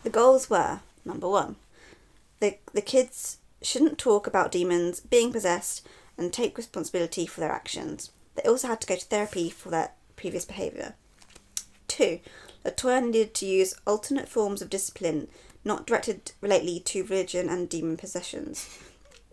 The 0.03 0.11
goals 0.11 0.51
were 0.51 0.81
number 1.05 1.29
one, 1.29 1.57
the, 2.41 2.57
the 2.73 2.83
kids 2.83 3.39
shouldn't 3.63 3.99
talk 3.99 4.27
about 4.27 4.53
demons, 4.53 5.01
being 5.01 5.33
possessed, 5.33 5.87
and 6.17 6.33
take 6.33 6.57
responsibility 6.57 7.27
for 7.27 7.41
their 7.41 7.53
actions. 7.53 8.11
They 8.35 8.49
also 8.49 8.69
had 8.69 8.81
to 8.83 8.87
go 8.87 8.97
to 8.97 9.05
therapy 9.05 9.51
for 9.51 9.71
their 9.71 9.93
previous 10.17 10.45
behaviour. 10.45 10.95
Two, 11.89 12.21
Latoya 12.65 13.05
needed 13.05 13.35
to 13.35 13.47
use 13.47 13.75
alternate 13.87 14.29
forms 14.29 14.63
of 14.63 14.71
discipline 14.71 15.29
not 15.65 15.87
directed 15.87 16.33
relatedly 16.43 16.85
to 16.85 17.05
religion 17.05 17.49
and 17.49 17.69
demon 17.69 17.97
possessions. 17.97 18.79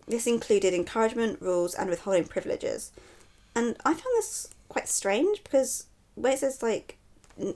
This 0.06 0.26
included 0.26 0.74
encouragement, 0.74 1.40
rules, 1.40 1.74
and 1.74 1.90
withholding 1.90 2.26
privileges. 2.26 2.92
And 3.54 3.76
I 3.84 3.92
found 3.92 4.14
this 4.18 4.48
quite 4.68 4.88
strange 4.88 5.42
because 5.42 5.86
where 6.14 6.32
it 6.32 6.40
says 6.40 6.62
like 6.62 6.98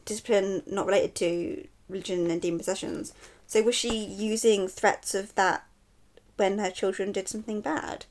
discipline 0.04 0.62
not 0.66 0.86
related 0.86 1.14
to 1.16 1.66
religion 1.88 2.30
and 2.30 2.40
demon 2.40 2.58
possessions, 2.58 3.12
so 3.46 3.62
was 3.62 3.74
she 3.74 3.96
using 4.04 4.68
threats 4.68 5.14
of 5.14 5.34
that 5.34 5.66
when 6.36 6.58
her 6.58 6.70
children 6.70 7.12
did 7.12 7.28
something 7.28 7.60
bad? 7.60 8.06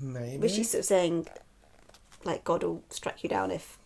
Maybe. 0.00 0.38
Was 0.38 0.54
she 0.54 0.62
sort 0.62 0.80
of 0.80 0.84
saying, 0.86 1.26
like, 2.24 2.44
God 2.44 2.62
will 2.62 2.82
strike 2.88 3.22
you 3.22 3.28
down 3.28 3.50
if 3.50 3.76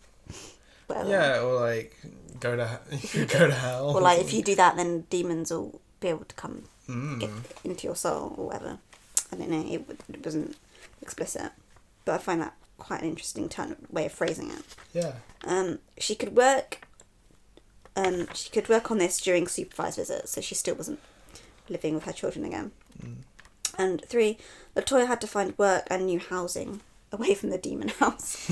whatever? 0.87 1.09
Yeah, 1.09 1.41
or 1.41 1.59
like 1.59 1.95
go 2.39 2.55
to 2.55 2.79
he- 2.95 3.25
go 3.25 3.47
to 3.47 3.53
hell. 3.53 3.95
Or 3.95 4.01
like, 4.01 4.19
if 4.19 4.33
you 4.33 4.41
do 4.43 4.55
that, 4.55 4.75
then 4.75 5.01
demons 5.09 5.51
will 5.51 5.79
be 5.99 6.07
able 6.09 6.25
to 6.25 6.35
come 6.35 6.63
Mm. 6.89 7.21
get 7.21 7.29
into 7.63 7.87
your 7.87 7.95
soul 7.95 8.35
or 8.37 8.47
whatever. 8.47 8.77
I 9.31 9.37
don't 9.37 9.49
know. 9.49 9.65
It, 9.65 9.85
it 10.13 10.25
wasn't 10.25 10.57
explicit, 11.01 11.51
but 12.03 12.11
I 12.15 12.17
find 12.17 12.41
that 12.41 12.55
quite 12.77 13.01
an 13.01 13.07
interesting 13.07 13.47
turn 13.47 13.77
way 13.89 14.05
of 14.07 14.11
phrasing 14.11 14.51
it. 14.51 14.63
Yeah. 14.93 15.13
Um, 15.45 15.79
she 15.97 16.13
could 16.13 16.35
work. 16.35 16.85
Um, 17.95 18.27
she 18.33 18.49
could 18.49 18.67
work 18.67 18.91
on 18.91 18.97
this 18.97 19.21
during 19.21 19.47
supervised 19.47 19.95
visits, 19.97 20.31
so 20.31 20.41
she 20.41 20.55
still 20.55 20.75
wasn't 20.75 20.99
living 21.69 21.93
with 21.93 22.03
her 22.03 22.11
children 22.11 22.43
again. 22.43 22.71
Mm. 23.01 23.15
And 23.77 24.03
three, 24.05 24.37
Latoya 24.75 25.07
had 25.07 25.21
to 25.21 25.27
find 25.27 25.57
work 25.57 25.87
and 25.89 26.07
new 26.07 26.19
housing 26.19 26.81
away 27.13 27.33
from 27.33 27.49
the 27.49 27.57
demon 27.57 27.87
house. 27.99 28.51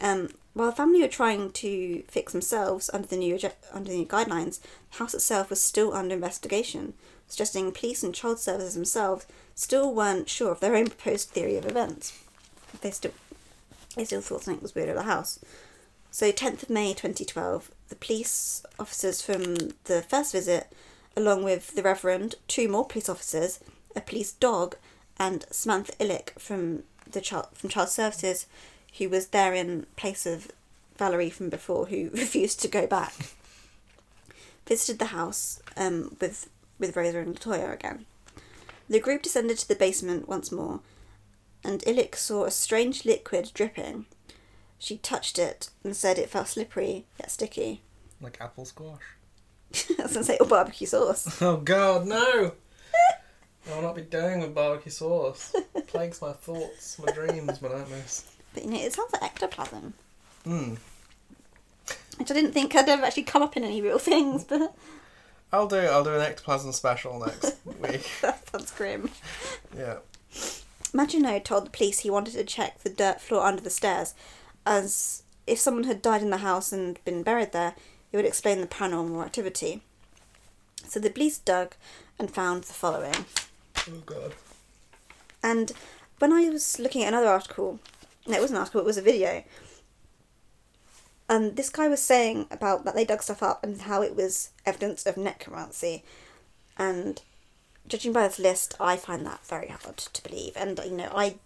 Um, 0.00 0.28
while 0.54 0.70
the 0.70 0.76
family 0.76 1.00
were 1.00 1.08
trying 1.08 1.52
to 1.52 2.02
fix 2.08 2.32
themselves 2.32 2.90
under 2.92 3.06
the 3.06 3.16
new 3.16 3.38
under 3.72 3.90
the 3.90 3.98
new 3.98 4.06
guidelines, 4.06 4.60
the 4.90 4.98
house 4.98 5.14
itself 5.14 5.50
was 5.50 5.60
still 5.60 5.94
under 5.94 6.14
investigation, 6.14 6.94
suggesting 7.26 7.72
police 7.72 8.02
and 8.02 8.14
child 8.14 8.38
services 8.38 8.74
themselves 8.74 9.26
still 9.54 9.94
weren't 9.94 10.28
sure 10.28 10.52
of 10.52 10.60
their 10.60 10.76
own 10.76 10.86
proposed 10.86 11.30
theory 11.30 11.56
of 11.56 11.66
events. 11.66 12.18
They 12.80 12.90
still 12.90 13.12
they 13.96 14.04
still 14.04 14.20
thought 14.20 14.42
something 14.42 14.62
was 14.62 14.74
weird 14.74 14.88
at 14.88 14.96
the 14.96 15.02
house. 15.02 15.40
So, 16.10 16.32
10th 16.32 16.64
of 16.64 16.70
May 16.70 16.94
2012, 16.94 17.70
the 17.88 17.94
police 17.96 18.64
officers 18.78 19.20
from 19.20 19.54
the 19.84 20.02
first 20.08 20.32
visit, 20.32 20.72
along 21.16 21.44
with 21.44 21.74
the 21.74 21.82
Reverend, 21.82 22.36
two 22.46 22.68
more 22.68 22.86
police 22.86 23.08
officers, 23.08 23.60
a 23.94 24.00
police 24.00 24.32
dog, 24.32 24.76
and 25.18 25.44
Samantha 25.50 25.92
Ilic 26.00 26.30
from 26.38 26.84
the 27.10 27.20
child 27.20 27.48
from 27.54 27.70
Child 27.70 27.88
Services, 27.90 28.46
who 28.96 29.08
was 29.08 29.28
there 29.28 29.54
in 29.54 29.86
place 29.96 30.26
of 30.26 30.50
Valerie 30.96 31.30
from 31.30 31.48
before, 31.48 31.86
who 31.86 32.10
refused 32.12 32.60
to 32.62 32.68
go 32.68 32.86
back, 32.86 33.14
visited 34.66 34.98
the 34.98 35.06
house 35.06 35.60
um, 35.76 36.16
with 36.20 36.48
with 36.78 36.96
Rosa 36.96 37.18
and 37.18 37.38
Latoya 37.38 37.72
again. 37.74 38.06
The 38.88 39.00
group 39.00 39.22
descended 39.22 39.58
to 39.58 39.68
the 39.68 39.74
basement 39.74 40.28
once 40.28 40.50
more, 40.52 40.80
and 41.64 41.80
Ilic 41.82 42.14
saw 42.14 42.44
a 42.44 42.50
strange 42.50 43.04
liquid 43.04 43.50
dripping. 43.52 44.06
She 44.78 44.96
touched 44.96 45.38
it 45.38 45.70
and 45.82 45.96
said 45.96 46.18
it 46.18 46.30
felt 46.30 46.48
slippery 46.48 47.04
yet 47.18 47.30
sticky. 47.30 47.82
Like 48.20 48.40
apple 48.40 48.64
squash. 48.64 49.02
I 49.98 50.02
was 50.02 50.12
gonna 50.14 50.24
say, 50.24 50.38
oh, 50.40 50.46
barbecue 50.46 50.86
sauce. 50.86 51.40
Oh 51.42 51.58
God, 51.58 52.06
no! 52.06 52.52
I 53.70 53.74
will 53.74 53.82
not 53.82 53.96
be 53.96 54.02
doing 54.02 54.40
with 54.40 54.54
barbecue 54.54 54.90
sauce. 54.90 55.54
Plagues 55.88 56.22
my 56.22 56.32
thoughts, 56.32 56.98
my 56.98 57.12
dreams, 57.12 57.60
my 57.60 57.68
nightmares. 57.68 58.24
But 58.58 58.64
you 58.64 58.72
know, 58.72 58.80
it 58.84 58.92
sounds 58.92 59.12
like 59.12 59.22
ectoplasm, 59.22 59.94
Hmm. 60.42 60.74
which 62.16 62.28
I 62.30 62.34
didn't 62.34 62.52
think 62.52 62.72
had 62.72 62.88
ever 62.88 63.04
actually 63.04 63.22
come 63.22 63.40
up 63.42 63.56
in 63.56 63.62
any 63.62 63.80
real 63.80 64.00
things, 64.00 64.42
but 64.42 64.74
I'll 65.52 65.68
do. 65.68 65.76
I'll 65.76 66.02
do 66.02 66.12
an 66.14 66.20
ectoplasm 66.20 66.72
special 66.72 67.20
next 67.20 67.56
week. 67.64 68.10
that 68.20 68.48
sounds 68.50 68.72
grim. 68.72 69.10
Yeah. 69.76 69.98
Maginot 70.92 71.44
told 71.44 71.66
the 71.66 71.70
police 71.70 72.00
he 72.00 72.10
wanted 72.10 72.32
to 72.34 72.42
check 72.44 72.80
the 72.80 72.90
dirt 72.90 73.20
floor 73.20 73.44
under 73.44 73.62
the 73.62 73.70
stairs, 73.70 74.14
as 74.66 75.22
if 75.46 75.60
someone 75.60 75.84
had 75.84 76.02
died 76.02 76.22
in 76.22 76.30
the 76.30 76.38
house 76.38 76.72
and 76.72 77.02
been 77.04 77.22
buried 77.22 77.52
there, 77.52 77.74
it 78.10 78.16
would 78.16 78.26
explain 78.26 78.60
the 78.60 78.66
paranormal 78.66 79.24
activity. 79.24 79.82
So 80.88 80.98
the 80.98 81.10
police 81.10 81.38
dug 81.38 81.74
and 82.18 82.28
found 82.28 82.64
the 82.64 82.72
following. 82.72 83.24
Oh 83.88 84.02
God. 84.04 84.34
And 85.44 85.70
when 86.18 86.32
I 86.32 86.48
was 86.48 86.80
looking 86.80 87.04
at 87.04 87.08
another 87.08 87.28
article, 87.28 87.78
it 88.34 88.40
wasn't 88.40 88.56
an 88.56 88.60
article, 88.60 88.80
it 88.80 88.86
was 88.86 88.98
a 88.98 89.02
video. 89.02 89.44
And 91.28 91.56
this 91.56 91.68
guy 91.68 91.88
was 91.88 92.02
saying 92.02 92.46
about 92.50 92.84
that 92.84 92.94
they 92.94 93.04
dug 93.04 93.22
stuff 93.22 93.42
up 93.42 93.62
and 93.62 93.82
how 93.82 94.02
it 94.02 94.16
was 94.16 94.50
evidence 94.64 95.04
of 95.04 95.16
necromancy. 95.16 96.02
And 96.78 97.20
judging 97.86 98.12
by 98.12 98.26
this 98.26 98.38
list, 98.38 98.74
I 98.80 98.96
find 98.96 99.26
that 99.26 99.44
very 99.44 99.68
hard 99.68 99.98
to 99.98 100.22
believe. 100.22 100.52
And 100.56 100.80
you 100.84 100.96
know, 100.96 101.12
I 101.14 101.36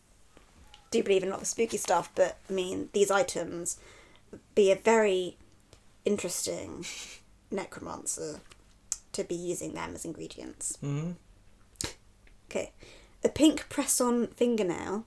do 0.91 1.03
believe 1.03 1.23
in 1.23 1.31
a 1.31 1.33
lot 1.33 1.41
of 1.41 1.49
spooky 1.49 1.79
stuff, 1.79 2.11
but 2.15 2.39
I 2.49 2.53
mean, 2.53 2.91
these 2.93 3.11
items 3.11 3.79
be 4.55 4.71
a 4.71 4.77
very 4.77 5.37
interesting 6.05 6.85
necromancer 7.51 8.41
to 9.13 9.25
be 9.25 9.35
using 9.35 9.75
them 9.75 9.95
as 9.95 10.05
ingredients. 10.05 10.77
hmm 10.81 11.13
Okay, 12.51 12.73
a 13.25 13.31
pink 13.31 13.69
press-on 13.71 14.27
fingernail. 14.27 15.07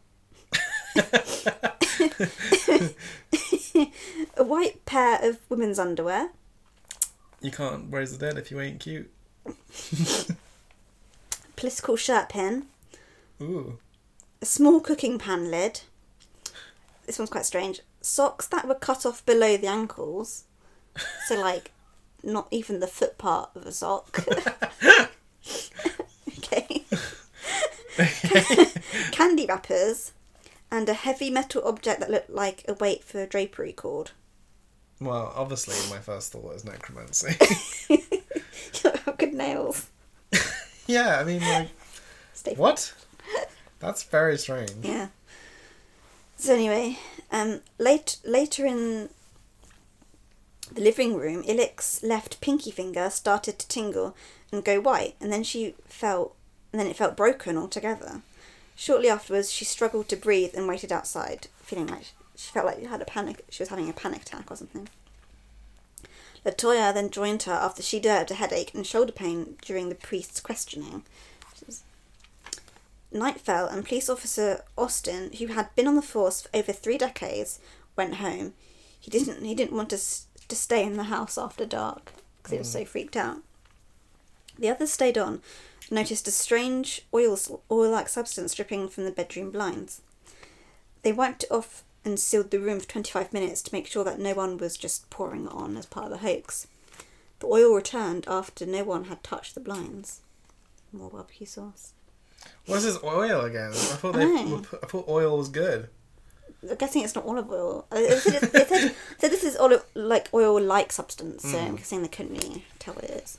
A 4.38 4.44
white 4.44 4.86
pair 4.86 5.20
of 5.22 5.40
women's 5.50 5.80
underwear. 5.80 6.30
You 7.42 7.52
can't 7.52 7.92
raise 7.94 8.18
the 8.18 8.26
dead 8.26 8.38
if 8.38 8.52
you 8.52 8.60
ain't 8.60 8.80
cute. 8.80 9.12
Political 11.56 11.96
shirt 11.96 12.30
pin. 12.30 12.66
Ooh. 13.42 13.80
a 14.42 14.46
small 14.46 14.80
cooking 14.80 15.20
pan 15.20 15.52
lid. 15.52 15.82
This 17.06 17.20
one's 17.20 17.30
quite 17.30 17.46
strange. 17.46 17.82
Socks 18.02 18.48
that 18.48 18.68
were 18.68 18.76
cut 18.76 19.06
off 19.06 19.26
below 19.26 19.58
the 19.58 19.68
ankles. 19.68 20.46
So, 21.28 21.40
like, 21.40 21.72
not 22.24 22.48
even 22.52 22.80
the 22.80 22.88
foot 22.88 23.18
part 23.18 23.50
of 23.56 23.66
a 23.66 23.72
sock. 23.72 24.26
okay. 26.38 26.86
Candy 29.12 29.46
wrappers. 29.46 30.14
And 30.72 30.90
a 30.90 30.94
heavy 30.94 31.30
metal 31.30 31.62
object 31.66 32.00
that 32.00 32.10
looked 32.10 32.30
like 32.30 32.66
a 32.68 32.74
weight 32.74 33.04
for 33.04 33.22
a 33.22 33.28
drapery 33.28 33.72
cord. 33.72 34.12
Well, 35.00 35.32
obviously, 35.36 35.76
my 35.94 36.02
first 36.02 36.32
thought 36.32 36.56
is 36.56 36.66
necromancy. 36.66 37.36
Good 39.18 39.34
nails. 39.34 39.90
yeah, 40.88 41.20
I 41.20 41.24
mean, 41.24 41.42
like, 41.42 41.70
Stay 42.34 42.54
what? 42.56 42.94
That's 43.80 44.04
very 44.04 44.38
strange. 44.38 44.72
Yeah. 44.84 45.08
So 46.38 46.54
anyway, 46.54 47.00
um, 47.32 47.62
late 47.80 48.18
later 48.26 48.66
in 48.66 49.10
the 50.72 50.82
living 50.82 51.16
room, 51.16 51.44
Ilic's 51.48 52.04
left 52.04 52.42
pinky 52.42 52.72
finger 52.72 53.10
started 53.10 53.58
to 53.60 53.68
tingle 53.68 54.16
and 54.52 54.64
go 54.64 54.80
white, 54.80 55.16
and 55.20 55.32
then 55.32 55.44
she 55.44 55.76
felt, 55.88 56.36
and 56.72 56.80
then 56.80 56.88
it 56.88 56.96
felt 56.96 57.18
broken 57.18 57.58
altogether. 57.58 58.22
Shortly 58.76 59.10
afterwards, 59.10 59.52
she 59.52 59.66
struggled 59.66 60.10
to 60.10 60.18
breathe 60.18 60.54
and 60.54 60.68
waited 60.68 60.92
outside, 60.92 61.48
feeling 61.62 61.88
like 61.88 62.08
she 62.36 62.52
felt 62.52 62.66
like 62.66 62.80
she 62.80 62.86
had 62.86 63.02
a 63.02 63.06
panic. 63.06 63.46
She 63.50 63.64
was 63.64 63.70
having 63.70 63.90
a 63.90 63.94
panic 63.94 64.24
attack 64.24 64.52
or 64.52 64.58
something. 64.58 64.90
Latoya 66.46 66.94
then 66.94 67.10
joined 67.10 67.44
her 67.44 67.54
after 67.54 67.82
she 67.82 68.00
developed 68.00 68.32
a 68.32 68.36
headache 68.36 68.74
and 68.74 68.86
shoulder 68.86 69.12
pain 69.12 69.58
during 69.62 69.90
the 69.90 69.96
priest's 69.96 70.40
questioning. 70.40 71.04
Night 73.12 73.40
fell, 73.40 73.68
and 73.68 73.86
police 73.86 74.10
officer 74.10 74.64
Austin, 74.78 75.32
who 75.34 75.48
had 75.48 75.74
been 75.76 75.88
on 75.88 75.96
the 75.96 76.02
force 76.02 76.42
for 76.42 76.50
over 76.54 76.74
three 76.74 76.98
decades, 76.98 77.60
went 77.96 78.16
home. 78.16 78.54
He 79.00 79.10
didn't. 79.10 79.44
He 79.44 79.56
didn't 79.56 79.76
want 79.76 79.90
to 79.92 80.00
to 80.48 80.56
stay 80.56 80.84
in 80.84 80.98
the 80.98 81.06
house 81.06 81.38
after 81.38 81.66
dark 81.66 82.12
because 82.38 82.52
he 82.52 82.58
was 82.58 82.68
mm. 82.68 82.74
so 82.74 82.86
freaked 82.86 83.16
out. 83.16 83.38
The 84.60 84.70
others 84.70 84.92
stayed 84.92 85.18
on, 85.18 85.42
noticed 85.92 86.28
a 86.28 86.32
strange 86.32 87.02
oil 87.14 87.38
oil-like 87.72 88.10
substance 88.10 88.54
dripping 88.54 88.90
from 88.90 89.06
the 89.06 89.12
bedroom 89.12 89.52
blinds. 89.52 90.02
They 91.04 91.12
wiped 91.14 91.44
it 91.44 91.52
off 91.52 91.84
and 92.04 92.20
sealed 92.20 92.52
the 92.52 92.60
room 92.60 92.80
for 92.80 92.88
twenty-five 92.88 93.34
minutes 93.34 93.62
to 93.64 93.74
make 93.74 93.88
sure 93.88 94.04
that 94.04 94.20
no 94.20 94.34
one 94.34 94.58
was 94.58 94.78
just 94.78 95.10
pouring 95.10 95.46
it 95.46 95.52
on 95.52 95.78
as 95.78 95.86
part 95.86 96.06
of 96.06 96.12
the 96.12 96.18
hoax. 96.28 96.68
The 97.40 97.48
oil 97.48 97.74
returned 97.76 98.26
after 98.28 98.66
no 98.66 98.84
one 98.84 99.06
had 99.06 99.24
touched 99.24 99.56
the 99.56 99.62
blinds. 99.62 100.22
More 100.94 101.10
barbecue 101.10 101.46
sauce. 101.48 101.94
What's 102.68 102.84
this 102.84 103.00
oil 103.04 103.42
again? 103.42 103.72
I 103.72 103.74
thought 103.74 104.14
they. 104.16 104.24
Oh. 104.26 104.64
I 104.82 104.86
thought 104.86 105.08
oil 105.08 105.38
was 105.38 105.50
good. 105.50 105.90
I'm 106.68 106.76
guessing 106.78 107.04
it's 107.04 107.14
not 107.14 107.26
olive 107.26 107.52
oil. 107.52 107.86
Uh, 107.92 107.98
It 107.98 108.20
said, 108.20 108.44
it 108.44 108.68
said, 108.68 108.96
said 109.20 109.32
this 109.32 109.44
is 109.44 109.56
olive, 109.58 109.84
like 109.94 110.34
oil-like 110.34 110.92
substance, 110.92 111.44
so 111.44 111.60
I'm 111.60 111.76
guessing 111.76 112.02
they 112.02 112.08
couldn't 112.08 112.34
really 112.42 112.66
tell 112.80 112.96
what 112.96 113.04
it 113.04 113.12
is. 113.12 113.38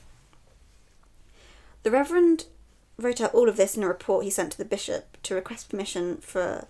The 1.83 1.91
Reverend 1.91 2.45
wrote 2.97 3.21
out 3.21 3.33
all 3.33 3.47
of 3.47 3.57
this 3.57 3.77
in 3.77 3.83
a 3.83 3.87
report 3.87 4.23
he 4.23 4.29
sent 4.29 4.51
to 4.53 4.57
the 4.57 4.65
bishop 4.65 5.17
to 5.23 5.35
request 5.35 5.69
permission 5.69 6.17
for 6.17 6.65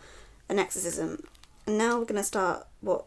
an 0.49 0.59
exorcism. 0.59 1.23
And 1.65 1.77
now 1.77 1.97
we're 1.99 2.05
going 2.05 2.15
to 2.15 2.23
start 2.23 2.67
what 2.81 3.05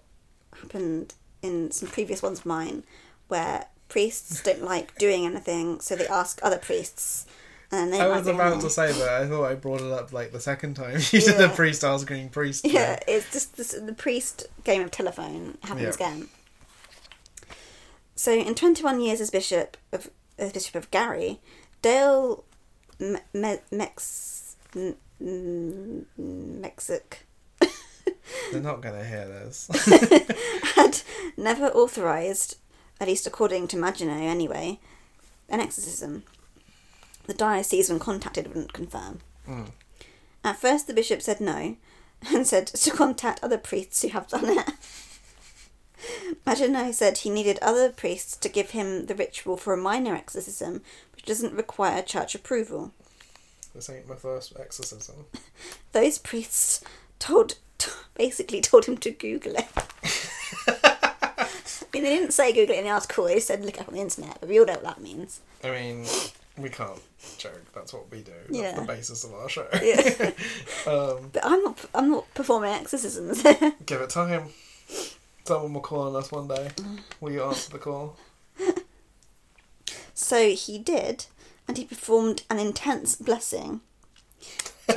happened 0.60 1.14
in 1.42 1.70
some 1.70 1.88
previous 1.88 2.22
ones 2.22 2.40
of 2.40 2.46
mine, 2.46 2.84
where 3.28 3.66
priests 3.88 4.42
don't 4.42 4.62
like 4.62 4.96
doing 4.98 5.24
anything, 5.26 5.80
so 5.80 5.96
they 5.96 6.06
ask 6.06 6.38
other 6.42 6.58
priests, 6.58 7.24
and 7.72 7.92
they 7.92 8.00
I 8.00 8.08
was 8.08 8.26
about 8.26 8.60
to 8.60 8.68
say 8.70 8.92
that. 8.92 9.22
I 9.22 9.26
thought 9.26 9.44
I 9.46 9.54
brought 9.54 9.80
it 9.80 9.90
up 9.90 10.12
like 10.12 10.32
the 10.32 10.40
second 10.40 10.74
time. 10.74 10.98
You 11.12 11.20
did 11.20 11.38
the 11.38 11.48
priest 11.48 11.82
asking 11.84 12.28
priest. 12.30 12.66
Yeah, 12.66 12.98
it's 13.08 13.32
just 13.32 13.56
this, 13.56 13.70
the 13.72 13.94
priest 13.94 14.46
game 14.64 14.82
of 14.82 14.90
telephone 14.90 15.56
happens 15.62 15.96
Yeah. 15.98 16.08
again. 16.08 16.28
So, 18.14 18.32
in 18.32 18.54
21 18.54 19.00
years 19.00 19.20
as 19.20 19.30
bishop 19.30 19.76
of 19.92 20.10
as 20.38 20.52
bishop 20.52 20.74
of 20.74 20.90
Gary, 20.90 21.40
Dale 21.82 22.44
Me- 22.98 23.18
Me- 23.32 23.58
Mex 23.70 24.56
M- 24.74 26.06
Mexic 26.16 27.26
They're 28.52 28.60
not 28.60 28.80
gonna 28.80 29.04
hear 29.04 29.26
this. 29.26 29.68
had 30.74 31.00
never 31.36 31.66
authorised, 31.66 32.56
at 33.00 33.08
least 33.08 33.26
according 33.26 33.68
to 33.68 33.76
Maginot 33.76 34.22
anyway, 34.22 34.78
an 35.48 35.60
exorcism. 35.60 36.24
The 37.26 37.34
diocese, 37.34 37.90
when 37.90 37.98
contacted, 37.98 38.48
wouldn't 38.48 38.72
confirm. 38.72 39.20
Mm. 39.48 39.70
At 40.44 40.60
first, 40.60 40.86
the 40.86 40.94
bishop 40.94 41.22
said 41.22 41.40
no, 41.40 41.76
and 42.32 42.46
said 42.46 42.66
to 42.68 42.90
contact 42.90 43.42
other 43.42 43.58
priests 43.58 44.02
who 44.02 44.08
have 44.08 44.28
done 44.28 44.58
it. 44.58 44.70
Maginot 46.46 46.94
said 46.94 47.18
he 47.18 47.30
needed 47.30 47.58
other 47.60 47.90
priests 47.90 48.36
to 48.38 48.48
give 48.48 48.70
him 48.70 49.06
the 49.06 49.14
ritual 49.14 49.56
for 49.56 49.72
a 49.74 49.76
minor 49.76 50.14
exorcism, 50.14 50.82
which 51.20 51.26
doesn't 51.26 51.52
require 51.54 52.00
church 52.02 52.34
approval. 52.34 52.92
this 53.74 53.90
ain't 53.90 54.08
my 54.08 54.14
first 54.16 54.54
exorcism. 54.58 55.26
Those 55.92 56.16
priests 56.18 56.82
told, 57.18 57.56
basically 58.14 58.60
told 58.62 58.86
him 58.86 58.96
to 58.98 59.10
Google 59.10 59.54
it. 59.56 59.66
I 60.66 61.48
mean, 61.92 62.04
they 62.04 62.16
didn't 62.16 62.32
say 62.32 62.52
Google 62.52 62.74
it 62.74 62.78
in 62.78 62.84
the 62.84 62.90
article, 62.90 63.24
they 63.24 63.40
said 63.40 63.64
look 63.64 63.80
up 63.80 63.88
on 63.88 63.94
the 63.94 64.00
internet, 64.00 64.38
but 64.40 64.48
we 64.48 64.58
all 64.58 64.64
know 64.66 64.74
what 64.74 64.84
that 64.84 65.00
means. 65.02 65.40
I 65.62 65.70
mean, 65.72 66.06
we 66.56 66.68
can't 66.70 67.00
joke. 67.36 67.60
That's 67.74 67.92
what 67.92 68.10
we 68.10 68.22
do. 68.22 68.32
That's 68.48 68.58
Yeah. 68.58 68.80
the 68.80 68.86
basis 68.86 69.24
of 69.24 69.34
our 69.34 69.48
show. 69.48 69.66
Yeah. 69.82 70.30
um, 70.86 71.30
But 71.32 71.44
I'm 71.44 71.62
not, 71.62 71.84
I'm 71.94 72.10
not 72.10 72.32
performing 72.34 72.70
exorcisms. 72.72 73.42
give 73.84 74.00
it 74.00 74.08
time. 74.10 74.48
Someone 75.44 75.74
will 75.74 75.80
call 75.80 76.02
on 76.08 76.16
us 76.16 76.30
one 76.32 76.48
day. 76.48 76.70
Will 77.20 77.32
you 77.32 77.42
answer 77.42 77.72
the 77.72 77.78
call? 77.78 78.16
So 80.20 80.50
he 80.50 80.78
did, 80.78 81.24
and 81.66 81.78
he 81.78 81.84
performed 81.86 82.42
an 82.50 82.58
intense 82.58 83.16
blessing 83.16 83.80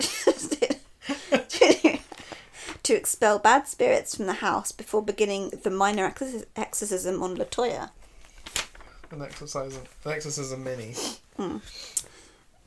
to 2.83 2.93
expel 2.93 3.39
bad 3.39 3.65
spirits 3.65 4.15
from 4.15 4.25
the 4.25 4.33
house 4.33 4.73
before 4.73 5.01
beginning 5.01 5.51
the 5.63 5.69
minor 5.69 6.11
exorcis- 6.11 6.45
exorcism 6.57 7.23
on 7.23 7.37
Latoya. 7.37 7.91
An 9.11 9.21
exorcism. 9.21 9.83
An 10.03 10.11
exorcism 10.11 10.61
mini. 10.61 10.93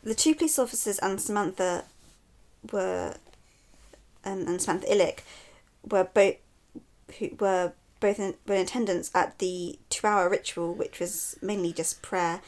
The 0.03 0.15
two 0.15 0.35
police 0.35 0.59
officers 0.59 0.99
and 1.01 1.21
Samantha 1.21 1.85
were, 2.73 3.17
um, 4.25 4.49
and 4.49 4.63
Samantha 4.63 4.87
Ilic 4.87 5.19
were 5.89 6.05
both 6.05 6.37
who 7.19 7.29
were 7.39 7.75
both 8.01 8.19
in, 8.19 8.35
were 8.47 8.55
in 8.55 8.63
attendance 8.63 9.11
at 9.15 9.39
the 9.39 9.79
two-hour 9.91 10.29
ritual, 10.29 10.75
which 10.75 11.01
was 11.01 11.37
mainly 11.43 11.73
just 11.73 12.03
prayer 12.03 12.41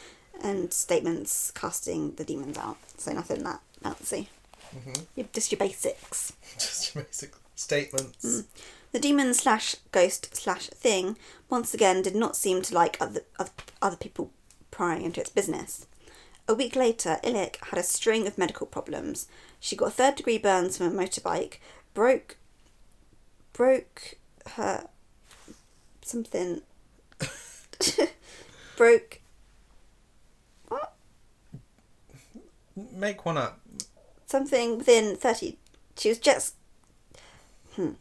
and 0.42 0.72
statements 0.72 1.50
casting 1.50 2.14
the 2.14 2.24
demons 2.24 2.58
out. 2.58 2.76
So 2.96 3.12
nothing 3.12 3.42
that 3.44 3.60
fancy. 3.82 4.28
Mhm. 4.74 5.06
Your- 5.16 5.26
Just 5.32 5.50
your 5.52 5.58
basics. 5.58 6.32
Just 6.58 6.94
your 6.94 7.04
basic 7.04 7.32
statements. 7.56 8.44
The 8.92 9.00
demon 9.00 9.34
slash 9.34 9.76
ghost 9.92 10.34
slash 10.34 10.68
thing 10.68 11.16
once 11.50 11.74
again 11.74 12.02
did 12.02 12.14
not 12.14 12.36
seem 12.36 12.62
to 12.62 12.74
like 12.74 12.96
other 13.00 13.20
other, 13.38 13.50
other 13.82 13.96
people 13.96 14.30
prying 14.70 15.02
into 15.02 15.20
its 15.20 15.30
business. 15.30 15.86
A 16.46 16.54
week 16.54 16.74
later, 16.76 17.18
Ilic 17.22 17.56
had 17.66 17.78
a 17.78 17.82
string 17.82 18.26
of 18.26 18.38
medical 18.38 18.66
problems. 18.66 19.26
She 19.60 19.76
got 19.76 19.92
third 19.94 20.14
degree 20.16 20.38
burns 20.38 20.76
from 20.78 20.86
a 20.86 20.90
motorbike, 21.02 21.58
broke 21.94 22.36
broke 23.52 24.14
her 24.56 24.88
something 26.08 26.62
broke. 28.76 29.20
What? 30.68 30.94
Make 32.92 33.24
one 33.24 33.36
up. 33.36 33.60
something 34.26 34.78
within 34.78 35.16
30 35.16 35.56
she 35.96 36.08
was 36.10 36.18
just 36.18 36.54
hmm. 37.74 37.92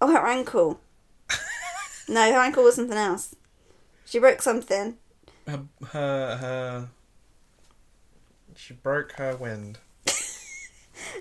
Oh 0.00 0.12
her 0.12 0.26
ankle. 0.26 0.80
No 2.08 2.32
her 2.32 2.38
ankle 2.38 2.62
was 2.62 2.76
something 2.76 2.96
else. 2.96 3.34
She 4.04 4.18
broke 4.20 4.40
something. 4.40 4.96
Her, 5.48 5.62
her, 5.88 6.36
her 6.36 6.88
She 8.54 8.74
broke 8.74 9.12
her 9.12 9.36
wind. 9.36 9.78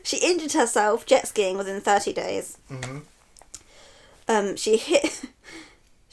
She 0.04 0.18
injured 0.18 0.54
herself 0.54 1.06
jet 1.06 1.28
skiing 1.28 1.58
within 1.58 1.82
30 1.82 2.14
days. 2.14 2.58
hmm 2.70 3.00
Um, 4.28 4.56
she 4.56 4.78
hit 4.78 5.24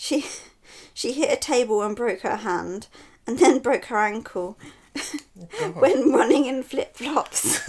she 0.03 0.27
she 0.95 1.13
hit 1.13 1.33
a 1.33 1.37
table 1.37 1.81
and 1.81 1.95
broke 1.95 2.23
her 2.23 2.37
hand, 2.37 2.89
and 3.25 3.39
then 3.39 3.61
broke 3.61 3.85
her 3.85 3.99
ankle 3.99 4.59
oh, 4.97 5.19
God. 5.61 5.77
when 5.77 6.13
running 6.13 6.47
in 6.47 6.65
flip 6.65 6.97
flops. 6.97 7.61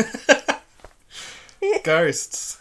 Ghosts. 1.84 2.60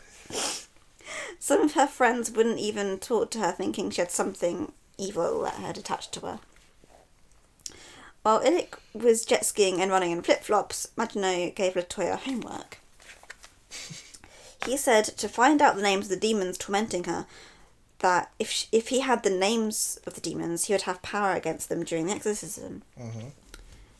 Some 1.38 1.62
of 1.62 1.72
her 1.72 1.86
friends 1.88 2.30
wouldn't 2.30 2.58
even 2.58 2.98
talk 2.98 3.30
to 3.32 3.40
her, 3.40 3.50
thinking 3.50 3.90
she 3.90 4.00
had 4.00 4.12
something 4.12 4.72
evil 4.96 5.42
that 5.42 5.54
had 5.54 5.76
attached 5.76 6.12
to 6.12 6.20
her. 6.20 6.38
While 8.22 8.40
Ilic 8.44 8.74
was 8.92 9.24
jet 9.24 9.44
skiing 9.44 9.80
and 9.80 9.90
running 9.90 10.12
in 10.12 10.22
flip 10.22 10.44
flops, 10.44 10.88
Maginot 10.96 11.56
gave 11.56 11.74
Latoya 11.74 12.18
homework. 12.18 12.78
He 14.64 14.76
said 14.76 15.04
to 15.04 15.28
find 15.28 15.60
out 15.60 15.74
the 15.74 15.82
names 15.82 16.04
of 16.04 16.10
the 16.10 16.16
demons 16.16 16.56
tormenting 16.56 17.04
her, 17.04 17.26
that 18.02 18.30
if 18.38 18.50
sh 18.50 18.66
if 18.72 18.88
he 18.88 19.00
had 19.00 19.22
the 19.22 19.30
names 19.30 19.98
of 20.06 20.14
the 20.14 20.20
demons, 20.20 20.66
he 20.66 20.74
would 20.74 20.82
have 20.82 21.02
power 21.02 21.32
against 21.32 21.68
them 21.68 21.82
during 21.84 22.06
the 22.06 22.12
exorcism. 22.12 22.82
hmm 22.96 23.28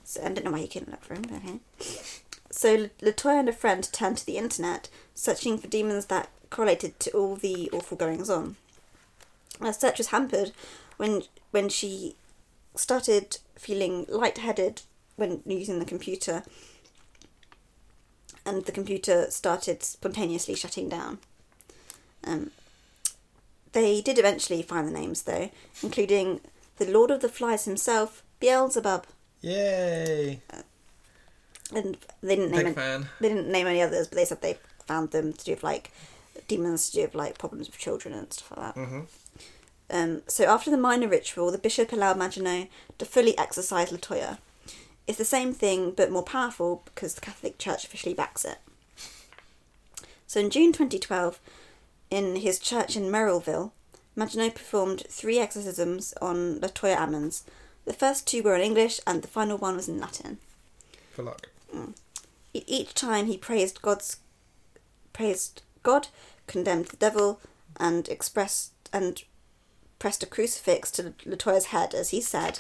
So 0.05 0.21
I 0.23 0.29
don't 0.29 0.45
know 0.45 0.53
why 0.53 0.59
you 0.61 0.69
couldn't 0.69 0.91
look 0.91 1.05
for 1.05 1.15
him, 1.15 1.23
but 1.23 1.37
okay. 1.37 1.61
So 2.51 2.89
Latoya 3.01 3.41
and 3.41 3.49
a 3.49 3.53
friend 3.53 3.89
turned 3.93 4.19
to 4.19 4.27
the 4.27 4.37
internet, 4.37 4.89
searching 5.15 5.57
for 5.57 5.69
demons 5.69 6.07
that 6.07 6.29
correlated 6.51 7.01
to 7.01 7.11
all 7.13 7.37
the 7.37 7.71
awful 7.73 7.97
goings 7.97 8.29
on. 8.29 8.57
Her 9.61 9.73
search 9.73 9.99
was 9.99 10.09
hampered 10.09 10.53
when 10.99 11.23
when 11.51 11.69
she 11.69 12.17
started 12.75 13.39
feeling 13.57 14.07
lightheaded 14.09 14.83
when 15.17 15.43
using 15.47 15.79
the 15.79 15.85
computer, 15.85 16.43
and 18.45 18.65
the 18.65 18.73
computer 18.73 19.31
started 19.31 19.83
spontaneously 19.83 20.55
shutting 20.55 20.89
down. 20.89 21.19
Um, 22.25 22.51
they 23.73 24.01
did 24.01 24.19
eventually 24.19 24.63
find 24.63 24.87
the 24.87 24.93
names, 24.93 25.23
though, 25.23 25.51
including 25.83 26.41
the 26.77 26.91
Lord 26.91 27.11
of 27.11 27.21
the 27.21 27.29
Flies 27.29 27.65
himself, 27.65 28.23
Beelzebub, 28.41 29.07
Yay! 29.41 30.41
and 31.75 31.97
they 32.23 32.37
didn't 32.37 32.51
name 32.51 32.59
Big 32.59 32.67
any, 32.67 32.75
fan. 32.75 33.09
they 33.21 33.29
didn't 33.29 33.51
name 33.51 33.67
any 33.67 33.83
others, 33.83 34.09
but 34.09 34.17
they 34.17 34.25
said 34.25 34.41
they 34.43 34.59
found 34.87 35.11
them 35.11 35.33
to 35.33 35.45
do 35.45 35.53
with 35.53 35.65
like 35.65 35.91
demons 36.49 36.91
to 36.91 36.97
do 36.97 37.03
with 37.03 37.15
like 37.15 37.39
problems 37.39 37.69
with 37.69 37.79
children 37.79 38.15
and 38.15 38.33
stuff 38.33 38.57
like 38.57 38.75
that. 38.75 38.81
Mm-hmm. 38.81 39.01
Um, 39.91 40.23
so 40.27 40.45
after 40.45 40.71
the 40.71 40.79
minor 40.79 41.09
ritual, 41.09 41.51
the 41.51 41.59
bishop 41.59 41.93
allowed 41.93 42.17
Maginot 42.17 42.69
to 42.99 43.05
fully 43.05 43.37
exorcise 43.37 43.91
Latoya. 43.91 44.39
It's 45.07 45.19
the 45.19 45.25
same 45.25 45.53
thing 45.53 45.93
but 45.97 46.11
more 46.11 46.23
powerful 46.23 46.83
because 46.87 47.15
the 47.15 47.21
Catholic 47.21 47.59
Church 47.59 47.85
officially 47.85 48.15
backs 48.15 48.45
it. 48.45 48.59
So 50.27 50.41
in 50.41 50.49
June 50.51 50.73
2012, 50.73 51.41
in 52.13 52.37
his 52.37 52.59
church 52.59 52.95
in 52.95 53.05
Merrillville, 53.05 53.73
Maginot 54.15 54.55
performed 54.55 55.05
three 55.09 55.39
exorcisms 55.39 56.13
on 56.21 56.61
Latoya 56.61 56.97
Ammons. 56.97 57.43
The 57.87 57.95
first 57.95 58.27
two 58.27 58.43
were 58.43 58.55
in 58.55 58.61
English 58.61 59.01
and 59.07 59.23
the 59.23 59.29
final 59.29 59.57
one 59.57 59.77
was 59.77 59.89
in 59.89 59.99
Latin. 59.99 60.37
For 61.13 61.23
luck. 61.23 61.49
Mm. 61.75 61.95
E- 62.53 62.65
Each 62.67 62.93
time 62.93 63.27
he 63.27 63.39
praised 63.39 63.81
God's 63.81 64.19
praised 65.15 65.63
God, 65.83 66.09
condemned 66.47 66.87
the 66.87 66.97
devil, 66.99 67.41
and 67.79 68.07
expressed 68.09 68.73
and 68.93 69.23
pressed 69.99 70.23
a 70.23 70.27
crucifix 70.27 70.91
to 70.91 71.15
Latoya's 71.25 71.67
head 71.67 71.95
as 71.95 72.11
he 72.11 72.21
said, 72.21 72.59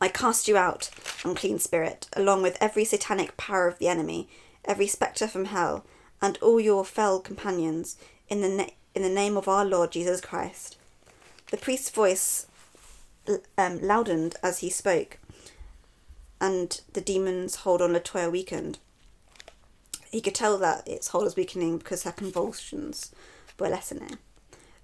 "I 0.00 0.08
cast 0.08 0.48
you 0.48 0.56
out, 0.56 0.88
unclean 1.22 1.58
spirit, 1.58 2.08
along 2.14 2.40
with 2.42 2.56
every 2.60 2.86
satanic 2.86 3.36
power 3.36 3.66
of 3.68 3.78
the 3.78 3.88
enemy, 3.88 4.28
every 4.64 4.86
spectre 4.86 5.28
from 5.28 5.46
hell, 5.46 5.84
and 6.22 6.38
all 6.38 6.60
your 6.60 6.84
fell 6.84 7.20
companions, 7.20 7.96
in 8.28 8.40
the 8.40 8.48
na- 8.48 8.74
in 8.94 9.02
the 9.02 9.08
name 9.08 9.36
of 9.36 9.48
our 9.48 9.64
Lord 9.64 9.92
Jesus 9.92 10.20
Christ." 10.20 10.76
The 11.50 11.56
priest's 11.56 11.90
voice 11.90 12.46
um, 13.58 13.80
loudened 13.80 14.36
as 14.42 14.58
he 14.58 14.70
spoke 14.70 15.18
and 16.40 16.80
the 16.92 17.00
demon's 17.00 17.56
hold 17.56 17.82
on 17.82 17.92
Latoya 17.92 18.30
weakened. 18.32 18.78
He 20.10 20.20
could 20.20 20.34
tell 20.34 20.58
that 20.58 20.88
its 20.88 21.08
hold 21.08 21.24
was 21.24 21.36
weakening 21.36 21.78
because 21.78 22.02
her 22.04 22.12
convulsions 22.12 23.12
were 23.58 23.68
lessening. 23.68 24.18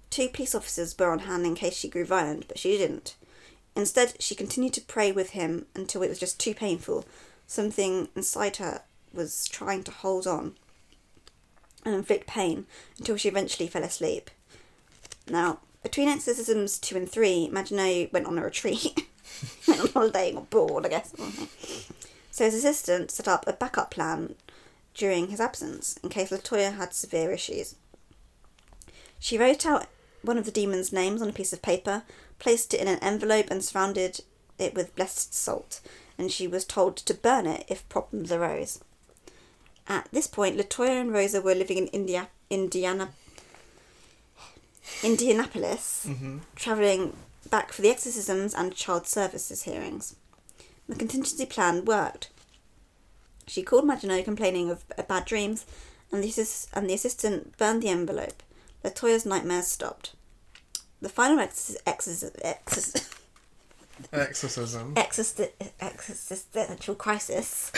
Two 0.09 0.29
police 0.29 0.55
officers 0.55 0.95
were 0.97 1.11
on 1.11 1.19
hand 1.19 1.45
in 1.45 1.55
case 1.55 1.75
she 1.75 1.89
grew 1.89 2.05
violent, 2.05 2.47
but 2.47 2.59
she 2.59 2.77
didn't. 2.77 3.15
Instead, 3.75 4.15
she 4.19 4.35
continued 4.35 4.73
to 4.73 4.81
pray 4.81 5.11
with 5.11 5.31
him 5.31 5.65
until 5.75 6.01
it 6.01 6.09
was 6.09 6.19
just 6.19 6.39
too 6.39 6.53
painful. 6.53 7.05
Something 7.45 8.07
inside 8.15 8.57
her 8.57 8.83
was 9.13 9.47
trying 9.47 9.83
to 9.83 9.91
hold 9.91 10.27
on 10.27 10.55
and 11.87 11.95
inflict 11.95 12.27
pain 12.27 12.65
until 12.99 13.17
she 13.17 13.29
eventually 13.29 13.67
fell 13.67 13.83
asleep. 13.83 14.29
Now, 15.29 15.59
between 15.83 16.09
exorcisms 16.09 16.77
two 16.77 16.97
and 16.97 17.09
three, 17.09 17.49
Maginot 17.49 18.11
went 18.13 18.27
on 18.27 18.37
a 18.37 18.43
retreat. 18.43 19.07
went 19.67 19.81
on 19.81 19.87
holiday, 19.87 20.33
got 20.33 20.49
bored, 20.49 20.85
I 20.85 20.89
guess. 20.89 21.13
So 22.29 22.45
his 22.45 22.55
assistant 22.55 23.09
set 23.09 23.27
up 23.27 23.47
a 23.47 23.53
backup 23.53 23.91
plan 23.91 24.35
during 24.93 25.29
his 25.29 25.39
absence 25.39 25.97
in 26.03 26.09
case 26.09 26.29
Latoya 26.29 26.75
had 26.75 26.93
severe 26.93 27.31
issues. 27.31 27.75
She 29.19 29.37
wrote 29.37 29.65
out 29.65 29.87
one 30.21 30.37
of 30.37 30.45
the 30.45 30.51
demon's 30.51 30.91
names 30.91 31.21
on 31.21 31.29
a 31.29 31.33
piece 31.33 31.53
of 31.53 31.61
paper, 31.61 32.03
placed 32.39 32.73
it 32.73 32.81
in 32.81 32.87
an 32.87 32.99
envelope, 32.99 33.47
and 33.49 33.63
surrounded 33.63 34.21
it 34.59 34.75
with 34.75 34.95
blessed 34.95 35.33
salt, 35.33 35.79
and 36.17 36.31
she 36.31 36.47
was 36.47 36.65
told 36.65 36.97
to 36.97 37.13
burn 37.13 37.45
it 37.45 37.65
if 37.67 37.87
problems 37.89 38.31
arose. 38.31 38.79
At 39.89 40.07
this 40.11 40.27
point, 40.27 40.57
Latoya 40.57 40.99
and 41.01 41.13
Rosa 41.13 41.41
were 41.41 41.55
living 41.55 41.77
in 41.77 41.87
India, 41.87 42.27
Indiana, 42.49 43.09
Indianapolis, 45.03 46.05
hmm 46.07 46.37
travelling 46.55 47.15
back 47.49 47.71
for 47.71 47.81
the 47.81 47.89
exorcisms 47.89 48.53
and 48.53 48.75
child 48.75 49.07
services 49.07 49.63
hearings. 49.63 50.15
The 50.89 50.95
contingency 50.95 51.45
plan 51.45 51.85
worked. 51.85 52.29
She 53.47 53.63
called 53.63 53.85
Maginot 53.85 54.25
complaining 54.25 54.69
of 54.69 54.83
bad 55.07 55.25
dreams, 55.25 55.65
and 56.11 56.23
the, 56.23 56.27
assist- 56.29 56.69
and 56.73 56.89
the 56.89 56.93
assistant 56.93 57.57
burned 57.57 57.81
the 57.83 57.89
envelope. 57.89 58.43
Latoya's 58.83 59.25
nightmares 59.25 59.67
stopped. 59.67 60.13
The 61.01 61.09
final 61.09 61.37
exorcis- 61.37 61.77
exorcis- 61.85 62.41
exorcis- 62.41 63.13
Exorcism. 64.13 64.93
exorci- 64.95 65.51
existential 65.81 66.95
crisis 66.95 67.71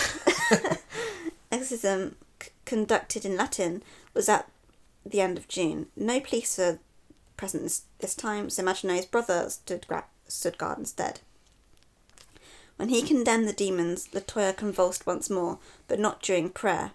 exorcism 1.52 2.16
c- 2.42 2.52
conducted 2.66 3.26
in 3.26 3.38
Latin 3.38 3.84
was 4.14 4.30
at 4.30 4.50
the 5.06 5.22
end 5.22 5.38
of 5.38 5.48
June. 5.48 5.88
No 5.96 6.20
police 6.20 6.58
were 6.58 6.80
present 7.38 7.64
this, 7.64 7.84
this 8.00 8.16
time, 8.16 8.50
so 8.50 8.64
Maginot's 8.64 9.06
brother 9.06 9.50
stood, 9.50 9.88
gra- 9.88 10.06
stood 10.28 10.58
guard 10.58 10.80
instead. 10.80 11.22
When 12.78 12.90
he 12.90 13.02
condemned 13.02 13.48
the 13.48 13.54
demons, 13.54 14.08
Latoya 14.14 14.56
convulsed 14.56 15.06
once 15.06 15.30
more, 15.30 15.60
but 15.88 16.00
not 16.00 16.22
during 16.22 16.50
prayer. 16.50 16.92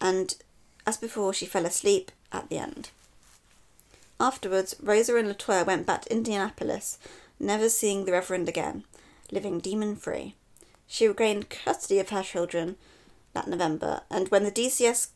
And 0.00 0.34
as 0.86 0.96
before, 0.96 1.34
she 1.34 1.46
fell 1.46 1.66
asleep 1.66 2.10
at 2.32 2.48
the 2.48 2.58
end. 2.58 2.90
Afterwards, 4.18 4.76
Rosa 4.80 5.16
and 5.16 5.28
Latoya 5.28 5.66
went 5.66 5.86
back 5.86 6.02
to 6.02 6.12
Indianapolis, 6.12 6.98
never 7.38 7.68
seeing 7.68 8.04
the 8.04 8.12
Reverend 8.12 8.48
again, 8.48 8.84
living 9.30 9.58
demon 9.58 9.96
free. 9.96 10.36
She 10.86 11.08
regained 11.08 11.50
custody 11.50 11.98
of 11.98 12.10
her 12.10 12.22
children 12.22 12.76
that 13.34 13.48
November, 13.48 14.02
and 14.10 14.28
when 14.28 14.44
the 14.44 14.50
DCS 14.52 15.08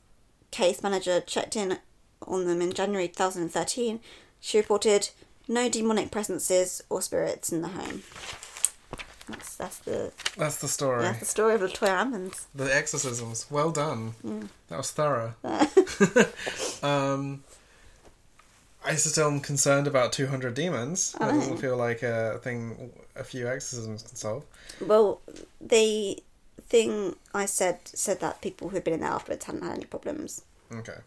case 0.51 0.83
manager 0.83 1.21
checked 1.21 1.57
in 1.57 1.79
on 2.27 2.47
them 2.47 2.63
in 2.63 2.73
January 2.73 3.09
2013, 3.09 4.01
she 4.41 4.59
reported 4.59 5.11
no 5.49 5.69
demonic 5.69 6.11
presences 6.11 6.83
or 6.89 7.03
spirits 7.03 7.53
in 7.53 7.63
the 7.63 7.69
home. 7.69 8.03
That's 9.29 9.57
that's 9.57 9.79
the 9.79 10.13
That's 10.37 10.59
the 10.59 10.69
story. 10.69 11.03
that's 11.03 11.19
the 11.19 11.25
story 11.27 11.55
of 11.57 11.61
Latoya 11.61 12.05
Ammons. 12.05 12.47
The 12.55 12.75
exorcisms. 12.75 13.47
Well 13.51 13.73
done. 13.73 14.15
That 14.69 14.77
was 14.77 14.93
thorough. 14.93 15.35
um, 16.83 17.43
I 18.85 18.95
still 18.95 19.27
am 19.29 19.41
concerned 19.41 19.89
about 19.89 20.13
200 20.13 20.55
demons. 20.55 21.13
That 21.13 21.23
I 21.23 21.33
know. 21.33 21.39
doesn't 21.41 21.57
feel 21.57 21.77
like 21.77 22.05
a 22.05 22.39
thing 22.43 22.93
a 23.17 23.25
few 23.25 23.49
exorcisms 23.49 24.03
can 24.03 24.15
solve. 24.15 24.45
Well, 24.81 25.21
the 25.61 26.23
thing 26.69 27.17
I 27.35 27.47
said 27.47 27.79
said 27.85 28.21
that 28.21 28.41
people 28.41 28.69
who'd 28.69 28.85
been 28.85 28.95
in 28.95 29.01
there 29.01 29.11
afterwards 29.11 29.45
hadn't 29.45 29.63
had 29.63 29.77
any 29.77 29.85
problems. 29.85 30.43
Okay. 30.73 30.99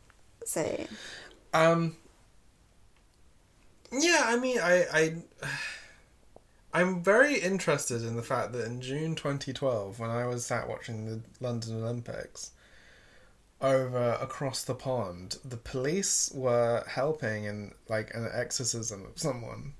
So 0.46 0.86
Um. 1.54 1.96
Yeah, 3.92 4.22
I 4.26 4.38
mean, 4.38 4.60
I, 4.60 4.86
I, 4.94 5.16
I'm 6.72 7.02
very 7.02 7.40
interested 7.40 8.04
in 8.04 8.16
the 8.16 8.22
fact 8.22 8.54
that 8.54 8.68
in 8.68 8.82
June 8.82 9.16
2012, 9.16 9.98
when 9.98 10.12
I 10.12 10.28
was 10.28 10.46
sat 10.46 10.70
watching 10.70 11.06
the 11.06 11.22
London 11.40 11.82
Olympics, 11.82 12.52
over 13.62 14.18
across 14.22 14.64
the 14.64 14.76
pond, 14.76 15.38
the 15.44 15.58
police 15.58 16.32
were 16.34 16.84
helping 16.88 17.46
in 17.46 17.74
like 17.90 18.14
an 18.14 18.30
exorcism 18.34 19.06
of 19.06 19.20
someone. 19.20 19.74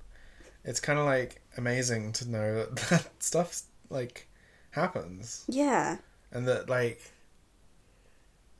It's 0.66 0.80
kind 0.80 1.00
of 1.00 1.06
like 1.06 1.42
amazing 1.58 2.12
to 2.14 2.30
know 2.30 2.66
that 2.66 2.76
that 2.90 3.10
stuff's 3.20 3.64
like 3.90 4.28
happens. 4.72 5.46
Yeah. 5.48 5.98
and 6.32 6.48
that 6.48 6.70
like 6.70 7.02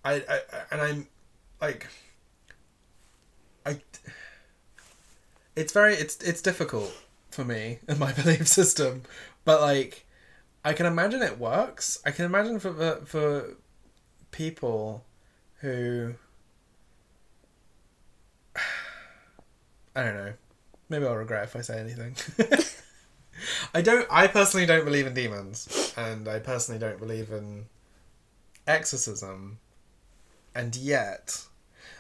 I, 0.04 0.16
I 0.16 0.40
and 0.72 0.82
I'm 0.82 1.08
like 1.62 1.88
I 3.66 3.80
it's 5.56 5.74
very 5.74 5.94
it's 5.96 6.18
it's 6.22 6.42
difficult 6.42 6.92
for 7.30 7.44
me 7.44 7.80
and 7.88 8.00
my 8.00 8.12
belief 8.20 8.48
system 8.48 9.04
but 9.46 9.62
like 9.62 10.06
I 10.64 10.74
can 10.74 10.86
imagine 10.86 11.22
it 11.22 11.40
works. 11.40 12.00
I 12.06 12.12
can 12.12 12.26
imagine 12.26 12.60
for 12.60 12.74
for, 12.74 13.06
for 13.06 13.58
people 14.32 15.06
who 15.62 16.16
I 19.96 20.04
don't 20.04 20.16
know. 20.16 20.34
Maybe 20.90 21.06
I'll 21.06 21.16
regret 21.16 21.44
if 21.46 21.56
I 21.56 21.62
say 21.62 21.80
anything. 21.80 22.16
I 23.74 23.82
don't 23.82 24.06
I 24.12 24.28
personally 24.28 24.66
don't 24.66 24.84
believe 24.86 25.08
in 25.08 25.14
demons 25.14 25.89
and 26.08 26.28
I 26.28 26.40
personally 26.40 26.80
don't 26.80 27.00
believe 27.00 27.30
in 27.32 27.66
exorcism 28.68 29.60
and 30.56 30.76
yet 30.76 31.46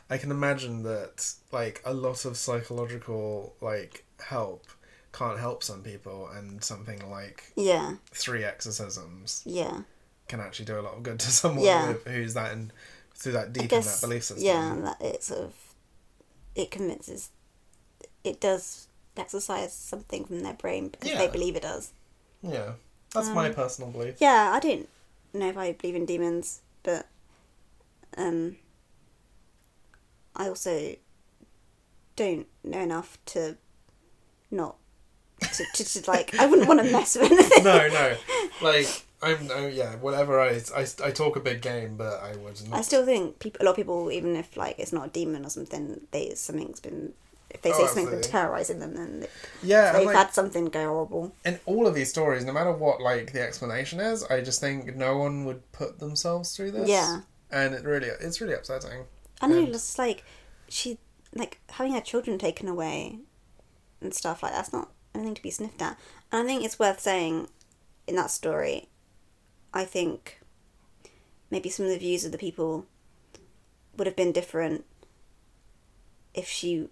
I 0.10 0.18
can 0.18 0.32
imagine 0.32 0.84
that 0.84 1.34
like 1.52 1.82
a 1.86 1.94
lot 1.94 2.26
of 2.26 2.38
psychological 2.38 3.56
like 3.62 4.04
help 4.20 4.66
can't 5.12 5.40
help 5.40 5.64
some 5.64 5.82
people 5.82 6.28
and 6.28 6.64
something 6.64 7.10
like 7.10 7.52
Yeah. 7.56 7.96
three 8.12 8.44
exorcisms 8.44 9.42
Yeah. 9.46 9.82
can 10.28 10.40
actually 10.40 10.66
do 10.66 10.80
a 10.80 10.82
lot 10.82 10.94
of 10.96 11.04
good 11.04 11.20
to 11.20 11.32
someone 11.42 11.66
Yeah. 11.66 11.94
who's 12.06 12.34
that 12.36 12.52
in 12.54 12.72
through 13.16 13.34
that 13.34 13.52
deep 13.52 13.74
in 13.74 13.82
that 13.82 13.98
belief 14.02 14.24
system. 14.24 14.46
Yeah, 14.46 14.76
that 14.84 15.02
it 15.02 15.24
sort 15.24 15.42
of 15.42 15.54
it 16.56 16.72
convinces 16.72 17.30
it 18.24 18.40
does 18.40 18.88
exercise 19.18 19.74
something 19.74 20.24
from 20.26 20.40
their 20.42 20.54
brain 20.54 20.88
because 20.90 21.12
they 21.18 21.28
believe 21.28 21.56
it 21.56 21.64
does. 21.64 21.92
Yeah. 22.42 22.74
That's 23.14 23.30
my 23.30 23.48
Um, 23.48 23.54
personal 23.54 23.92
belief. 23.92 24.16
Yeah, 24.20 24.52
I 24.54 24.60
don't 24.60 24.88
know 25.34 25.50
if 25.50 25.58
I 25.58 25.72
believe 25.74 25.96
in 25.96 26.06
demons, 26.06 26.62
but 26.84 27.08
um, 28.18 28.58
I 30.36 30.48
also 30.48 30.96
don't 32.16 32.48
know 32.64 32.80
enough 32.80 33.18
to 33.28 33.58
not 34.52 34.76
to, 35.54 35.66
to, 35.74 35.84
to 35.86 36.12
like. 36.12 36.36
I 36.40 36.46
wouldn't 36.46 36.68
want 36.68 36.82
to 36.82 36.92
mess 36.92 37.16
with 37.16 37.32
anything. 37.32 37.64
no, 37.64 37.88
no. 37.88 38.16
Like 38.62 38.88
I'm 39.22 39.50
oh 39.52 39.68
yeah, 39.68 39.96
whatever 39.96 40.40
I, 40.40 40.62
I 40.76 40.86
I 41.04 41.12
talk 41.12 41.36
a 41.36 41.40
big 41.40 41.62
game 41.62 41.96
but 41.98 42.22
I 42.22 42.36
would 42.38 42.62
not 42.70 42.80
I 42.80 42.82
still 42.82 43.06
think 43.06 43.40
people, 43.40 43.62
a 43.62 43.66
lot 43.66 43.72
of 43.72 43.76
people, 43.78 44.12
even 44.12 44.36
if 44.36 44.56
like 44.58 44.78
it's 44.80 44.94
not 44.94 45.08
a 45.08 45.10
demon 45.10 45.46
or 45.46 45.50
something, 45.50 46.02
they 46.12 46.36
something's 46.36 46.80
been. 46.80 47.14
If 47.50 47.62
they 47.64 47.72
say 47.72 47.78
Oh, 47.82 47.88
something's 47.88 48.10
been 48.12 48.22
terrorizing 48.22 48.80
them, 48.80 48.94
then 48.96 49.28
Yeah, 49.64 49.92
they've 49.94 50.06
like, 50.06 50.16
had 50.16 50.34
something 50.34 50.66
go 50.66 50.88
horrible. 50.88 51.36
in 51.44 51.60
all 51.66 51.88
of 51.88 51.96
these 51.96 52.10
stories, 52.10 52.46
no 52.46 52.54
matter 52.54 52.72
what 52.72 53.02
like 53.02 53.34
the 53.34 53.42
explanation 53.42 54.00
is, 54.00 54.24
I 54.26 54.42
just 54.42 54.62
think 54.62 54.96
no 54.96 55.18
one 55.18 55.46
would 55.46 55.70
put 55.72 56.00
themselves 56.00 56.56
through 56.56 56.72
this. 56.72 56.88
Yeah. 56.90 57.22
And 57.52 57.74
it 57.74 57.84
really 57.84 58.08
it's 58.08 58.40
really 58.40 58.54
upsetting. 58.54 59.06
I 59.42 59.48
know, 59.48 59.58
And- 59.64 59.70
it's 59.70 59.98
like 59.98 60.24
she 60.68 61.00
like 61.34 61.60
having 61.72 61.94
her 61.94 62.02
children 62.02 62.38
taken 62.38 62.68
away 62.68 63.20
and 64.02 64.14
stuff 64.14 64.44
like 64.44 64.54
that's 64.54 64.72
not 64.74 64.92
anything 65.16 65.34
to 65.36 65.42
be 65.42 65.52
sniffed 65.52 65.82
at. 65.82 65.98
And 66.32 66.44
I 66.44 66.46
think 66.46 66.64
it's 66.64 66.78
worth 66.80 67.00
saying 67.00 67.48
in 68.08 68.16
that 68.16 68.30
story. 68.32 68.90
I 69.74 69.86
think 69.86 70.40
maybe 71.50 71.70
some 71.70 71.86
of 71.86 71.92
the 71.92 71.98
views 71.98 72.26
of 72.26 72.32
the 72.32 72.38
people 72.38 72.86
would 73.98 74.06
have 74.08 74.16
been 74.16 74.32
different 74.32 74.86
if 76.34 76.48
she 76.48 76.88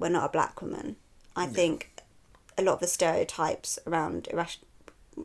were 0.00 0.08
not 0.08 0.24
a 0.24 0.32
black 0.32 0.60
woman. 0.60 0.96
I 1.36 1.44
Yeah. 1.44 1.50
think 1.52 1.90
a 2.58 2.62
lot 2.62 2.74
of 2.74 2.80
the 2.80 2.86
stereotypes 2.88 3.78
around 3.86 4.26
irrational, 4.32 4.66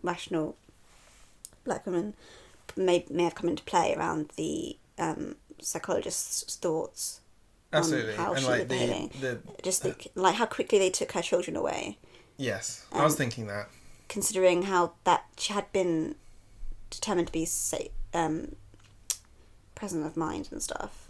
rational 0.03 0.55
black 1.63 1.86
women 1.86 2.13
may 2.76 3.05
may 3.09 3.23
have 3.23 3.36
come 3.36 3.49
into 3.49 3.63
play 3.63 3.95
around 3.95 4.32
the 4.36 4.78
um, 4.99 5.36
psychologist's 5.61 6.55
thoughts 6.57 7.21
Absolutely. 7.73 8.11
on 8.13 8.17
how 8.17 8.34
and 8.34 8.41
she 8.41 8.47
like 8.47 8.69
was 8.69 8.80
the, 8.80 9.09
the 9.19 9.61
Just 9.63 9.82
think, 9.82 10.07
like 10.15 10.36
how 10.36 10.45
quickly 10.45 10.78
they 10.80 10.89
took 10.89 11.11
her 11.13 11.21
children 11.21 11.55
away, 11.55 11.97
yes. 12.38 12.86
I 12.91 13.03
was 13.03 13.13
Um, 13.13 13.17
thinking 13.17 13.47
that. 13.47 13.69
considering 14.07 14.63
how 14.63 14.93
that 15.05 15.26
she 15.38 15.53
had 15.53 15.71
been 15.71 16.15
determined 16.89 17.28
to 17.28 17.34
be 17.34 17.45
sa- 17.45 17.78
um, 18.13 18.55
present 19.73 20.05
of 20.05 20.15
mind 20.15 20.49
and 20.51 20.61
stuff. 20.61 21.05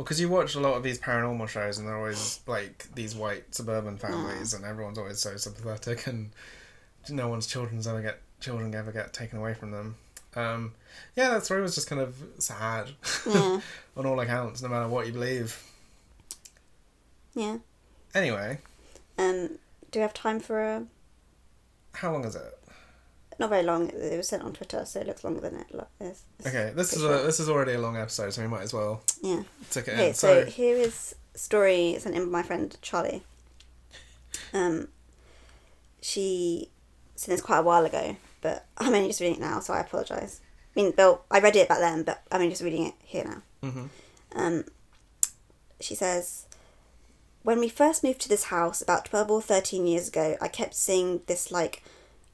Well, 0.00 0.04
because 0.06 0.18
you 0.18 0.30
watch 0.30 0.54
a 0.54 0.60
lot 0.60 0.78
of 0.78 0.82
these 0.82 0.98
paranormal 0.98 1.46
shows, 1.50 1.76
and 1.76 1.86
they're 1.86 1.94
always 1.98 2.40
like 2.46 2.86
these 2.94 3.14
white 3.14 3.54
suburban 3.54 3.98
families, 3.98 4.54
and 4.54 4.64
everyone's 4.64 4.96
always 4.96 5.18
so 5.20 5.36
sympathetic, 5.36 6.06
and 6.06 6.30
no 7.10 7.28
one's 7.28 7.46
children's 7.46 7.86
ever 7.86 8.00
get 8.00 8.18
children 8.40 8.74
ever 8.74 8.92
get 8.92 9.12
taken 9.12 9.38
away 9.38 9.52
from 9.52 9.72
them. 9.72 9.96
Um, 10.34 10.72
yeah, 11.16 11.28
that 11.28 11.44
story 11.44 11.60
was 11.60 11.74
just 11.74 11.86
kind 11.86 12.00
of 12.00 12.14
sad 12.38 12.92
Yeah, 13.26 13.60
on 13.98 14.06
all 14.06 14.18
accounts, 14.20 14.62
no 14.62 14.70
matter 14.70 14.88
what 14.88 15.06
you 15.06 15.12
believe. 15.12 15.62
yeah. 17.34 17.58
Anyway, 18.14 18.56
Um, 19.18 19.58
do 19.90 19.98
we 19.98 20.00
have 20.00 20.14
time 20.14 20.40
for 20.40 20.62
a? 20.62 20.86
how 21.92 22.10
long 22.10 22.24
is 22.24 22.36
it? 22.36 22.58
Not 23.40 23.48
very 23.50 23.62
long. 23.62 23.88
It 23.88 24.16
was 24.18 24.28
sent 24.28 24.42
on 24.42 24.52
Twitter, 24.52 24.84
so 24.84 25.00
it 25.00 25.06
looks 25.06 25.24
longer 25.24 25.40
than 25.40 25.56
it 25.56 25.66
lo- 25.72 25.86
is. 25.98 26.22
Okay, 26.46 26.72
this 26.76 26.92
is 26.92 27.02
a, 27.02 27.08
short. 27.08 27.24
this 27.24 27.40
is 27.40 27.48
already 27.48 27.72
a 27.72 27.80
long 27.80 27.96
episode, 27.96 28.34
so 28.34 28.42
we 28.42 28.48
might 28.48 28.62
as 28.62 28.74
well 28.74 29.02
Yeah. 29.22 29.42
tick 29.70 29.88
it 29.88 29.92
Okay, 29.94 30.08
in. 30.08 30.14
so, 30.14 30.44
So, 30.44 30.50
here 30.50 30.76
is 30.76 31.14
story 31.34 31.96
sent 31.98 32.14
in 32.14 32.26
by 32.26 32.30
my 32.30 32.42
friend 32.42 32.76
Charlie. 32.82 33.22
Um, 34.52 34.88
she 36.02 36.68
sent 37.16 37.32
this 37.36 37.40
quite 37.44 37.58
a 37.58 37.62
while 37.62 37.84
ago, 37.84 38.16
but 38.42 38.66
I'm 38.76 38.92
only 38.94 39.08
just 39.08 39.20
reading 39.20 39.36
it 39.36 39.40
now, 39.40 39.60
so 39.60 39.72
I 39.72 39.80
apologise. 39.80 40.40
I 40.76 40.80
mean, 40.82 40.92
Bill, 40.92 41.22
I 41.30 41.40
read 41.40 41.56
it 41.56 41.68
back 41.68 41.78
then, 41.78 42.02
but 42.02 42.22
I'm 42.30 42.40
only 42.42 42.50
just 42.50 42.62
reading 42.62 42.86
it 42.86 42.94
here 43.02 43.24
now. 43.24 43.42
Mhm. 43.68 43.88
Um, 44.32 44.64
she 45.80 45.94
says, 45.94 46.44
When 47.42 47.58
we 47.58 47.70
first 47.70 48.04
moved 48.04 48.20
to 48.20 48.28
this 48.28 48.44
house 48.44 48.82
about 48.82 49.06
12 49.06 49.30
or 49.30 49.40
13 49.40 49.86
years 49.86 50.08
ago, 50.08 50.36
I 50.42 50.48
kept 50.48 50.74
seeing 50.74 51.22
this 51.26 51.50
like 51.50 51.82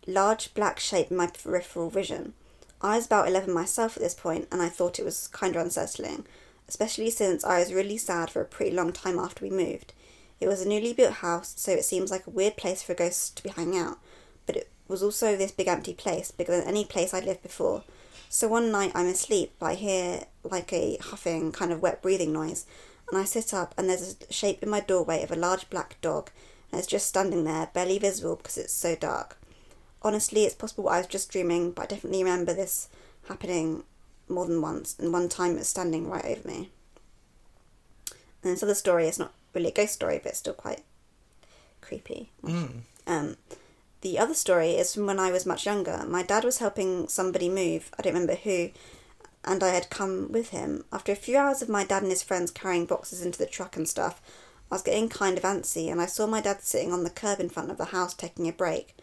large 0.07 0.55
black 0.55 0.79
shape 0.79 1.11
in 1.11 1.17
my 1.17 1.27
peripheral 1.27 1.91
vision. 1.91 2.35
I 2.81 2.97
was 2.97 3.07
about 3.07 3.29
11 3.29 3.53
myself 3.53 3.97
at 3.97 4.03
this 4.03 4.15
point, 4.15 4.49
and 4.53 4.63
I 4.63 4.69
thought 4.69 4.99
it 4.99 5.05
was 5.05 5.29
kind 5.29 5.57
of 5.57 5.63
unsettling, 5.63 6.27
especially 6.69 7.11
since 7.11 7.45
I 7.45 7.59
was 7.59 7.73
really 7.73 7.97
sad 7.97 8.31
for 8.31 8.41
a 8.41 8.47
pretty 8.47 8.75
long 8.75 8.93
time 8.93 9.19
after 9.19 9.45
we 9.45 9.51
moved. 9.51 9.93
It 10.41 10.49
was 10.49 10.61
a 10.61 10.69
newly 10.69 10.93
built 10.93 11.15
house, 11.15 11.55
so 11.57 11.73
it 11.73 11.85
seems 11.85 12.11
like 12.11 12.27
a 12.27 12.31
weird 12.31 12.57
place 12.57 12.83
for 12.83 12.93
a 12.93 12.97
ghost 12.97 13.37
to 13.37 13.43
be 13.43 13.49
hanging 13.49 13.79
out, 13.79 13.99
but 14.45 14.57
it 14.57 14.69
was 14.87 15.03
also 15.03 15.37
this 15.37 15.51
big 15.51 15.69
empty 15.69 15.95
place, 15.95 16.31
bigger 16.31 16.57
than 16.57 16.69
any 16.69 16.85
place 16.85 17.15
I'd 17.15 17.25
lived 17.25 17.43
before. 17.43 17.83
So 18.29 18.47
one 18.49 18.71
night 18.71 18.93
I'm 18.95 19.07
asleep, 19.07 19.55
but 19.59 19.67
I 19.67 19.75
hear 19.75 20.25
like 20.45 20.73
a 20.73 20.99
huffing, 21.01 21.53
kind 21.53 21.73
of 21.73 21.81
wet 21.81 22.03
breathing 22.03 22.33
noise, 22.33 22.67
and 23.09 23.19
I 23.19 23.25
sit 23.25 23.55
up, 23.55 23.75
and 23.79 23.89
there's 23.89 24.17
a 24.29 24.33
shape 24.33 24.63
in 24.63 24.69
my 24.69 24.81
doorway 24.81 25.23
of 25.23 25.31
a 25.31 25.37
large 25.37 25.71
black 25.71 26.01
dog, 26.03 26.31
and 26.71 26.79
it's 26.79 26.89
just 26.89 27.07
standing 27.07 27.45
there, 27.45 27.71
barely 27.73 27.99
visible 27.99 28.37
because 28.37 28.59
it's 28.59 28.73
so 28.73 28.95
dark. 28.95 29.36
Honestly, 30.07 30.45
it's 30.45 30.55
possible 30.55 30.89
I 30.89 30.99
was 30.99 31.09
just 31.09 31.33
dreaming, 31.33 31.73
but 31.73 31.83
I 31.83 31.87
definitely 31.87 32.23
remember 32.23 32.55
this 32.55 32.89
happening 33.27 33.83
more 34.29 34.47
than 34.47 34.63
once, 34.63 34.95
and 35.01 35.13
one 35.13 35.29
time 35.29 35.57
it 35.57 35.59
was 35.59 35.67
standing 35.67 36.09
right 36.09 36.25
over 36.25 36.47
me. 36.47 36.71
And 38.45 38.53
this 38.53 38.63
other 38.63 38.77
story 38.77 39.09
is 39.09 39.19
not 39.19 39.35
really 39.53 39.71
a 39.71 39.73
ghost 39.73 39.95
story, 39.95 40.21
but 40.23 40.29
it's 40.31 40.39
still 40.39 40.55
quite 40.55 40.85
creepy. 41.81 42.31
Mm. 42.45 42.83
Um, 43.09 43.37
the 44.03 44.17
other 44.17 44.35
story 44.35 44.77
is 44.77 44.95
from 44.95 45.07
when 45.07 45.19
I 45.19 45.33
was 45.33 45.45
much 45.45 45.67
younger. 45.67 46.05
My 46.07 46.23
dad 46.23 46.45
was 46.45 46.59
helping 46.59 47.09
somebody 47.09 47.49
move, 47.49 47.91
I 47.99 48.03
don't 48.03 48.15
remember 48.15 48.37
who, 48.37 48.71
and 49.45 49.61
I 49.61 49.71
had 49.71 49.91
come 49.91 50.31
with 50.31 50.51
him. 50.51 50.85
After 50.93 51.11
a 51.11 51.17
few 51.17 51.37
hours 51.37 51.63
of 51.63 51.69
my 51.69 51.85
dad 51.85 52.03
and 52.03 52.13
his 52.13 52.23
friends 52.23 52.53
carrying 52.53 52.87
boxes 52.87 53.23
into 53.23 53.41
the 53.41 53.47
truck 53.47 53.75
and 53.77 53.89
stuff, 53.89 54.23
I 54.71 54.77
was 54.77 54.83
getting 54.83 55.09
kind 55.09 55.37
of 55.37 55.43
antsy, 55.43 55.91
and 55.91 56.01
I 56.01 56.07
saw 56.07 56.29
my 56.29 56.41
dad 56.41 56.63
sitting 56.63 56.93
on 56.93 57.03
the 57.03 57.11
curb 57.11 57.41
in 57.41 57.49
front 57.49 57.73
of 57.73 57.77
the 57.77 57.87
house 57.87 58.15
taking 58.15 58.47
a 58.47 58.53
break. 58.53 58.95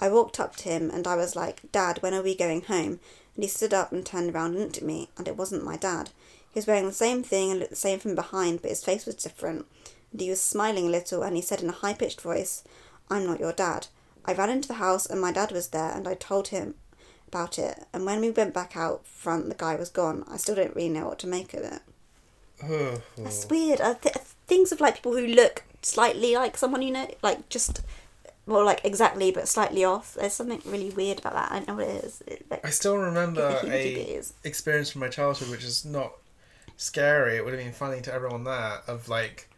I 0.00 0.08
walked 0.08 0.38
up 0.40 0.56
to 0.56 0.68
him 0.68 0.90
and 0.90 1.06
I 1.06 1.16
was 1.16 1.36
like, 1.36 1.70
Dad, 1.72 1.98
when 2.02 2.14
are 2.14 2.22
we 2.22 2.34
going 2.34 2.62
home? 2.62 3.00
And 3.34 3.44
he 3.44 3.48
stood 3.48 3.74
up 3.74 3.92
and 3.92 4.04
turned 4.04 4.34
around 4.34 4.52
and 4.52 4.60
looked 4.60 4.78
at 4.78 4.84
me, 4.84 5.10
and 5.16 5.28
it 5.28 5.36
wasn't 5.36 5.64
my 5.64 5.76
dad. 5.76 6.10
He 6.52 6.58
was 6.58 6.66
wearing 6.66 6.86
the 6.86 6.92
same 6.92 7.22
thing 7.22 7.50
and 7.50 7.60
looked 7.60 7.70
the 7.70 7.76
same 7.76 8.00
from 8.00 8.16
behind, 8.16 8.62
but 8.62 8.70
his 8.70 8.82
face 8.82 9.06
was 9.06 9.14
different. 9.14 9.66
And 10.10 10.20
he 10.20 10.28
was 10.28 10.40
smiling 10.40 10.88
a 10.88 10.90
little, 10.90 11.22
and 11.22 11.36
he 11.36 11.42
said 11.42 11.62
in 11.62 11.68
a 11.68 11.72
high 11.72 11.94
pitched 11.94 12.20
voice, 12.20 12.64
I'm 13.08 13.26
not 13.26 13.38
your 13.38 13.52
dad. 13.52 13.86
I 14.24 14.32
ran 14.32 14.50
into 14.50 14.66
the 14.66 14.74
house, 14.74 15.06
and 15.06 15.20
my 15.20 15.30
dad 15.30 15.52
was 15.52 15.68
there, 15.68 15.92
and 15.92 16.08
I 16.08 16.14
told 16.14 16.48
him 16.48 16.74
about 17.28 17.58
it. 17.58 17.86
And 17.92 18.04
when 18.04 18.20
we 18.20 18.30
went 18.30 18.54
back 18.54 18.76
out 18.76 19.06
front, 19.06 19.48
the 19.48 19.54
guy 19.54 19.76
was 19.76 19.88
gone. 19.88 20.24
I 20.28 20.36
still 20.36 20.56
don't 20.56 20.74
really 20.74 20.88
know 20.88 21.06
what 21.06 21.18
to 21.20 21.26
make 21.28 21.54
of 21.54 21.62
it. 21.62 21.82
Oh, 22.64 23.00
oh. 23.18 23.22
That's 23.22 23.48
weird. 23.48 23.80
I 23.80 23.94
th- 23.94 24.16
things 24.48 24.72
of 24.72 24.80
like 24.80 24.96
people 24.96 25.12
who 25.16 25.26
look 25.26 25.62
slightly 25.82 26.34
like 26.34 26.56
someone 26.56 26.82
you 26.82 26.90
know, 26.90 27.08
like 27.22 27.48
just 27.48 27.82
well, 28.48 28.64
like 28.64 28.80
exactly, 28.84 29.30
but 29.30 29.46
slightly 29.46 29.84
off. 29.84 30.14
There's 30.14 30.32
something 30.32 30.60
really 30.66 30.90
weird 30.90 31.18
about 31.20 31.34
that. 31.34 31.52
I 31.52 31.56
don't 31.58 31.68
know 31.68 31.74
what 31.76 31.84
it 31.88 32.04
is. 32.04 32.22
It, 32.26 32.46
like, 32.50 32.64
I 32.66 32.70
still 32.70 32.96
remember 32.96 33.60
a 33.64 34.20
experience 34.44 34.90
from 34.90 35.02
my 35.02 35.08
childhood, 35.08 35.50
which 35.50 35.64
is 35.64 35.84
not 35.84 36.12
scary. 36.76 37.36
It 37.36 37.44
would 37.44 37.52
have 37.54 37.62
been 37.62 37.72
funny 37.72 38.00
to 38.02 38.12
everyone 38.12 38.44
there 38.44 38.80
of 38.86 39.08
like 39.08 39.48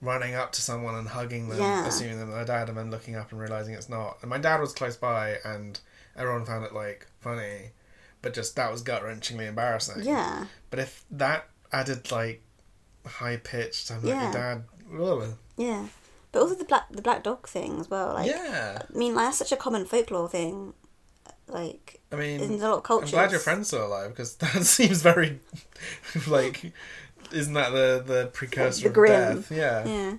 running 0.00 0.34
up 0.34 0.52
to 0.52 0.60
someone 0.60 0.94
and 0.94 1.08
hugging 1.08 1.48
them, 1.48 1.58
Yeah. 1.58 1.86
assuming 1.86 2.18
them 2.18 2.30
their 2.30 2.44
dad, 2.44 2.68
and 2.68 2.76
then 2.76 2.90
looking 2.90 3.16
up 3.16 3.32
and 3.32 3.40
realizing 3.40 3.74
it's 3.74 3.88
not. 3.88 4.18
And 4.20 4.28
my 4.30 4.38
dad 4.38 4.60
was 4.60 4.72
close 4.72 4.96
by, 4.96 5.38
and 5.44 5.80
everyone 6.16 6.44
found 6.44 6.64
it 6.64 6.74
like 6.74 7.06
funny, 7.20 7.70
but 8.20 8.34
just 8.34 8.54
that 8.56 8.70
was 8.70 8.82
gut 8.82 9.02
wrenchingly 9.02 9.46
embarrassing. 9.48 10.02
Yeah. 10.04 10.46
But 10.70 10.78
if 10.80 11.04
that 11.10 11.48
added 11.72 12.12
like 12.12 12.42
high 13.06 13.38
pitched, 13.38 13.90
I'm 13.90 13.98
like 14.02 14.08
Yeah. 14.08 14.22
your 14.24 14.32
dad. 14.32 14.64
ugh. 15.00 15.34
Yeah. 15.56 15.86
But 16.34 16.42
also 16.42 16.56
the 16.56 16.64
black 16.64 16.90
the 16.90 17.00
black 17.00 17.22
dog 17.22 17.46
thing 17.46 17.78
as 17.78 17.88
well. 17.88 18.14
Like 18.14 18.26
yeah, 18.26 18.82
I 18.92 18.98
mean, 18.98 19.14
like, 19.14 19.26
that's 19.26 19.38
such 19.38 19.52
a 19.52 19.56
common 19.56 19.84
folklore 19.84 20.28
thing. 20.28 20.74
Like 21.46 22.00
I 22.10 22.16
mean, 22.16 22.40
in 22.40 22.60
a 22.60 22.68
lot 22.68 22.78
of 22.78 22.82
cultures. 22.82 23.12
I'm 23.12 23.20
glad 23.20 23.30
your 23.30 23.38
friend's 23.38 23.68
still 23.68 23.86
alive 23.86 24.10
because 24.10 24.34
that 24.38 24.64
seems 24.64 25.00
very 25.00 25.38
like. 26.26 26.72
Isn't 27.32 27.54
that 27.54 27.70
the 27.70 28.02
the 28.04 28.30
precursor 28.32 28.88
The 28.88 29.00
of 29.00 29.06
death? 29.06 29.52
Yeah. 29.52 29.86
Yeah. 29.86 30.16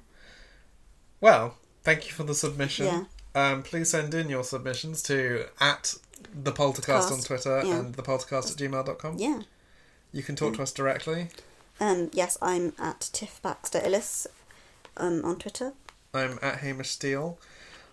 Well, 1.19 1.55
thank 1.83 2.07
you 2.07 2.13
for 2.13 2.23
the 2.23 2.33
submission. 2.33 2.85
Yeah. 2.85 3.03
Um, 3.35 3.61
please 3.61 3.89
send 3.89 4.13
in 4.13 4.29
your 4.29 4.45
submissions 4.45 5.03
to 5.03 5.47
at 5.59 5.95
the 6.33 6.53
Poltercast 6.53 7.11
on 7.11 7.19
Twitter 7.19 7.61
yeah. 7.65 7.77
and 7.77 7.95
the 7.95 8.03
Poltercast 8.03 8.51
at 8.51 8.57
gmail.com. 8.57 9.17
Yeah. 9.17 9.41
You 10.13 10.23
can 10.23 10.37
talk 10.37 10.53
to 10.55 10.61
us 10.61 10.71
directly. 10.71 11.27
Um. 11.81 12.09
Yes, 12.13 12.37
I'm 12.41 12.71
at 12.79 13.09
Tiff 13.11 13.41
Baxter 13.41 13.79
Ilic. 13.79 14.27
Um. 14.95 15.25
On 15.25 15.37
Twitter. 15.37 15.73
I'm 16.15 16.39
at 16.41 16.59
Hamish 16.59 16.89
Steele. 16.89 17.37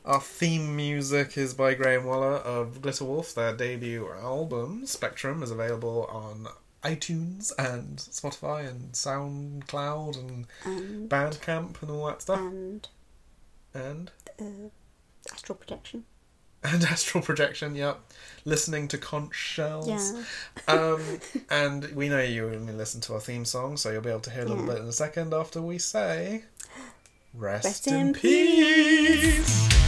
Our 0.05 0.21
theme 0.21 0.75
music 0.75 1.39
is 1.39 1.55
by 1.55 1.75
Graham 1.75 2.05
Waller 2.05 2.37
of 2.37 2.83
Glitter 2.83 3.05
Wolf. 3.05 3.35
Their 3.35 3.55
debut 3.57 4.09
album, 4.11 4.85
Spectrum, 4.87 5.43
is 5.43 5.51
available 5.51 6.07
on 6.11 6.49
iTunes 6.83 7.53
and 7.59 7.99
Spotify 7.99 8.69
and 8.69 8.93
SoundCloud 8.93 10.19
and 10.19 10.47
And 10.65 11.09
Bandcamp 11.09 11.81
and 11.83 11.91
all 11.91 12.07
that 12.07 12.23
stuff. 12.23 12.41
and 12.41 12.89
And 13.73 14.11
uh, 14.41 14.71
astral 15.33 15.57
projection. 15.57 16.05
and 16.65 16.83
Astral 16.95 17.23
Projection, 17.23 17.77
yep. 17.77 18.01
Listening 18.45 18.89
to 18.89 18.99
conch 18.99 19.35
shells. 19.37 19.89
Yeah. 19.89 20.23
Um, 20.67 21.21
and 21.51 21.85
we 21.95 22.09
know 22.09 22.21
you 22.23 22.49
only 22.49 22.73
listen 22.73 23.01
to 23.03 23.15
our 23.15 23.21
theme 23.21 23.45
song, 23.45 23.77
so 23.77 23.91
you'll 23.93 24.03
be 24.03 24.11
able 24.11 24.21
to 24.21 24.31
hear 24.31 24.43
a 24.43 24.47
little 24.47 24.65
Yeah. 24.67 24.73
bit 24.75 24.83
in 24.83 24.89
a 24.89 24.93
second 24.93 25.33
after 25.33 25.63
we 25.63 25.79
say, 25.79 26.43
Rest, 27.35 27.65
Rest 27.65 27.87
in, 27.89 28.09
in 28.09 28.13
peace. 28.13 29.69
Thank 29.69 29.82